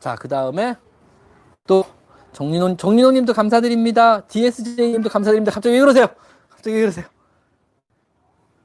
[0.00, 0.74] 자, 그 다음에
[1.66, 1.84] 또
[2.32, 4.20] 정민호, 정민호 님도 감사드립니다.
[4.26, 5.52] DSJ 님도 감사드립니다.
[5.52, 6.06] 갑자기 왜 그러세요?
[6.50, 7.06] 갑자기 왜 그러세요?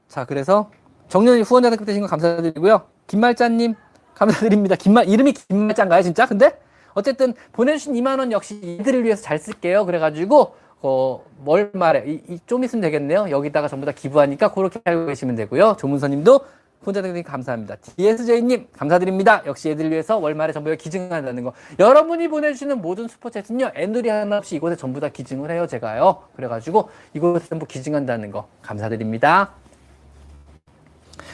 [0.08, 0.70] 자, 그래서
[1.12, 2.86] 정년이 후원자 등급 되신 거 감사드리고요.
[3.06, 3.74] 김말자님
[4.14, 4.76] 감사드립니다.
[4.76, 6.24] 김말 이름이 김말자인가요, 진짜?
[6.24, 6.58] 근데
[6.94, 9.84] 어쨌든 보내주신 2만 원 역시 이들을 위해서 잘 쓸게요.
[9.84, 12.04] 그래가지고 어, 뭘 말해?
[12.06, 13.28] 이, 이, 좀 있으면 되겠네요.
[13.28, 15.76] 여기다가 전부 다 기부하니까 그렇게 알고 계시면 되고요.
[15.78, 16.40] 조문서님도
[16.80, 17.76] 후원자 등급 감사합니다.
[17.76, 19.42] DSJ님 감사드립니다.
[19.44, 21.52] 역시 애들 위해서 월말에 전부 다 기증한다는 거.
[21.78, 23.72] 여러분이 보내주시는 모든 슈퍼챗은요.
[23.76, 25.66] 애누리 하나 없이 이곳에 전부 다 기증을 해요.
[25.66, 26.22] 제가요.
[26.36, 29.60] 그래가지고 이곳에 전부 기증한다는 거 감사드립니다.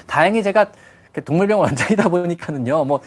[0.09, 0.73] 다행히 제가
[1.25, 3.01] 동물병원 원장이다 보니까는요, 뭐,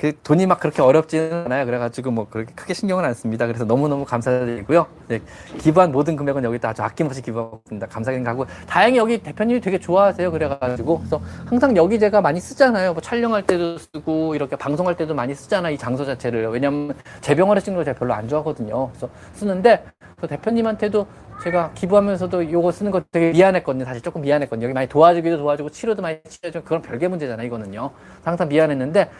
[0.00, 1.66] 그 돈이 막 그렇게 어렵지는 않아요.
[1.66, 3.46] 그래가지고 뭐 그렇게 크게 신경은 안 씁니다.
[3.46, 4.86] 그래서 너무너무 감사드리고요.
[5.08, 5.20] 네,
[5.58, 7.86] 기부한 모든 금액은 여기다 아주 아낌없이 기부하고 있습니다.
[7.86, 10.32] 감사하게 가고 다행히 여기 대표님이 되게 좋아하세요.
[10.32, 12.94] 그래가지고 그래서 항상 여기 제가 많이 쓰잖아요.
[12.94, 16.48] 뭐 촬영할 때도 쓰고 이렇게 방송할 때도 많이 쓰잖아 이 장소 자체를.
[16.48, 18.88] 왜냐면 제 병원에 찍는 걸 제가 별로 안 좋아하거든요.
[18.88, 21.06] 그래서 쓰는데 그 대표님한테도
[21.42, 23.84] 제가 기부하면서도 요거 쓰는 거 되게 미안했거든요.
[23.84, 24.64] 사실 조금 미안했거든요.
[24.64, 27.46] 여기 많이 도와주기도 도와주고 치료도 많이 치료해주고 그런 별개 문제잖아요.
[27.46, 27.90] 이거는요.
[28.22, 29.10] 항상 미안했는데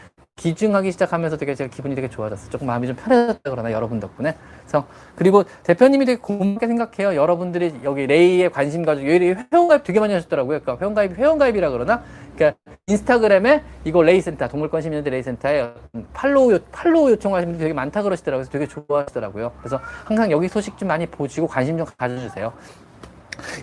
[0.40, 2.48] 기증하기 시작하면서 되게 제가 기분이 되게 좋아졌어요.
[2.48, 4.34] 조금 마음이 좀 편해졌다 그러나 여러분 덕분에.
[4.62, 7.14] 그래서 그리고 대표님이 되게 고맙게 생각해요.
[7.14, 10.60] 여러분들이 여기 레이에 관심 가지고 여기 회원가입 되게 많이 하셨더라고요.
[10.60, 12.02] 그러니까 회원가입 회원가입이라 그러나
[12.34, 15.74] 그러니까 인스타그램에 이거 레이센터 동물권 시민연대 레이센터에
[16.14, 18.46] 팔로우 요, 팔로우 요청하시는 분들이 되게 많다 그러시더라고요.
[18.46, 19.52] 그래서 되게 좋아하시더라고요.
[19.58, 22.50] 그래서 항상 여기 소식 좀 많이 보시고 관심 좀 가져주세요.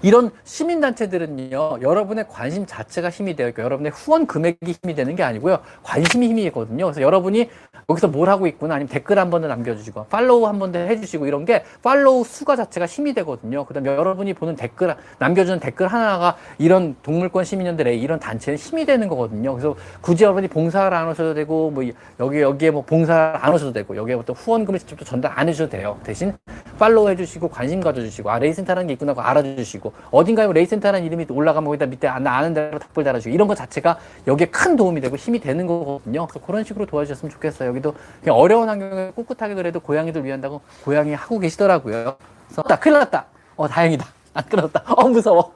[0.02, 5.60] 이런 시민단체들은요, 여러분의 관심 자체가 힘이 되어 있고, 여러분의 후원 금액이 힘이 되는 게 아니고요,
[5.84, 6.86] 관심이 힘이 되거든요.
[6.86, 7.50] 그래서 여러분이
[7.90, 11.28] 여기서 뭘 하고 있구나, 아니면 댓글 한 번 더 남겨주시고, 팔로우 한 번 더 해주시고,
[11.28, 13.66] 이런 게 팔로우 수가 자체가 힘이 되거든요.
[13.66, 19.08] 그 다음에 여러분이 보는 댓글, 남겨주는 댓글 하나가 이런 동물권 시민연들의 이런 단체에 힘이 되는
[19.08, 19.54] 거거든요.
[19.54, 21.84] 그래서 굳이 여러분이 봉사를 안 하셔도 되고, 뭐,
[22.20, 26.00] 여기, 여기에 뭐 봉사를 안 하셔도 되고, 여기에 어떤 후원금을 직접 전달 안 해주셔도 돼요.
[26.04, 26.34] 대신
[26.80, 29.22] follow 해주시고, 관심 가져주시고, 아, 레이 센터라는 게 있구나, 고
[29.68, 34.00] 알아주시고, 어딘가에 레이센터라는 이름이 올라가면 거기다 밑에 안 아는 대로 답글 달아주고, 이런 것 자체가
[34.26, 36.26] 여기에 큰 도움이 되고 힘이 되는 거거든요.
[36.28, 37.70] 그래서 그런 식으로 도와주셨으면 좋겠어요.
[37.70, 42.18] 여기도 그냥 어려운 환경에 꿋꿋하게 그래도 고양이들 위한다고 고양이 하고 계시더라고요.
[42.48, 43.26] 그래서, 나 큰일 났다.
[43.56, 44.06] 어, 다행이다.
[44.34, 44.84] 안 끊었다.
[44.88, 45.54] 어, 무서워.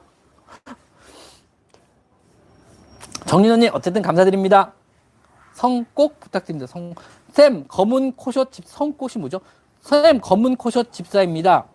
[3.26, 4.72] 정린호님, 어쨌든 감사드립니다.
[5.54, 6.66] 성 꼭 부탁드립니다.
[6.66, 6.94] 성,
[7.32, 9.40] 쌤, 검은 코숏 집, 성꽃이 뭐죠?
[9.80, 11.66] 쌤, 검은 코숏 집사입니다.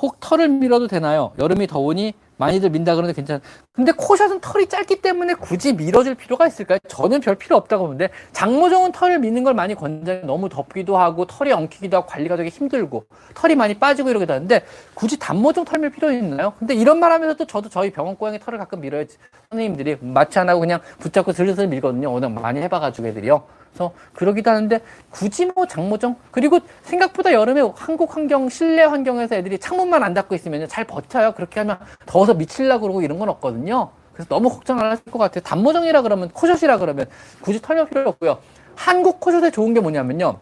[0.00, 1.32] 혹 털을 밀어도 되나요?
[1.38, 3.40] 여름이 더우니 많이들 민다 그러는데 괜찮.
[3.72, 6.78] 근데 코샷은 털이 짧기 때문에 굳이 밀어줄 필요가 있을까요?
[6.86, 10.20] 저는 별 필요 없다고 보는데 장모종은 털을 미는 걸 많이 권장해.
[10.20, 15.18] 너무 덥기도 하고 털이 엉키기도 하고 관리가 되게 힘들고 털이 많이 빠지고 이러기도 하는데 굳이
[15.18, 16.52] 단모종 털 밀 필요 있나요?
[16.58, 19.04] 근데 이런 말 하면서 또 저도 저희 병원 고양이 털을 가끔 밀어요.
[19.50, 22.12] 선생님들이 마취 안 하고 그냥 붙잡고 슬슬 밀거든요.
[22.12, 23.42] 워낙 많이 해봐가지고 애들이요.
[23.78, 30.02] 그래서 그러기도 하는데 굳이 뭐 장모종 그리고 생각보다 여름에 한국 환경 실내 환경에서 애들이 창문만
[30.02, 31.32] 안 닫고 있으면 잘 버텨요.
[31.32, 33.90] 그렇게 하면 더워서 미칠라 그러고 이런 건 없거든요.
[34.12, 35.42] 그래서 너무 걱정 안 하실 것 같아요.
[35.44, 37.06] 단모종이라 그러면 코숏이라 그러면
[37.40, 38.38] 굳이 털려 필요 없고요.
[38.74, 40.40] 한국 코숏에 좋은 게 뭐냐면요.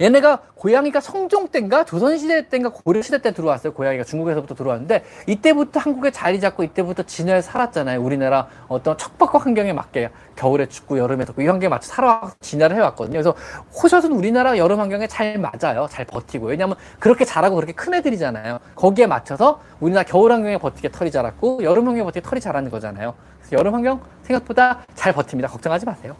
[0.00, 3.72] 얘네가 고양이가 성종 때인가 조선시대 때인가 고려시대 때 들어왔어요.
[3.72, 8.02] 고양이가 중국에서부터 들어왔는데 이때부터 한국에 자리 잡고 이때부터 진화를 살았잖아요.
[8.02, 13.12] 우리나라 어떤 척박한 환경에 맞게 겨울에 춥고 여름에 덥고 이 환경에 맞춰 살아 진화를 해왔거든요.
[13.12, 13.34] 그래서
[13.82, 15.86] 호젓은 우리나라 여름 환경에 잘 맞아요.
[15.90, 18.58] 잘 버티고 왜냐하면 그렇게 자라고 그렇게 큰 애들이잖아요.
[18.74, 23.14] 거기에 맞춰서 우리나라 겨울 환경에 버티게 털이 자랐고 여름 환경에 버티게 털이 자라는 거잖아요.
[23.40, 25.48] 그래서 여름 환경 생각보다 잘 버팁니다.
[25.48, 26.16] 걱정하지 마세요.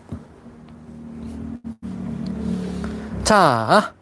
[3.27, 3.95] 자,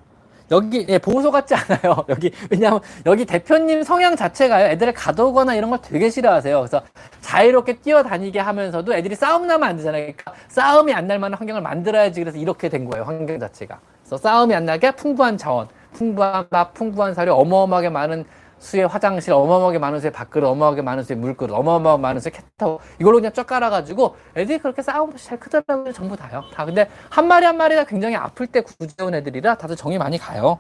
[0.51, 2.05] 여기 예, 보호소 같지 않아요.
[2.11, 4.67] 여기 왜냐하면 여기 대표님 성향 자체가요.
[4.69, 6.59] 애들을 가두거나 이런 걸 되게 싫어하세요.
[6.61, 6.83] 그래서
[7.23, 10.03] 자유롭게 뛰어다니게 하면서도 애들이 싸움 나면 안 되잖아요.
[10.05, 13.05] 그러니까 싸움이 안 날 만한 환경을 만들어야지 그래서 이렇게 된 거예요.
[13.07, 13.81] 환경 자체가.
[14.03, 18.25] 그래서 싸움이 안 나게 풍부한 자원, 풍부한 밥, 풍부한 사료, 어마어마하게 많은
[18.65, 23.17] 수의 화장실 어마어마하게 많은 수의 밥그릇, 어마어마하게 많은 수의 물그릇, 어마어마하게 많은 수의 캣타워 이걸로
[23.19, 25.93] 그냥 쫙 깔아가지고 애들이 그렇게 싸움 없이 잘 크더라고요.
[25.93, 26.43] 전부 다요.
[26.55, 30.59] 다 근데 한 마리 한 마리가 굉장히 아플 때 구조온 애들이라 다들 정이 많이 가요.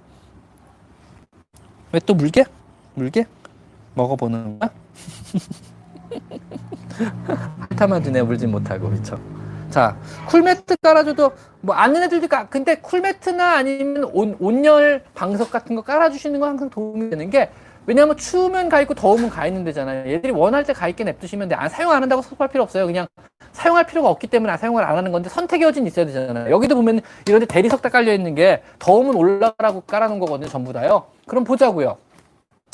[1.92, 2.44] 왜 또 물개?
[2.94, 3.24] 물개?
[3.94, 4.70] 먹어보는 거야?
[7.78, 9.18] 핥아만 주네 물진 못하고 그렇죠.
[9.70, 9.96] 자
[10.28, 16.38] 쿨매트 깔아줘도 뭐 아는 애들도 까 근데 쿨매트나 아니면 온, 온열 방석 같은 거 깔아주시는
[16.40, 17.50] 건 항상 도움이 되는 게
[17.86, 20.10] 왜냐하면 추우면 가 있고 더우면 가 있는 데잖아요.
[20.10, 21.54] 얘들이 원할 때 가 있게 냅두시면 돼.
[21.54, 22.86] 안 사용 안 한다고 섭할 필요 없어요.
[22.86, 23.06] 그냥
[23.52, 26.50] 사용할 필요가 없기 때문에 사용을 안 하는 건데 선택의 여지는 있어야 되잖아요.
[26.50, 30.48] 여기도 보면 이런데 대리석 다 깔려 있는 게 더우면 올라가라고 깔아놓은 거거든요.
[30.48, 31.06] 전부 다요.
[31.26, 31.98] 그럼 보자고요.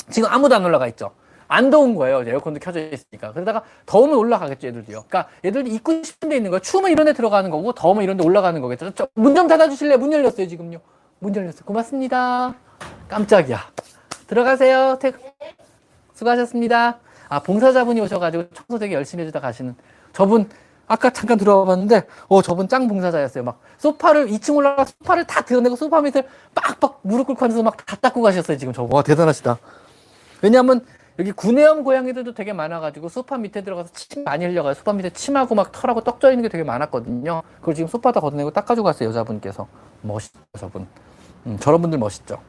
[0.09, 1.11] 지금 아무도 안 올라가 있죠.
[1.47, 2.23] 안 더운 거예요.
[2.25, 3.33] 에어컨도 켜져 있으니까.
[3.33, 5.03] 그러다가 더우면 올라가겠죠, 얘들도요.
[5.09, 6.61] 그러니까 얘들도 있고 싶은 데 있는 거예요.
[6.61, 8.91] 추우면 이런 데 들어가는 거고, 더우면 이런 데 올라가는 거겠죠.
[9.15, 9.97] 문 좀 닫아 주실래요?
[9.97, 10.79] 문 열렸어요, 지금요.
[11.19, 11.63] 문 열렸어요.
[11.65, 12.53] 고맙습니다.
[13.09, 13.59] 깜짝이야.
[14.31, 14.97] 들어가세요.
[14.99, 15.11] 태...
[16.13, 16.99] 수고하셨습니다.
[17.27, 19.75] 아, 봉사자분이 오셔가지고 청소 되게 열심히 해주다 가시는.
[20.13, 20.49] 저분,
[20.87, 23.43] 아까 잠깐 들어와 봤는데, 어, 저분 짱 봉사자였어요.
[23.43, 26.23] 막, 소파를, 2층 올라가 소파를 다 드러내고 소파 밑을
[26.55, 28.95] 빡빡 무릎 꿇고 앉아서 막 다 닦고 가셨어요, 지금 저분.
[28.95, 29.57] 와, 대단하시다.
[30.41, 30.85] 왜냐면,
[31.19, 34.73] 여기 구내염 고양이들도 되게 많아가지고 소파 밑에 들어가서 침 많이 흘려가요.
[34.75, 37.43] 소파 밑에 침하고 막 털하고 떡 져 있는 게 되게 많았거든요.
[37.59, 39.67] 그걸 지금 소파 다 걷어내고 닦아주고 갔어요, 여자분께서.
[40.01, 40.87] 멋있죠, 저분.
[41.47, 42.39] 음, 저런 분들 멋있죠.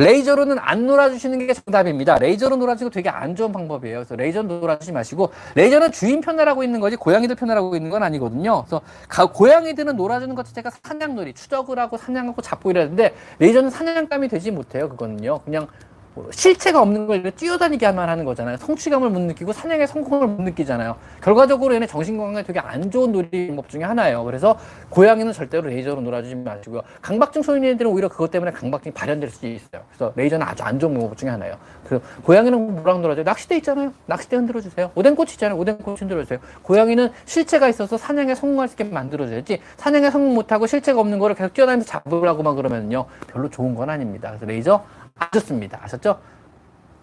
[0.00, 2.16] 레이저로는 안 놀아주시는 게 정답입니다.
[2.16, 3.98] 레이저로 놀아주고 되게 안 좋은 방법이에요.
[3.98, 8.62] 그래서 레이저 놀아주지 마시고 레이저는 주인 편하라고 있는 거지 고양이들 편하라고 있는 건 아니거든요.
[8.62, 14.50] 그래서 가, 고양이들은 놀아주는 것 자체가 사냥놀이, 추적을 하고 사냥하고 잡고 이러는데 레이저는 사냥감이 되지
[14.50, 14.88] 못해요.
[14.88, 15.40] 그거는요.
[15.44, 15.89] 그냥 뭐
[16.30, 18.56] 실체가 없는 걸 뛰어다니게 하만 하는 거잖아요.
[18.56, 20.96] 성취감을 못 느끼고 사냥의 성공을 못 느끼잖아요.
[21.22, 24.24] 결과적으로 얘네 정신건강에 되게 안 좋은 놀이법 중에 하나예요.
[24.24, 24.58] 그래서
[24.90, 26.82] 고양이는 절대로 레이저로 놀아주지 마시고요.
[27.00, 29.82] 강박증 소년들은 오히려 그것 때문에 강박증이 발현될 수 있어요.
[29.88, 31.56] 그래서 레이저는 아주 안 좋은 방법 중에 하나예요.
[31.84, 33.24] 그래서 고양이는 뭐랑 놀아줘요?
[33.24, 33.92] 낚싯대 있잖아요.
[34.06, 34.90] 낚싯대 흔들어 주세요.
[34.94, 35.58] 오뎅꽃 있잖아요.
[35.58, 36.38] 오뎅꽃 흔들어 주세요.
[36.62, 41.54] 고양이는 실체가 있어서 사냥에 성공할 수 있게 만들어줘야지 사냥에 성공 못하고 실체가 없는 거를 계속
[41.54, 43.06] 뛰어다니면서 잡으라고만 그러면요.
[43.32, 44.30] 별로 좋은 건 아닙니다.
[44.30, 44.84] 그래서 레이저
[45.20, 45.78] 안 좋습니다.
[45.82, 46.18] 아셨죠?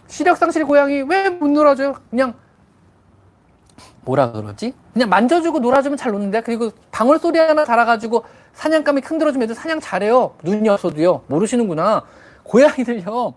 [0.08, 1.96] 시력 상실 고양이 왜 못 놀아줘요?
[2.10, 2.34] 그냥
[4.02, 4.74] 뭐라 그러지?
[4.94, 9.80] 그냥 만져주고 놀아주면 잘 노는데 그리고 방울 소리 하나 달아가지고 사냥감이 큰 들어주면 애들 사냥
[9.80, 10.36] 잘해요.
[10.44, 11.24] 눈이 없어도요.
[11.28, 12.04] 모르시는구나.
[12.44, 13.34] 고양이들요.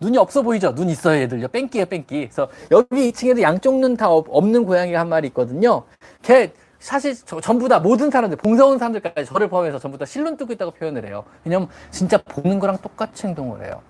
[0.00, 0.74] 눈이 없어 보이죠?
[0.74, 1.48] 눈 있어요, 얘들요.
[1.48, 2.20] 뺑기에 뺑기.
[2.28, 5.84] 그래서 여기 2층에도 양쪽 눈 다 없는 고양이가 한 마리 있거든요.
[6.22, 10.52] 걔 사실 저, 전부 다 모든 사람들, 봉사원 사람들까지 저를 포함해서 전부 다 실눈 뜨고
[10.52, 11.24] 있다고 표현을 해요.
[11.44, 13.80] 왜냐면 진짜 보는 거랑 똑같이 행동을 해요.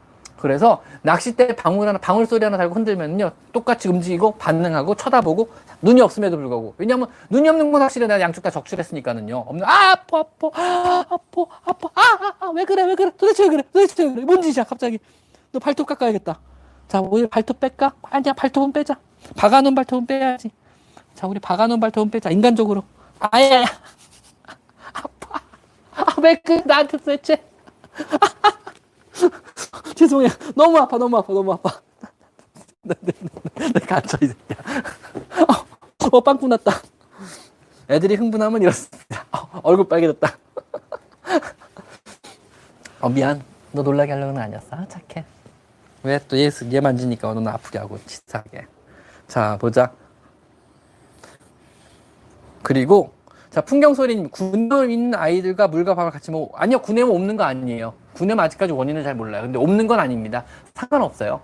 [0.43, 3.31] 그래서 낚싯대 방울 하나, 방울 소리 하나 달고 흔들면요.
[3.53, 5.51] 똑같이 움직이고 반응하고 쳐다보고
[5.83, 6.75] 눈이 없음에도 불구하고.
[6.79, 9.37] 왜냐면 눈이 없는 건 확실히 내가 양쪽 다 적출했으니까는요.
[9.37, 13.45] 없는, 아, 아파, 아파, 아, 아파, 아파, 아, 아, 아, 왜 그래, 왜 그래, 도대체
[13.45, 14.25] 왜 그래, 도대체 왜 그래.
[14.25, 14.99] 뭔 짓이야, 갑자기.
[15.53, 16.41] 너 발톱 깎아야겠다.
[16.89, 17.93] 자, 우리 발톱 뺄까?
[18.03, 18.97] 아니야, 발톱은 빼자.
[19.37, 20.51] 박아놓은 발톱은 빼야지.
[21.15, 22.31] 자, 우리 박아놓은 발톱은 빼자.
[22.31, 22.83] 인간적으로.
[23.21, 23.65] 아야,
[24.93, 25.41] 아파.
[25.95, 27.45] 아, 왜 그, 나한테 도대체.
[29.97, 30.31] 죄송해요.
[30.55, 31.81] 너무 아파, 너무 아파, 너무 아파.
[32.83, 33.13] 내, 내,
[33.55, 34.83] 내, 내 갇혀, 이 새끼야.
[35.49, 36.73] 어, 어, 빵꾸 났다.
[37.91, 39.25] 애들이 흥분하면 이렇습니다.
[39.33, 40.37] 어, 얼굴 빨개졌다.
[43.01, 43.43] 어, 미안.
[43.73, 44.67] 너 놀라게 하려는 거 아니었어.
[44.73, 45.25] 아, 착해.
[46.03, 48.67] 왜 또 얘, 얘 만지니까 너는 아프게 하고, 치사하게.
[49.29, 49.93] 자, 보자.
[52.63, 53.13] 그리고,
[53.51, 57.95] 자, 풍경소리님, 군염 있는 아이들과 물과 밥을 같이 먹고, 아니요, 군염 없는 거 아니에요.
[58.15, 59.43] 군염 아직까지 원인을 잘 몰라요.
[59.43, 60.45] 근데 없는 건 아닙니다.
[60.75, 61.41] 상관없어요.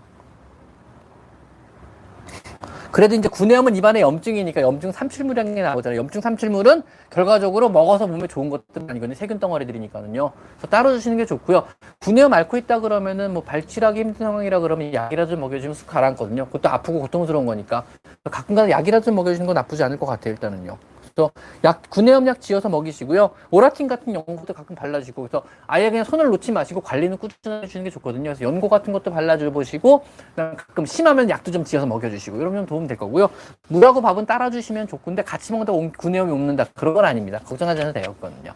[2.90, 5.98] 그래도 이제 구내염은 입안에 염증이니까 염증 삼칠물량이 나오잖아요.
[6.00, 9.14] 염증 삼칠물은 결과적으로 먹어서 몸에 좋은 것들은 아니거든요.
[9.14, 10.30] 세균 덩어리들이니까는요.
[10.56, 11.64] 그래서 따로 주시는 게 좋고요.
[12.00, 16.46] 구내염 앓고 있다 그러면은 뭐 발치하기 힘든 상황이라 그러면 약이라도 먹여주면 쑥 가라앉거든요.
[16.46, 17.84] 그것도 아프고 고통스러운 거니까
[18.24, 20.32] 가끔가다 약이라도 먹여주는 건 나쁘지 않을 것 같아요.
[20.32, 20.78] 일단은요.
[21.18, 21.32] 그래서
[21.64, 23.30] 약 구내염약 지어서 먹이시고요.
[23.50, 27.90] 오라틴 같은 연고도 가끔 발라주고 그래서 아예 그냥 손을 놓지 마시고 관리는 꾸준히 해주시는 게
[27.90, 28.22] 좋거든요.
[28.22, 30.04] 그래서 연고 같은 것도 발라줘 보시고
[30.36, 33.30] 가끔 심하면 약도 좀 지어서 먹여주시고 이러면 도움 될 거고요.
[33.66, 37.40] 물하고 밥은 따라주시면 좋은데 같이 먹는다고 구내염이 옵는다 그런 건 아닙니다.
[37.44, 38.54] 걱정하지 않아도 되거든요.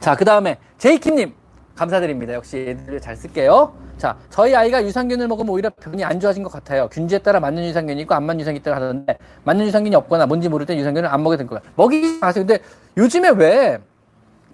[0.00, 1.34] 자, 그 다음에 제이킴님
[1.76, 2.34] 감사드립니다.
[2.34, 3.72] 역시 애들 잘 쓸게요.
[3.98, 6.88] 자, 저희 아이가 유산균을 먹으면 오히려 병이 안 좋아진 것 같아요.
[6.88, 10.66] 균주에 따라 맞는 유산균이 있고 안 맞는 유산균이 있다고 하던데 맞는 유산균이 없거나 뭔지 모를
[10.66, 11.60] 때 유산균을 안 먹게 된 거예요.
[11.76, 12.44] 먹이지 마세요.
[12.46, 12.62] 근데
[12.96, 13.78] 요즘에 왜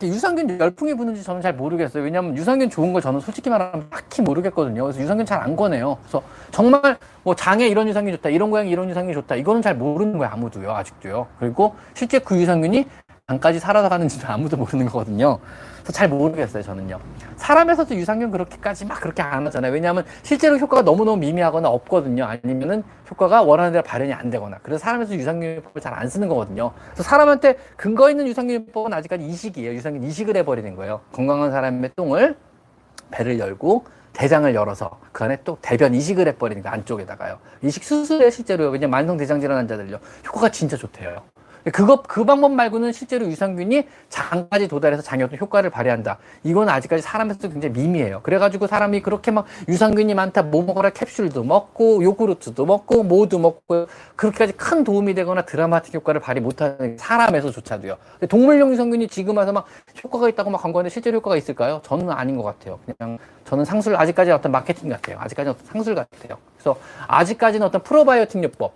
[0.03, 2.03] 유산균 열풍이 부는지 저는 잘 모르겠어요.
[2.03, 4.85] 왜냐하면 유산균 좋은 걸 저는 솔직히 말하면 딱히 모르겠거든요.
[4.85, 5.99] 그래서 유산균 잘 안 권해요.
[6.03, 10.16] 그래서 정말 뭐 장에 이런 유산균이 좋다, 이런 고양이 이런 유산균이 좋다, 이거는 잘 모르는
[10.16, 10.33] 거예요.
[10.33, 11.27] 아무도요, 아직도요.
[11.39, 12.87] 그리고 실제 그 유산균이
[13.29, 15.39] 장까지 살아서 가는지도 아무도 모르는 거거든요.
[15.83, 16.99] 그래서 잘 모르겠어요, 저는요.
[17.37, 19.72] 사람에서도 유산균 그렇게까지 막 그렇게 안 하잖아요.
[19.72, 22.24] 왜냐하면 실제로 효과가 너무너무 미미하거나 없거든요.
[22.24, 24.59] 아니면은 효과가 원하는 대로 발현이 안 되거나.
[24.62, 26.72] 그래서 사람에서 유산균요법을 잘 안 쓰는 거거든요.
[26.93, 29.74] 그래서 사람한테 근거 있는 유산균요법은 아직까지 이식이에요.
[29.74, 31.01] 유산균 이식을 해버리는 거예요.
[31.12, 32.37] 건강한 사람의 똥을
[33.11, 37.39] 배를 열고 대장을 열어서 그 안에 또 대변 이식을 해버리는 거 안쪽에다가요.
[37.62, 41.22] 이식 수술에 실제로 왜냐면 만성 대장 질환 환자들요 효과가 진짜 좋대요.
[41.73, 46.19] 그거 그 방법 말고는 실제로 유산균이 장까지 도달해서 장에 어떤 효과를 발휘한다.
[46.43, 48.21] 이건 아직까지 사람에서도 굉장히 미미해요.
[48.23, 53.87] 그래가지고 사람이 그렇게 막 유산균이 많다, 뭐 먹어라 캡슐도 먹고 요구르트도 먹고 뭐도 먹고
[54.17, 57.97] 그렇게까지 큰 도움이 되거나 드라마틱 효과를 발휘 못하는 사람에서조차도요.
[58.29, 59.67] 동물용 유산균이 지금 와서 막
[60.03, 61.81] 효과가 있다고 막 광고하는데 실제로 효과가 있을까요?
[61.85, 62.79] 저는 아닌 것 같아요.
[62.87, 65.19] 그냥 저는 상술 아직까지 어떤 마케팅 같아요.
[65.21, 66.39] 아직까지 어떤 상술 같아요.
[66.55, 68.73] 그래서 아직까지는 어떤 프로바이오틱 요법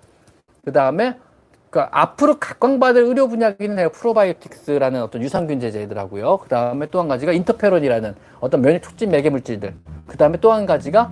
[0.64, 1.16] 그 다음에
[1.74, 3.90] 그러니까 앞으로 각광받을 의료 분야기는 해요.
[3.90, 6.38] 프로바이오틱스라는 어떤 유산균 제제들하고요.
[6.38, 9.74] 그 다음에 또 한 가지가 인터페론이라는 어떤 면역 촉진 매개 물질들.
[10.06, 11.10] 그 다음에 또 한 가지가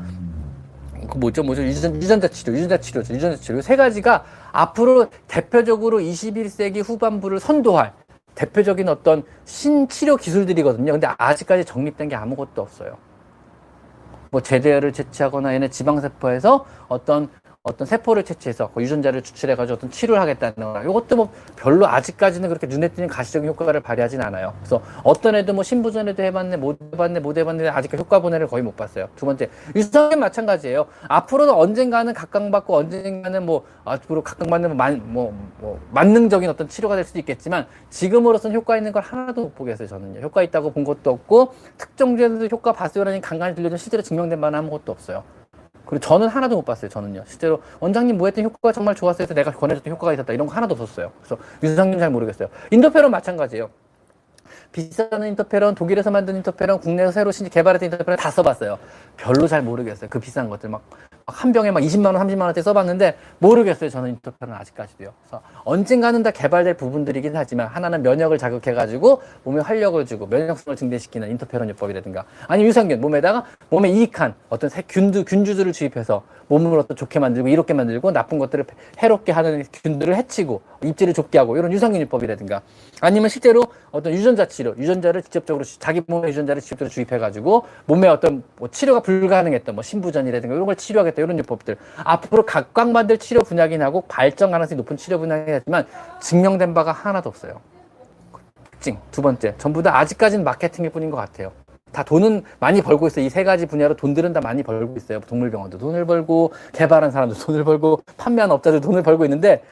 [1.10, 1.64] 그 뭐죠, 뭐죠?
[1.64, 3.12] 유전, 유전자 치료, 유전자 치료죠.
[3.12, 3.60] 유전자 치료.
[3.60, 7.92] 세 가지가 앞으로 대표적으로 21세기 후반부를 선도할
[8.36, 10.92] 대표적인 어떤 신치료 기술들이거든요.
[10.92, 12.98] 근데 아직까지 정립된 게 아무것도 없어요.
[14.30, 17.28] 뭐 제대를 채취하거나 얘네 지방세포에서 어떤
[17.64, 22.66] 어떤 세포를 채취해서 그 유전자를 추출해가지고 어떤 치료를 하겠다는 거나 이것도 뭐 별로 아직까지는 그렇게
[22.66, 24.52] 눈에 띄는 가시적인 효과를 발휘하진 않아요.
[24.58, 28.76] 그래서 어떤 애도 뭐 신부전에도 해봤네, 못 해봤네, 못 해봤네, 아직 효과 분해를 거의 못
[28.76, 29.08] 봤어요.
[29.14, 30.86] 두 번째, 유산균 마찬가지예요.
[31.06, 37.04] 앞으로는 언젠가는 각광받고 언젠가는 뭐 앞으로 각광받는 뭐, 만, 뭐, 뭐 만능적인 어떤 치료가 될
[37.04, 39.86] 수도 있겠지만 지금으로서는 효과 있는 걸 하나도 못 보겠어요.
[39.86, 40.20] 저는요.
[40.20, 45.22] 효과 있다고 본 것도 없고 특정주에서 효과 봤어요라는 간간히 들려준 실제로 증명된 바는 아무것도 없어요.
[45.93, 46.88] 그리고 저는 하나도 못 봤어요.
[46.88, 47.22] 저는요.
[47.26, 49.24] 실제로 원장님 뭐 했던 효과가 정말 좋았어요.
[49.24, 50.32] 해서 내가 권해줬던 효과가 있었다.
[50.32, 51.12] 이런 거 하나도 없었어요.
[51.20, 52.49] 그래서 유상균 잘 모르겠어요.
[52.70, 53.68] 인터페론 마찬가지예요.
[54.72, 58.78] 비싼 인터페론, 독일에서 만든 인터페론, 국내에서 새로 신지 개발했던 인터페론 다 써봤어요.
[59.18, 60.09] 별로 잘 모르겠어요.
[60.09, 60.81] 그 비싼 것들 막
[61.32, 63.90] 한 병에 막 20만 원, 30만 원대 써봤는데 모르겠어요.
[63.90, 65.12] 저는 인터페론 아직까지도요.
[65.22, 71.68] 그래서 언젠가는 다 개발될 부분들이긴 하지만 하나는 면역을 자극해가지고 몸에 활력을 주고 면역성을 증대시키는 인터페론
[71.70, 76.22] 요법이라든가 아니면 유산균 몸에다가 몸에 이익한 어떤 균두, 균주들을 주입해서
[76.59, 78.66] 몸을 어떤 좋게 만들고 이롭게 만들고 나쁜 것들을
[79.03, 82.62] 해롭게 하는 균들을 해치고 입질을 좁게 하고 이런 유산균 요법이라든가
[83.01, 88.43] 아니면 실제로 어떤 유전자 치료, 유전자를 직접적으로 자기 몸의 유전자를 직접적으로 주입해 가지고 몸에 어떤
[88.59, 94.03] 뭐 치료가 불가능했던 뭐 신부전이라든가 이런 걸 치료하겠다 이런 요법들 앞으로 각광받을 치료 분야긴 하고
[94.03, 95.87] 발전 가능성이 높은 치료 분야긴 하지만
[96.20, 97.61] 증명된 바가 하나도 없어요.
[98.73, 101.53] 특징 두 번째 전부 다 아직까지는 마케팅일 뿐인 것 같아요.
[101.93, 103.24] 다 돈은 많이 벌고 있어요.
[103.24, 105.20] 이 세 가지 분야로 돈들은 다 많이 벌고 있어요.
[105.20, 109.62] 동물병원도 돈을 벌고 개발한 사람도 돈을 벌고 판매하는 업자들 돈을 벌고 있는데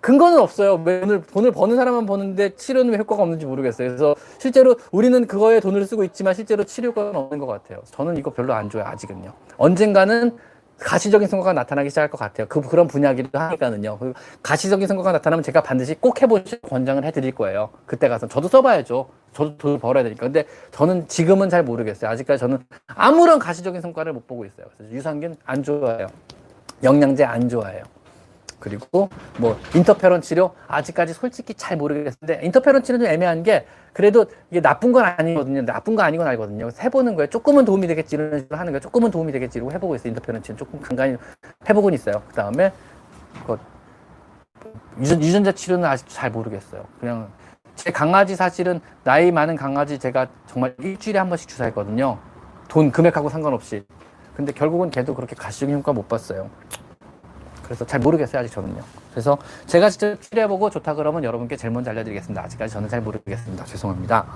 [0.00, 0.82] 근거는 없어요.
[0.84, 3.88] 돈을, 돈을 버는 사람만 버는데 치료는 왜 효과가 없는지 모르겠어요.
[3.88, 7.80] 그래서 실제로 우리는 그거에 돈을 쓰고 있지만 실제로 치료 효과는 없는 것 같아요.
[7.86, 8.84] 저는 이거 별로 안 좋아요.
[8.86, 9.32] 아직은요.
[9.56, 10.36] 언젠가는
[10.78, 12.46] 가시적인 성과가 나타나기 시작할 것 같아요.
[12.48, 13.98] 그, 그런 분야기도 하니까는요.
[13.98, 17.70] 그 가시적인 성과가 나타나면 제가 반드시 꼭 해보시고 권장을 해드릴 거예요.
[17.86, 18.26] 그때 가서.
[18.26, 19.08] 저도 써봐야죠.
[19.32, 20.26] 저도 돈을 벌어야 되니까.
[20.26, 22.10] 근데 저는 지금은 잘 모르겠어요.
[22.10, 24.66] 아직까지 저는 아무런 가시적인 성과를 못 보고 있어요.
[24.76, 26.08] 그래서 유산균 안 좋아해요.
[26.82, 27.84] 영양제 안 좋아해요.
[28.64, 34.90] 그리고 뭐 인터페론 치료 아직까지 솔직히 잘 모르겠는데 인터페론 치료는 애매한 게 그래도 이게 나쁜
[34.90, 35.66] 건 아니거든요.
[35.66, 36.70] 나쁜 거 아닌 건 알거든요.
[36.80, 37.28] 해보는 거예요.
[37.28, 38.80] 조금은 도움이 되겠지 이런 식으로 하는 거예요.
[38.80, 40.08] 조금은 도움이 되겠지 이러고 해보고 있어요.
[40.08, 41.18] 인터페론 치료 조금 간간히
[41.68, 42.22] 해보곤 있어요.
[42.26, 42.72] 그 다음에
[43.46, 43.58] 그
[44.98, 46.86] 유전, 유전자 치료는 아직 잘 모르겠어요.
[46.98, 47.28] 그냥
[47.76, 52.18] 제 강아지 사실은 나이 많은 강아지 제가 정말 일주일에 한 번씩 주사했거든요.
[52.68, 53.84] 돈 금액하고 상관없이.
[54.34, 56.48] 근데 결국은 걔도 그렇게 가시적인 효과 못 봤어요.
[57.64, 58.82] 그래서 잘 모르겠어요, 아직 저는요.
[59.10, 62.42] 그래서 제가 직접 치료해보고 좋다 그러면 여러분께 제일 먼저 알려드리겠습니다.
[62.42, 63.64] 아직까지 저는 잘 모르겠습니다.
[63.64, 64.26] 죄송합니다.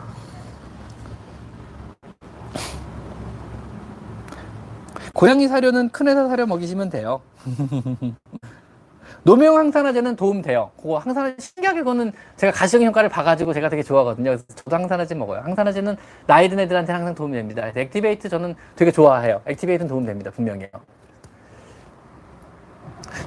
[5.14, 7.20] 고양이 사료는 큰 회사 사료 먹이시면 돼요.
[9.24, 10.70] 노묘 항산화제는 도움 돼요.
[10.80, 14.30] 그거 항산화제 신기하게 그거는 제가 가시적 효과를 봐가지고 제가 되게 좋아하거든요.
[14.30, 15.40] 그래서 저도 항산화제 먹어요.
[15.42, 15.96] 항산화제는
[16.26, 17.70] 나이 든 애들한테 항상 도움이 됩니다.
[17.74, 19.42] Aktivait 저는 되게 좋아해요.
[19.46, 20.30] Aktivait는 도움 됩니다.
[20.30, 20.68] 분명히요.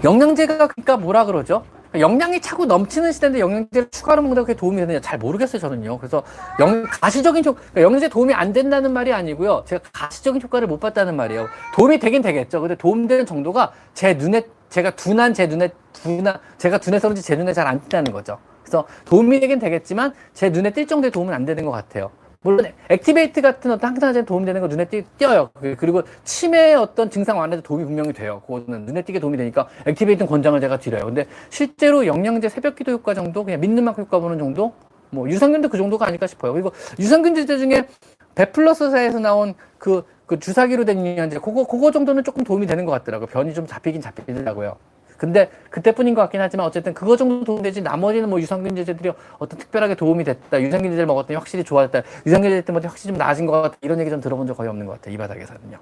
[0.03, 1.63] 영양제가 그러니까 뭐라 그러죠?
[1.99, 5.97] 영양이 차고 넘치는 시대인데 영양제를 추가로 먹는다고 그게 도움이 되느냐 잘 모르겠어요 저는요.
[5.97, 6.23] 그래서
[6.61, 9.63] 영, 가시적인 효, 그러니까 영양제 도움이 안 된다는 말이 아니고요.
[9.67, 11.47] 제가 가시적인 효과를 못 봤다는 말이에요.
[11.75, 12.61] 도움이 되긴 되겠죠.
[12.61, 17.51] 근데 도움되는 정도가 제 눈에 제가 둔한 제 눈에 둔한 제가 둔해서 그런지 제 눈에
[17.51, 18.37] 잘 안 띈다는 거죠.
[18.63, 22.09] 그래서 도움이 되긴 되겠지만 제 눈에 띌 정도의 도움은 안 되는 것 같아요.
[22.43, 25.51] 물론 Aktivait 같은 어떤 항산화제는 도움이 되는 거 눈에 띄, 띄어요.
[25.53, 28.41] 그, 그리고 치매의 어떤 증상 완화에도 도움이 분명히 돼요.
[28.47, 31.05] 그거는 눈에 띄게 도움이 되니까 Aktivait는 권장을 제가 드려요.
[31.05, 34.73] 근데 실제로 영양제 새벽기도 효과 정도 그냥 믿는 만큼 효과 보는 정도
[35.11, 36.53] 뭐 유산균도 그 정도가 아닐까 싶어요.
[36.53, 37.87] 그리고 유산균 제제 중에
[38.33, 43.27] 베플러스사에서 나온 그, 그 주사기로 된 영양제 그거 그거 정도는 조금 도움이 되는 것 같더라고요.
[43.27, 44.77] 변이 좀 잡히긴 잡히더라고요.
[45.21, 49.59] 근데 그때뿐인 것 같긴 하지만 어쨌든 그거 정도 도움이 되지 나머지는 뭐 유산균 제제들이 어떤
[49.59, 50.59] 특별하게 도움이 됐다.
[50.59, 52.01] 유산균 제제를 먹었더니 확실히 좋아졌다.
[52.25, 53.77] 유산균 제제 때문에 확실히 좀 나아진 것 같다.
[53.81, 55.13] 이런 얘기 좀 들어본 적 거의 없는 것 같아요.
[55.13, 55.77] 이 바닥에서는요.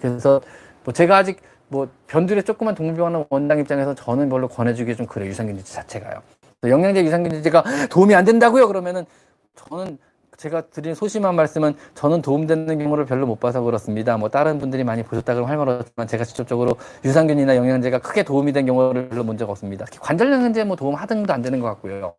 [0.00, 0.40] 그래서
[0.82, 5.28] 뭐 제가 아직 뭐 변두리의 조그만 동물병원 원장 입장에서 저는 별로 권해주기 좀 그래요.
[5.28, 6.22] 유산균 제제 자체가요.
[6.66, 8.66] 영양제 유산균 제제가 도움이 안 된다고요?
[8.66, 9.04] 그러면은
[9.56, 9.98] 저는
[10.36, 14.16] 제가 드린 소심한 말씀은 저는 도움되는 경우를 별로 못 봐서 그렇습니다.
[14.16, 18.52] 뭐 다른 분들이 많이 보셨다 그러면 할 말 없지만 제가 직접적으로 유산균이나 영양제가 크게 도움이
[18.52, 19.84] 된 경우를 별로 본 적 없습니다.
[20.00, 22.14] 관절 영양제 뭐 도움 하등도 안 되는 것 같고요.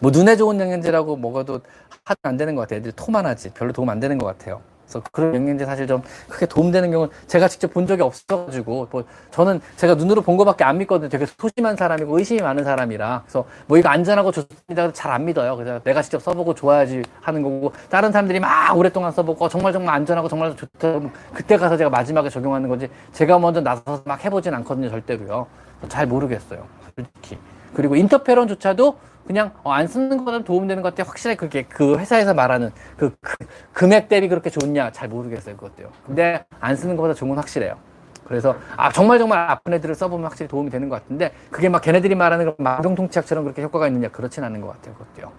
[0.00, 1.60] 뭐 눈에 좋은 영양제라고 먹어도
[2.04, 2.78] 하등 안 되는 것 같아요.
[2.80, 4.60] 애들이 토만 하지 별로 도움 안 되는 것 같아요.
[5.00, 9.60] 그래서 그런 영양제 사실 좀 크게 도움되는 경우는 제가 직접 본 적이 없어가지고 뭐 저는
[9.76, 11.08] 제가 눈으로 본 거밖에 안 믿거든요.
[11.08, 14.92] 되게 소심한 사람이고 의심이 많은 사람이라 그래서 뭐 이거 안전하고 좋습니다.
[14.92, 15.56] 잘 안 믿어요.
[15.56, 20.28] 그래서 내가 직접 써보고 좋아야지 하는 거고 다른 사람들이 막 오랫동안 써보고 정말 정말 안전하고
[20.28, 21.00] 정말 좋다.
[21.34, 24.88] 그때 가서 제가 마지막에 적용하는 거지 제가 먼저 나서서 막 해보진 않거든요.
[24.88, 25.46] 절대로요.
[25.88, 26.64] 잘 모르겠어요.
[26.96, 27.38] 솔직히.
[27.74, 28.96] 그리고 인터페론조차도
[29.26, 33.36] 그냥 어, 안 쓰는 것보다 도움되는 것 같아 확실히 그게 그 회사에서 말하는 그, 그
[33.72, 35.90] 금액 대비 그렇게 좋냐 잘 모르겠어요 그것도요.
[36.06, 37.76] 근데 안 쓰는 것보다 좋은 건 확실해요.
[38.24, 42.14] 그래서 아 정말 정말 아픈 애들을 써보면 확실히 도움이 되는 것 같은데 그게 막 걔네들이
[42.14, 45.32] 말하는 그런 만병통치약처럼 그렇게 효과가 있느냐 그렇진 않은 것 같아요 그것도요.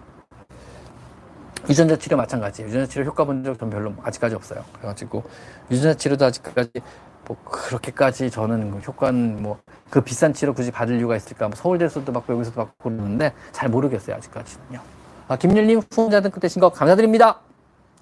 [1.68, 4.64] 유전자 치료 마찬가지 유전자 치료 효과 본적전 별로 아직까지 없어요.
[4.74, 5.24] 그래가지고
[5.70, 6.70] 유전자 치료도 아직까지
[7.26, 9.58] 뭐 그렇게까지 저는 뭐 효과는 뭐
[9.94, 11.46] 그 비싼 치료 굳이 받을 이유가 있을까?
[11.46, 14.80] 뭐 서울대에서도 받고 여기서도 받고 그러는데 잘 모르겠어요 아직까지는요.
[15.28, 17.38] 아, 김일님 후원자 등급 되신 거 감사드립니다.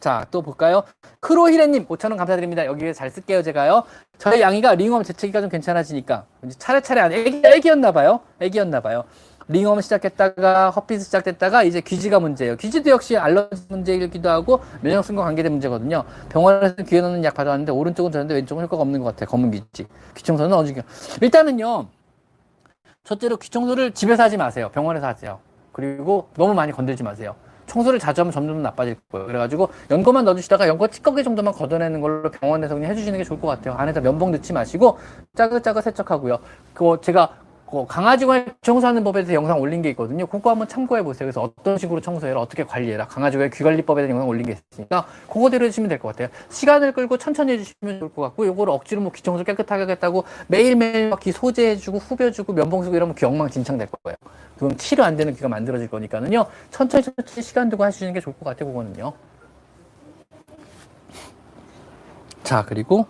[0.01, 0.85] 자, 또 볼까요?
[1.21, 2.65] 크로히레님 5천원 감사드립니다.
[2.65, 3.85] 여기에 잘 쓸게요, 제가요.
[4.17, 6.25] 저희 냥이가 ringworm 재채기가 좀 괜찮아지니까
[6.59, 8.21] 차례차례 안 애기, 애기였나봐요.
[8.41, 9.05] 애기였나봐요.
[9.49, 12.57] ringworm 시작했다가 herpes 시작됐다가 이제 귀지가 문제예요.
[12.57, 16.05] 귀지도 역시 알러지 문제이기도 하고 면역성과 관계된 문제거든요.
[16.29, 19.29] 병원에서 귀에 넣는 약 받아왔는데 오른쪽은 되는데 왼쪽은 효과가 없는 것 같아요.
[19.29, 19.87] 검은 귀지.
[20.17, 20.83] 귀청소는 어느 정도.
[21.21, 21.87] 일단은요.
[23.05, 24.71] 첫째로 귀청소를 집에서 하지 마세요.
[24.73, 25.41] 병원에서 하세요.
[25.73, 27.35] 그리고 너무 많이 건들지 마세요.
[27.67, 29.27] 청소를 자주 하면 점점 나빠질 거예요.
[29.27, 33.75] 그래가지고 연고만 넣어주시다가 연고 찌꺼기 정도만 걷어내는 걸로 병원에서 그냥 해주시는 게 좋을 것 같아요.
[33.75, 34.99] 안에다 면봉 넣지 마시고
[35.35, 36.39] 짜긋짜긋 세척하고요.
[36.75, 37.31] 그거 제가
[37.73, 40.27] 그 강아지가 청소하는 법에 대해서 영상 올린 게 있거든요.
[40.27, 41.27] 그거 한번 참고해 보세요.
[41.27, 43.07] 그래서 어떤 식으로 청소해라, 어떻게 관리해라.
[43.07, 46.29] 강아지가 귀관리법에 대한 영상 올린 게 있으니까 그거대로 해주시면 될 것 같아요.
[46.51, 51.21] 시간을 끌고 천천히 해주시면 좋을 것 같고, 요거를 억지로 뭐 귀청소 깨끗하게 하겠다고 매일매일 막
[51.21, 54.17] 귀 소재해주고 후벼주고 면봉 쓰고 이러면 귀 엉망진창 될 거예요.
[54.59, 56.45] 그럼 치료 안 되는 귀가 만들어질 거니까는요.
[56.71, 58.69] 천천히 천천히 시간 두고 하시는 게 좋을 것 같아요.
[58.69, 59.13] 그거는요.
[62.43, 63.07] 자, 그리고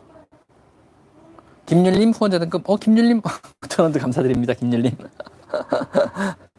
[1.66, 3.22] 김율님 후원자 등급, 어, 김율님,
[3.68, 4.97] 천원도 감사드립니다, 김율님.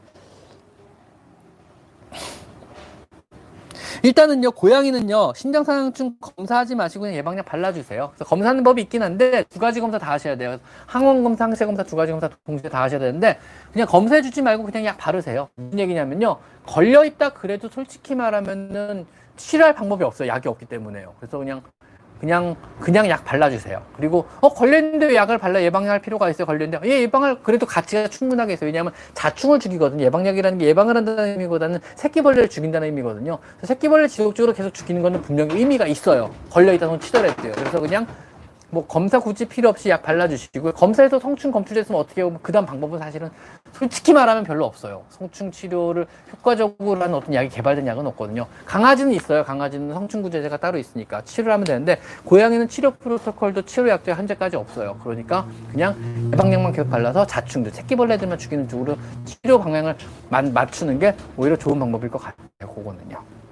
[4.04, 8.10] 일단은요, 고양이는요, 신장상충 검사하지 마시고 그냥 예방약 발라주세요.
[8.10, 10.58] 그래서 검사하는 법이 있긴 한데, 두 가지 검사 다 하셔야 돼요.
[10.86, 13.40] 항원 검사, 항체 검사 두 가지 검사 동시에 다 하셔야 되는데,
[13.72, 15.48] 그냥 검사해주지 말고 그냥 약 바르세요.
[15.56, 19.06] 무슨 얘기냐면요, 걸려있다 그래도 솔직히 말하면은,
[19.38, 20.28] 치료할 방법이 없어요.
[20.28, 21.14] 약이 없기 때문에요.
[21.20, 21.62] 그래서 그냥
[22.24, 23.82] 그냥 그냥 약 발라주세요.
[23.98, 26.46] 그리고 어 걸렸는데 왜 약을 발라 예방할 필요가 있어요.
[26.46, 28.68] 걸렸는데 예 예방할 그래도 가치가 충분하게 있어요.
[28.68, 30.06] 왜냐하면 자충을 죽이거든요.
[30.06, 33.40] 예방약이라는 게 예방을 한다는 의미보다는 새끼벌레를 죽인다는 의미거든요.
[33.64, 36.34] 새끼벌레 지속적으로 계속 죽이는 거는 분명히 의미가 있어요.
[36.50, 37.52] 걸려 있다 손 치더라도요.
[37.52, 38.08] 그래서 그냥
[38.74, 43.30] 뭐 검사 굳이 필요 없이 약 발라주시고 검사에서 성충 검출됐으면 어떻게 하고 그다음 방법은 사실은
[43.72, 45.04] 솔직히 말하면 별로 없어요.
[45.10, 48.48] 성충 치료를 효과적으로 하는 어떤 약이 개발된 약은 없거든요.
[48.66, 49.44] 강아지는 있어요.
[49.44, 54.98] 강아지는 성충 구제제가 따로 있으니까 치료를 하면 되는데 고양이는 치료 프로토콜도 치료 약도 현재까지 없어요.
[55.04, 55.96] 그러니까 그냥
[56.34, 59.96] 예방약만 계속 발라서 자충들 새끼벌레들만 죽이는 쪽으로 치료 방향을
[60.30, 62.74] 맞추는 게 오히려 좋은 방법일 것 같아요.
[62.74, 63.43] 그거는요.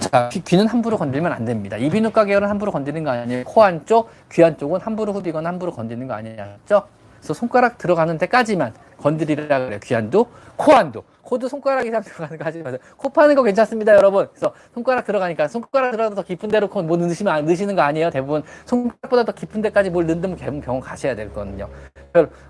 [0.00, 1.76] 자, 귀, 는 함부로 건들면 안 됩니다.
[1.76, 3.44] 이비인후과 계열은 함부로 건드는 거 아니에요.
[3.44, 6.84] 코 안쪽, 귀 안쪽은 함부로 후비거나 함부로 건드는 거 아니냐죠?
[7.18, 9.80] 그래서 손가락 들어가는 데까지만 건드리라 그래요.
[9.82, 11.02] 귀 안도, 코 안도.
[11.22, 12.78] 코도 손가락 이상 들어가는 거 하지 마세요.
[12.96, 14.28] 코 파는 거 괜찮습니다, 여러분.
[14.30, 18.10] 그래서 손가락 들어가니까 손가락 들어가도 더 깊은 데로 뭐 넣으시면 안 넣으시는 거 아니에요?
[18.10, 21.68] 대부분 손가락보다 더 깊은 데까지 뭘 넣으면 대부분 병원 가셔야 되거든요.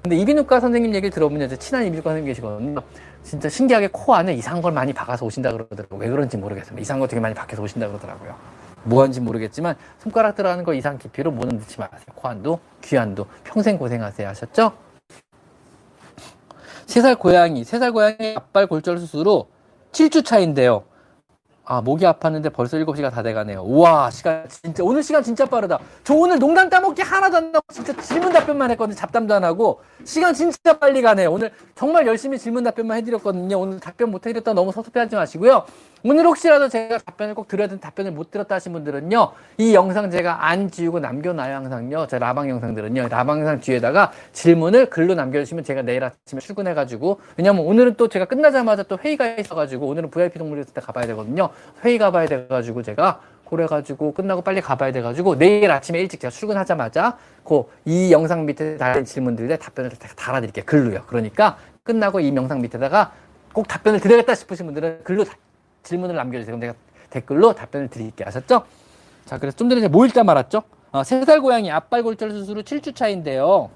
[0.03, 2.81] 근데 이비인후과 선생님 얘기를 들어보면 이제 친한 이비인후과 선생님 계시거든요.
[3.23, 5.99] 진짜 신기하게 코 안에 이상한 걸 많이 박아서 오신다 그러더라고요.
[5.99, 6.79] 왜 그런지 모르겠어요.
[6.79, 8.35] 이상한 거 되게 많이 박혀서 오신다 그러더라고요.
[8.85, 12.01] 뭐 하는지 모르겠지만 손가락 들어가는 거 이상 깊이로 뭐는 넣지 마세요.
[12.15, 14.29] 코 안도, 귀 안도 평생 고생하세요.
[14.29, 14.73] 하셨죠?
[16.87, 19.49] 세 살 고양이, 세 살 고양이 앞발 골절 수술로
[19.91, 20.85] 7주 차인데요.
[21.69, 23.63] 아, 목이 아팠는데 벌써 7시가 다 돼가네요.
[23.67, 25.81] 우와, 시간, 진짜, 오늘 시간 진짜 빠르다.
[26.05, 28.95] 저 오늘 농담 따먹기 하나도 안 나고 진짜 질문 답변만 했거든요.
[28.95, 29.81] 잡담도 안 하고.
[30.05, 31.33] 시간 진짜 빨리 가네요.
[31.33, 33.59] 오늘 정말 열심히 질문 답변만 해드렸거든요.
[33.59, 35.65] 오늘 답변 못 해드렸다 너무 섭섭해 하지 마시고요.
[36.05, 39.33] 오늘 혹시라도 제가 답변을 꼭 드려야 되는 답변을 못 들었다 하신 분들은요.
[39.59, 41.53] 이 영상 제가 안 지우고 남겨놔요.
[41.57, 42.07] 항상요.
[42.07, 43.09] 제 라방 영상들은요.
[43.09, 48.85] 라방 영상 뒤에다가 질문을 글로 남겨주시면 제가 내일 아침에 출근해가지고 왜냐면 오늘은 또 제가 끝나자마자
[48.85, 51.49] 또 회의가 있어가지고 오늘은 VIP 동물이 있을 때 가봐야 되거든요.
[51.85, 57.63] 회의 가봐야 돼가지고 제가 그래가지고 끝나고 빨리 가봐야 돼가지고 내일 아침에 일찍 제가 출근하자마자 그
[57.85, 60.65] 이 영상 밑에 달린 질문들에 답변을 달아드릴게요.
[60.65, 61.05] 글로요.
[61.07, 63.13] 그러니까 끝나고 이 영상 밑에다가
[63.53, 65.25] 꼭 답변을 드려야겠다 싶으신 분들은 글로
[65.85, 66.59] 질문을 남겨주세요.
[66.59, 66.75] 그럼 제가
[67.11, 68.27] 댓글로 답변을 드릴게요.
[68.27, 68.65] 아셨죠?
[69.25, 70.63] 자, 그래서 좀 전에 제가 뭐 읽다 말았죠?
[70.91, 73.71] 어, 3살 고양이 앞발 골절 수술 후 7주 차인데요.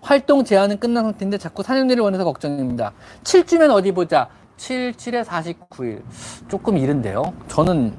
[0.00, 2.92] 활동 제한은 끝난 상태인데 자꾸 사냥리를 원해서 걱정입니다.
[3.24, 4.28] 7주면 어디 보자.
[4.58, 6.02] 7, 7에 49일.
[6.48, 7.32] 조금 이른데요.
[7.46, 7.94] 저는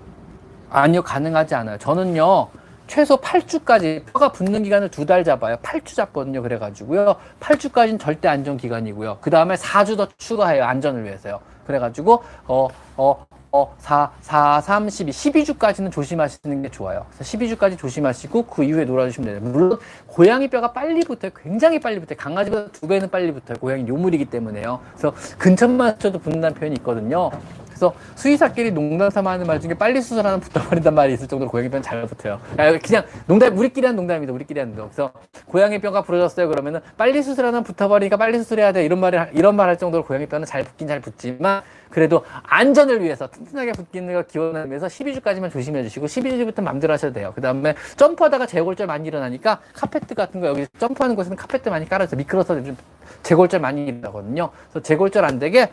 [0.70, 1.78] 아니요, 가능하지 않아요.
[1.80, 2.50] 저는요,
[2.86, 5.56] 최소 8주까지 뼈가 붙는 기간을 두 달 잡아요.
[5.58, 6.42] 8주 잡거든요.
[6.44, 7.16] 그래가지고요.
[7.40, 9.18] 8주까지는 절대 안전 기간이고요.
[9.22, 10.64] 그 다음에 4주 더 추가해요.
[10.66, 11.40] 안전을 위해서요.
[11.66, 12.68] 그래가지고, 어,
[12.98, 17.06] 어, 어, 4, 4, 3, 12, 12주까지는 조심하시는 게 좋아요.
[17.14, 19.40] 그래서 12주까지 조심하시고 그 이후에 놀아주시면 돼요.
[19.42, 21.32] 물론 고양이 뼈가 빨리 붙어요.
[21.42, 22.16] 굉장히 빨리 붙어요.
[22.18, 23.58] 강아지보다 두 배는 빨리 붙어요.
[23.58, 24.80] 고양이 요물이기 때문에요.
[24.92, 27.32] 그래서 근처만 쳐도 붙는다는 표현이 있거든요.
[27.70, 31.82] 그래서 수의사끼리 농담 삼아 하는 말 중에 빨리 수술하는 붙어버린단 말이 있을 정도로 고양이 뼈는
[31.82, 32.40] 잘 붙어요.
[32.86, 34.34] 그냥 농담, 우리끼리 하는 농담입니다.
[34.34, 34.92] 우리끼리 하는 농담.
[34.92, 35.12] 그래서
[35.46, 36.50] 고양이 뼈가 부러졌어요.
[36.50, 38.84] 그러면은 빨리 수술하는 붙어버리니까 빨리 수술해야 돼.
[38.86, 43.28] 이런 말을, 이런 말 할 정도로 고양이 뼈는 잘 붙긴 잘 붙지만 그래도 안전을 위해서
[43.28, 47.32] 튼튼하게 붙기는 걸 기원하기 위해서 12주까지만 조심해 주시고 12주부터 맘대로 하셔도 돼요.
[47.36, 52.16] 그 다음에 점프하다가 재골절 많이 일어나니까 카페트 같은 거 여기 점프하는 곳에는 카페트 많이 깔아서
[52.16, 52.78] 미끄러서 좀
[53.24, 54.52] 재골절 많이 일어나거든요.
[54.70, 55.72] 그래서 재골절 안 되게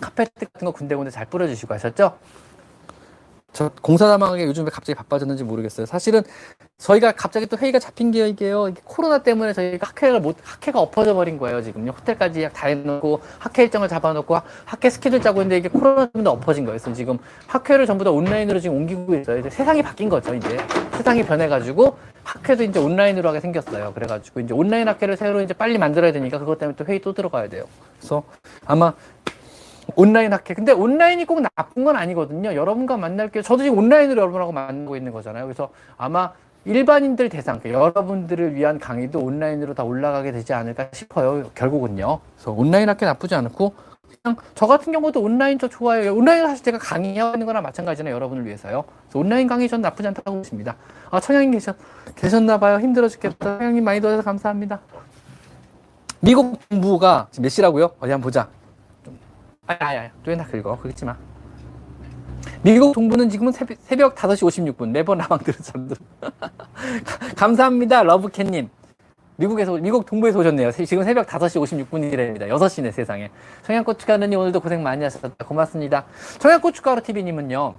[0.00, 2.18] 카페트 같은 거 군데군데 잘 뿌려주시고 하셨죠?
[3.56, 5.86] 저 공사다망하게 요즘에 갑자기 바빠졌는지 모르겠어요.
[5.86, 6.22] 사실은
[6.76, 8.68] 저희가 갑자기 또 회의가 잡힌 게 이게요.
[8.68, 11.62] 이게 코로나 때문에 저희가 학회가 못, 학회가 엎어져 버린 거예요.
[11.62, 11.92] 지금요.
[11.92, 16.78] 호텔까지 다 해놓고 학회 일정을 잡아놓고 학회 스케줄 짜고 있는데 이게 코로나 때문에 엎어진 거예요.
[16.94, 17.16] 지금
[17.46, 19.38] 학회를 전부 다 온라인으로 지금 옮기고 있어요.
[19.38, 20.34] 이제 세상이 바뀐 거죠.
[20.34, 20.58] 이제
[20.92, 23.94] 세상이 변해가지고 학회도 이제 온라인으로 하게 생겼어요.
[23.94, 27.48] 그래가지고 이제 온라인 학회를 새로 이제 빨리 만들어야 되니까 그것 때문에 또 회의 또 들어가야
[27.48, 27.64] 돼요.
[27.98, 28.22] 그래서
[28.66, 28.92] 아마
[29.94, 30.54] 온라인 학회.
[30.54, 32.54] 근데 온라인이 꼭 나쁜 건 아니거든요.
[32.54, 35.44] 여러분과 만날 게, 저도 지금 온라인으로 여러분하고 만나고 있는 거잖아요.
[35.44, 36.32] 그래서 아마
[36.64, 41.50] 일반인들 대상, 여러분들을 위한 강의도 온라인으로 다 올라가게 되지 않을까 싶어요.
[41.54, 42.18] 결국은요.
[42.34, 43.72] 그래서 온라인 학교 나쁘지 않고
[44.22, 46.14] 그냥 저 같은 경우도 온라인 저 좋아해요.
[46.14, 48.84] 온라인 사실 제가 강의하는 거나 마찬가지나 여러분을 위해서요.
[49.14, 50.74] 온라인 강의 전 나쁘지 않다고 보십니다.
[51.10, 51.76] 아, 청양님 계셨,
[52.16, 52.80] 계셨나 봐요.
[52.80, 53.58] 힘들어 죽겠다.
[53.58, 54.80] 청양님 많이 도와서 감사합니다.
[56.18, 57.92] 미국 정부가 몇 시라고요?
[58.00, 58.48] 어디 한번 보자.
[59.66, 60.78] 좀, 아야, 아야, 또나 긁어.
[60.78, 61.16] 긁지 마.
[62.62, 64.90] 미국 동부는 지금은 새벽, 새벽 5시 56분.
[64.90, 65.96] 매번 라방 들어 잠들
[67.36, 68.02] 감사합니다.
[68.04, 68.68] 러브캣님.
[69.38, 70.72] 미국에서, 미국 동부에서 오셨네요.
[70.72, 72.48] 지금 새벽 5시 56분이랍니다.
[72.48, 73.30] 6시네, 세상에.
[73.64, 75.44] 청양고춧가루님 오늘도 고생 많이 하셨다.
[75.44, 76.06] 고맙습니다.
[76.38, 77.74] 청양고춧가루TV님은요.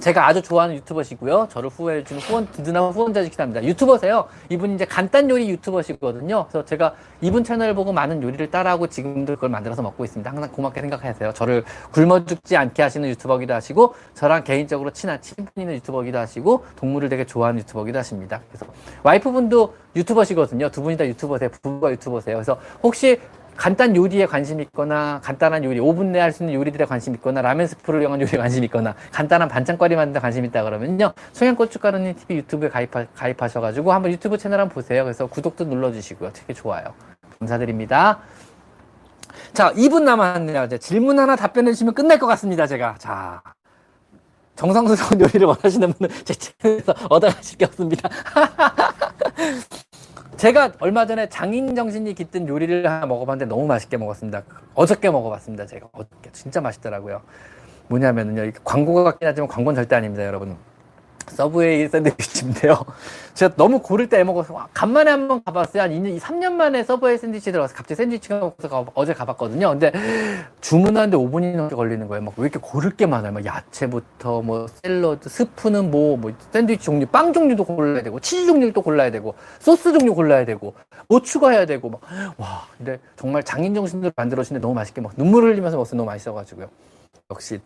[0.00, 1.48] 제가 아주 좋아하는 유튜버시고요.
[1.50, 3.62] 저를 후원해주는 후원, 든든한 후원자시기도 합니다.
[3.64, 4.26] 유튜버세요.
[4.48, 6.46] 이분이 이제 간단 요리 유튜버시거든요.
[6.48, 10.30] 그래서 제가 이분 채널을 보고 많은 요리를 따라하고 지금도 그걸 만들어서 먹고 있습니다.
[10.30, 11.32] 항상 고맙게 생각하세요.
[11.32, 17.08] 저를 굶어 죽지 않게 하시는 유튜버기도 하시고, 저랑 개인적으로 친한 친분 있는 유튜버기도 하시고, 동물을
[17.08, 18.40] 되게 좋아하는 유튜버기도 하십니다.
[18.48, 18.66] 그래서
[19.02, 20.70] 와이프분도 유튜버시거든요.
[20.70, 21.50] 두 분이 다 유튜버세요.
[21.50, 22.36] 부부가 유튜버세요.
[22.36, 23.20] 그래서 혹시
[23.58, 27.66] 간단 요리에 관심 있거나 간단한 요리 5분 내에 할 수 있는 요리들에 관심 있거나 라면
[27.66, 31.12] 스프를 이용한 요리에 관심 있거나 간단한 반찬거리 만드는 데 관심 있다 그러면요.
[31.32, 35.02] 소양고춧가루님 TV 유튜브에 가입하, 가입하셔가지고 한번 유튜브 채널 한번 보세요.
[35.02, 36.32] 그래서 구독도 눌러주시고요.
[36.32, 36.94] 되게 좋아요.
[37.40, 38.20] 감사드립니다.
[39.52, 40.64] 자 2분 남았네요.
[40.64, 42.94] 이제 질문 하나 답변해 주시면 끝날 것 같습니다 제가.
[42.98, 43.42] 자
[44.54, 48.08] 정성스러운 요리를 원하시는 분은 제 채널에서 얻어가실 게 없습니다
[50.38, 54.44] 제가 얼마 전에 장인 정신이 깃든 요리를 하나 먹어봤는데 너무 맛있게 먹었습니다.
[54.74, 55.66] 어저께 먹어봤습니다.
[55.66, 57.22] 제가 어저께 진짜 맛있더라고요.
[57.88, 60.56] 뭐냐면은요, 광고가 같긴 하지만 광고는 절대 아닙니다, 여러분.
[61.30, 62.84] 서브웨이 샌드위치인데요.
[63.34, 65.82] 제가 너무 고를 때 먹어서 간만에 한번 가봤어요.
[65.84, 69.68] 한 2년, 3년 만에 서브웨이 샌드위치 들어가서 갑자기 샌드위치가 먹어서 어제 가봤거든요.
[69.70, 69.92] 근데
[70.60, 72.22] 주문하는데 5분이 넘게 걸리는 거예요.
[72.22, 73.32] 막 왜 이렇게 고를 게 많아요.
[73.32, 78.80] 막 야채부터 뭐 샐러드, 스프는 뭐, 뭐 샌드위치 종류, 빵 종류도 골라야 되고, 치즈 종류도
[78.82, 80.74] 골라야 되고, 소스 종류 골라야 되고,
[81.08, 82.00] 뭐 추가해야 되고, 막,
[82.36, 86.68] 와, 근데 정말 장인 정신으로 만들어주는데 너무 맛있게 먹, 눈물을 흘리면서 먹어서 너무 맛있어가지고요.
[87.30, 87.60] 역시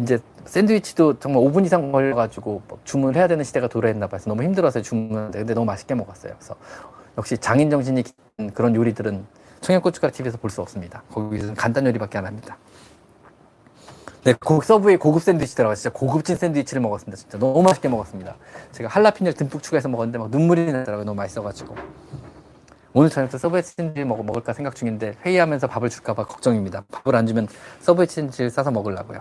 [0.00, 5.38] 이제 샌드위치도 정말 5분 이상 걸려가지고 주문을 해야 되는 시대가 도래했나 봐서 너무 힘들어서 주문하는데
[5.38, 6.34] 근데 너무 맛있게 먹었어요.
[6.38, 6.54] 그래서
[7.18, 8.04] 역시 장인 정신이
[8.54, 9.26] 그런 요리들은
[9.60, 11.02] 청양고춧가루 TV에서 볼 수 없습니다.
[11.12, 12.58] 거기서 간단 요리밖에 안 합니다.
[14.24, 17.16] 네, 고, 서브웨이 고급 샌드위치 들어가 진짜 고급진 샌드위치를 먹었습니다.
[17.16, 18.36] 진짜 너무 맛있게 먹었습니다.
[18.72, 21.04] 제가 할라피뇨 듬뿍 추가해서 먹었는데 막 눈물이 나더라고요.
[21.04, 21.74] 너무 맛있어가지고.
[22.92, 26.84] 오늘 저녁도 서브웨이 샌드위치 먹, 먹을까 생각 중인데 회의하면서 밥을 줄까봐 걱정입니다.
[26.90, 27.46] 밥을 안 주면
[27.80, 29.20] 서브웨이 샌드위치를 싸서 먹으려고요.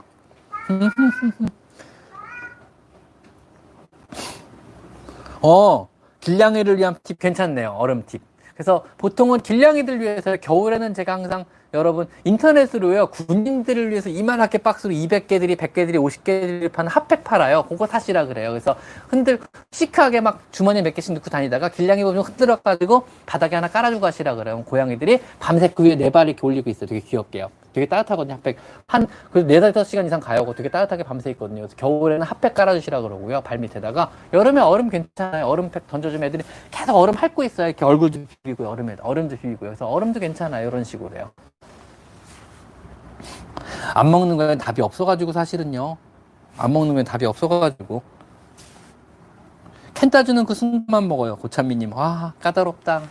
[5.42, 5.88] 어,
[6.22, 7.76] 길냥이를 위한 팁 괜찮네요.
[7.78, 8.22] 얼음 팁.
[8.56, 11.44] 그래서 보통은 길냥이들 위해서 겨울에는 제가 항상
[11.74, 18.52] 여러분 인터넷으로요 군인들을 위해서 이만하게 박스로 200개들이 100개들이 50개들이 파는 핫팩 팔아요 그거 사시라 그래요
[18.52, 18.78] 그래서
[19.10, 24.00] 흔들 시크하게 막 주머니에 몇 개씩 넣고 다니다가 길냥이 보면 흔들어 가지고 바닥에 하나 깔아주고
[24.00, 28.35] 가시라 그래요 고양이들이 밤새 그 위에 네 발 이렇게 올리고 있어요 되게 귀엽게요 되게 따뜻하거든요
[28.35, 28.57] 핫팩
[28.88, 33.57] 한 그래도 네다 시간 이상 가요 되게 따뜻하게 밤새 있거든요 겨울에는 핫팩 깔아주시라 그러고요 발
[33.57, 38.95] 밑에다가 여름에 얼음 괜찮아요 얼음팩 던져주면 애들이 계속 얼음 핥고 있어요 이렇게 얼굴도 비비고 얼음에
[39.02, 41.31] 얼음도 비비고요 그래서 얼음도 괜찮아요 이런 식으로요
[43.93, 45.97] 안 먹는 거에 답이 없어가지고 사실은요.
[46.57, 48.02] 안 먹는 건 답이 없어가지고.
[49.93, 51.38] 캔 따주는 그 순간만 먹어요.
[51.38, 51.91] 고찬미님.
[51.95, 53.03] 아, 까다롭다.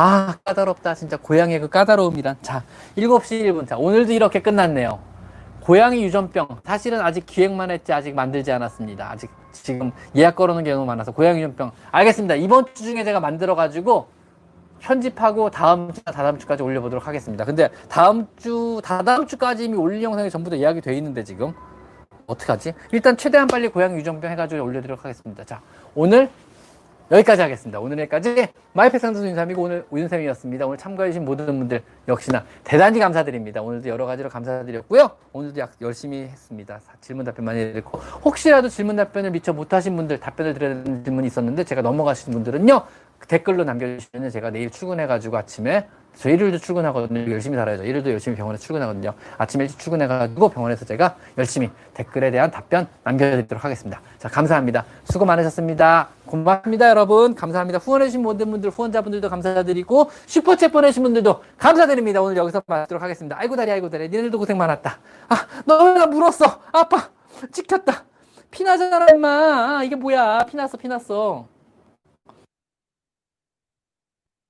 [0.00, 0.94] 아, 까다롭다.
[0.94, 2.36] 진짜 고양이의 그 까다로움이란.
[2.40, 2.62] 자,
[2.96, 3.66] 7시 1분.
[3.66, 5.00] 자, 오늘도 이렇게 끝났네요.
[5.60, 6.60] 고양이 유전병.
[6.64, 9.10] 사실은 아직 기획만 했지 아직 만들지 않았습니다.
[9.10, 11.72] 아직 지금 예약 걸어놓은 게 너무 많아서 고양이 유전병.
[11.90, 12.36] 알겠습니다.
[12.36, 14.06] 이번 주 중에 제가 만들어가지고
[14.78, 17.44] 편집하고 다음 주나 다다음 주까지 올려보도록 하겠습니다.
[17.44, 21.52] 근데 다음 주, 다다음 주까지 이미 올릴 영상이 전부 다 예약이 돼 있는데 지금
[22.28, 22.72] 어떡하지?
[22.92, 25.42] 일단 최대한 빨리 고양이 유정병 해가지고 올려드리도록 하겠습니다.
[25.42, 25.60] 자,
[25.96, 26.30] 오늘
[27.10, 27.80] 여기까지 하겠습니다.
[27.80, 30.66] 오늘 여기까지 마이패상도 인삼이고 오늘 우윤쌤이었습니다.
[30.66, 33.62] 오늘 참가해주신 모든 분들 역시나 대단히 감사드립니다.
[33.62, 35.10] 오늘도 여러 가지로 감사드렸고요.
[35.32, 36.80] 오늘도 약 열심히 했습니다.
[37.00, 41.80] 질문 답변 많이 드렸고 혹시라도 질문 답변을 미처 못하신 분들 답변을 되는 질문이 있었는데 제가
[41.80, 42.82] 넘어가신 분들은요.
[43.26, 47.30] 댓글로 남겨주시면 제가 내일 출근해가지고 아침에 저 일요일도 출근하거든요.
[47.30, 47.84] 열심히 살아야죠.
[47.84, 49.14] 일요일도 열심히 병원에 출근하거든요.
[49.36, 54.00] 아침에 일찍 출근해가지고 병원에서 제가 열심히 댓글에 대한 답변 남겨드리도록 하겠습니다.
[54.18, 54.84] 자, 감사합니다.
[55.04, 56.08] 수고 많으셨습니다.
[56.26, 57.36] 고맙습니다, 여러분.
[57.36, 57.78] 감사합니다.
[57.78, 62.20] 후원해주신 모든 분들, 후원자분들도 감사드리고, 슈퍼챗 보내신 분들도 감사드립니다.
[62.20, 63.36] 오늘 여기서 마치도록 하겠습니다.
[63.38, 64.08] 아이고, 다리, 아이고, 다리.
[64.08, 64.98] 니네들도 고생 많았다.
[65.28, 66.44] 아, 너왜 나 물었어?
[66.72, 67.10] 아빠!
[67.52, 68.04] 찍혔다.
[68.50, 69.28] 피나잖아, 임마.
[69.78, 70.46] 아, 이게 뭐야.
[70.50, 71.46] 피났어, 피났어.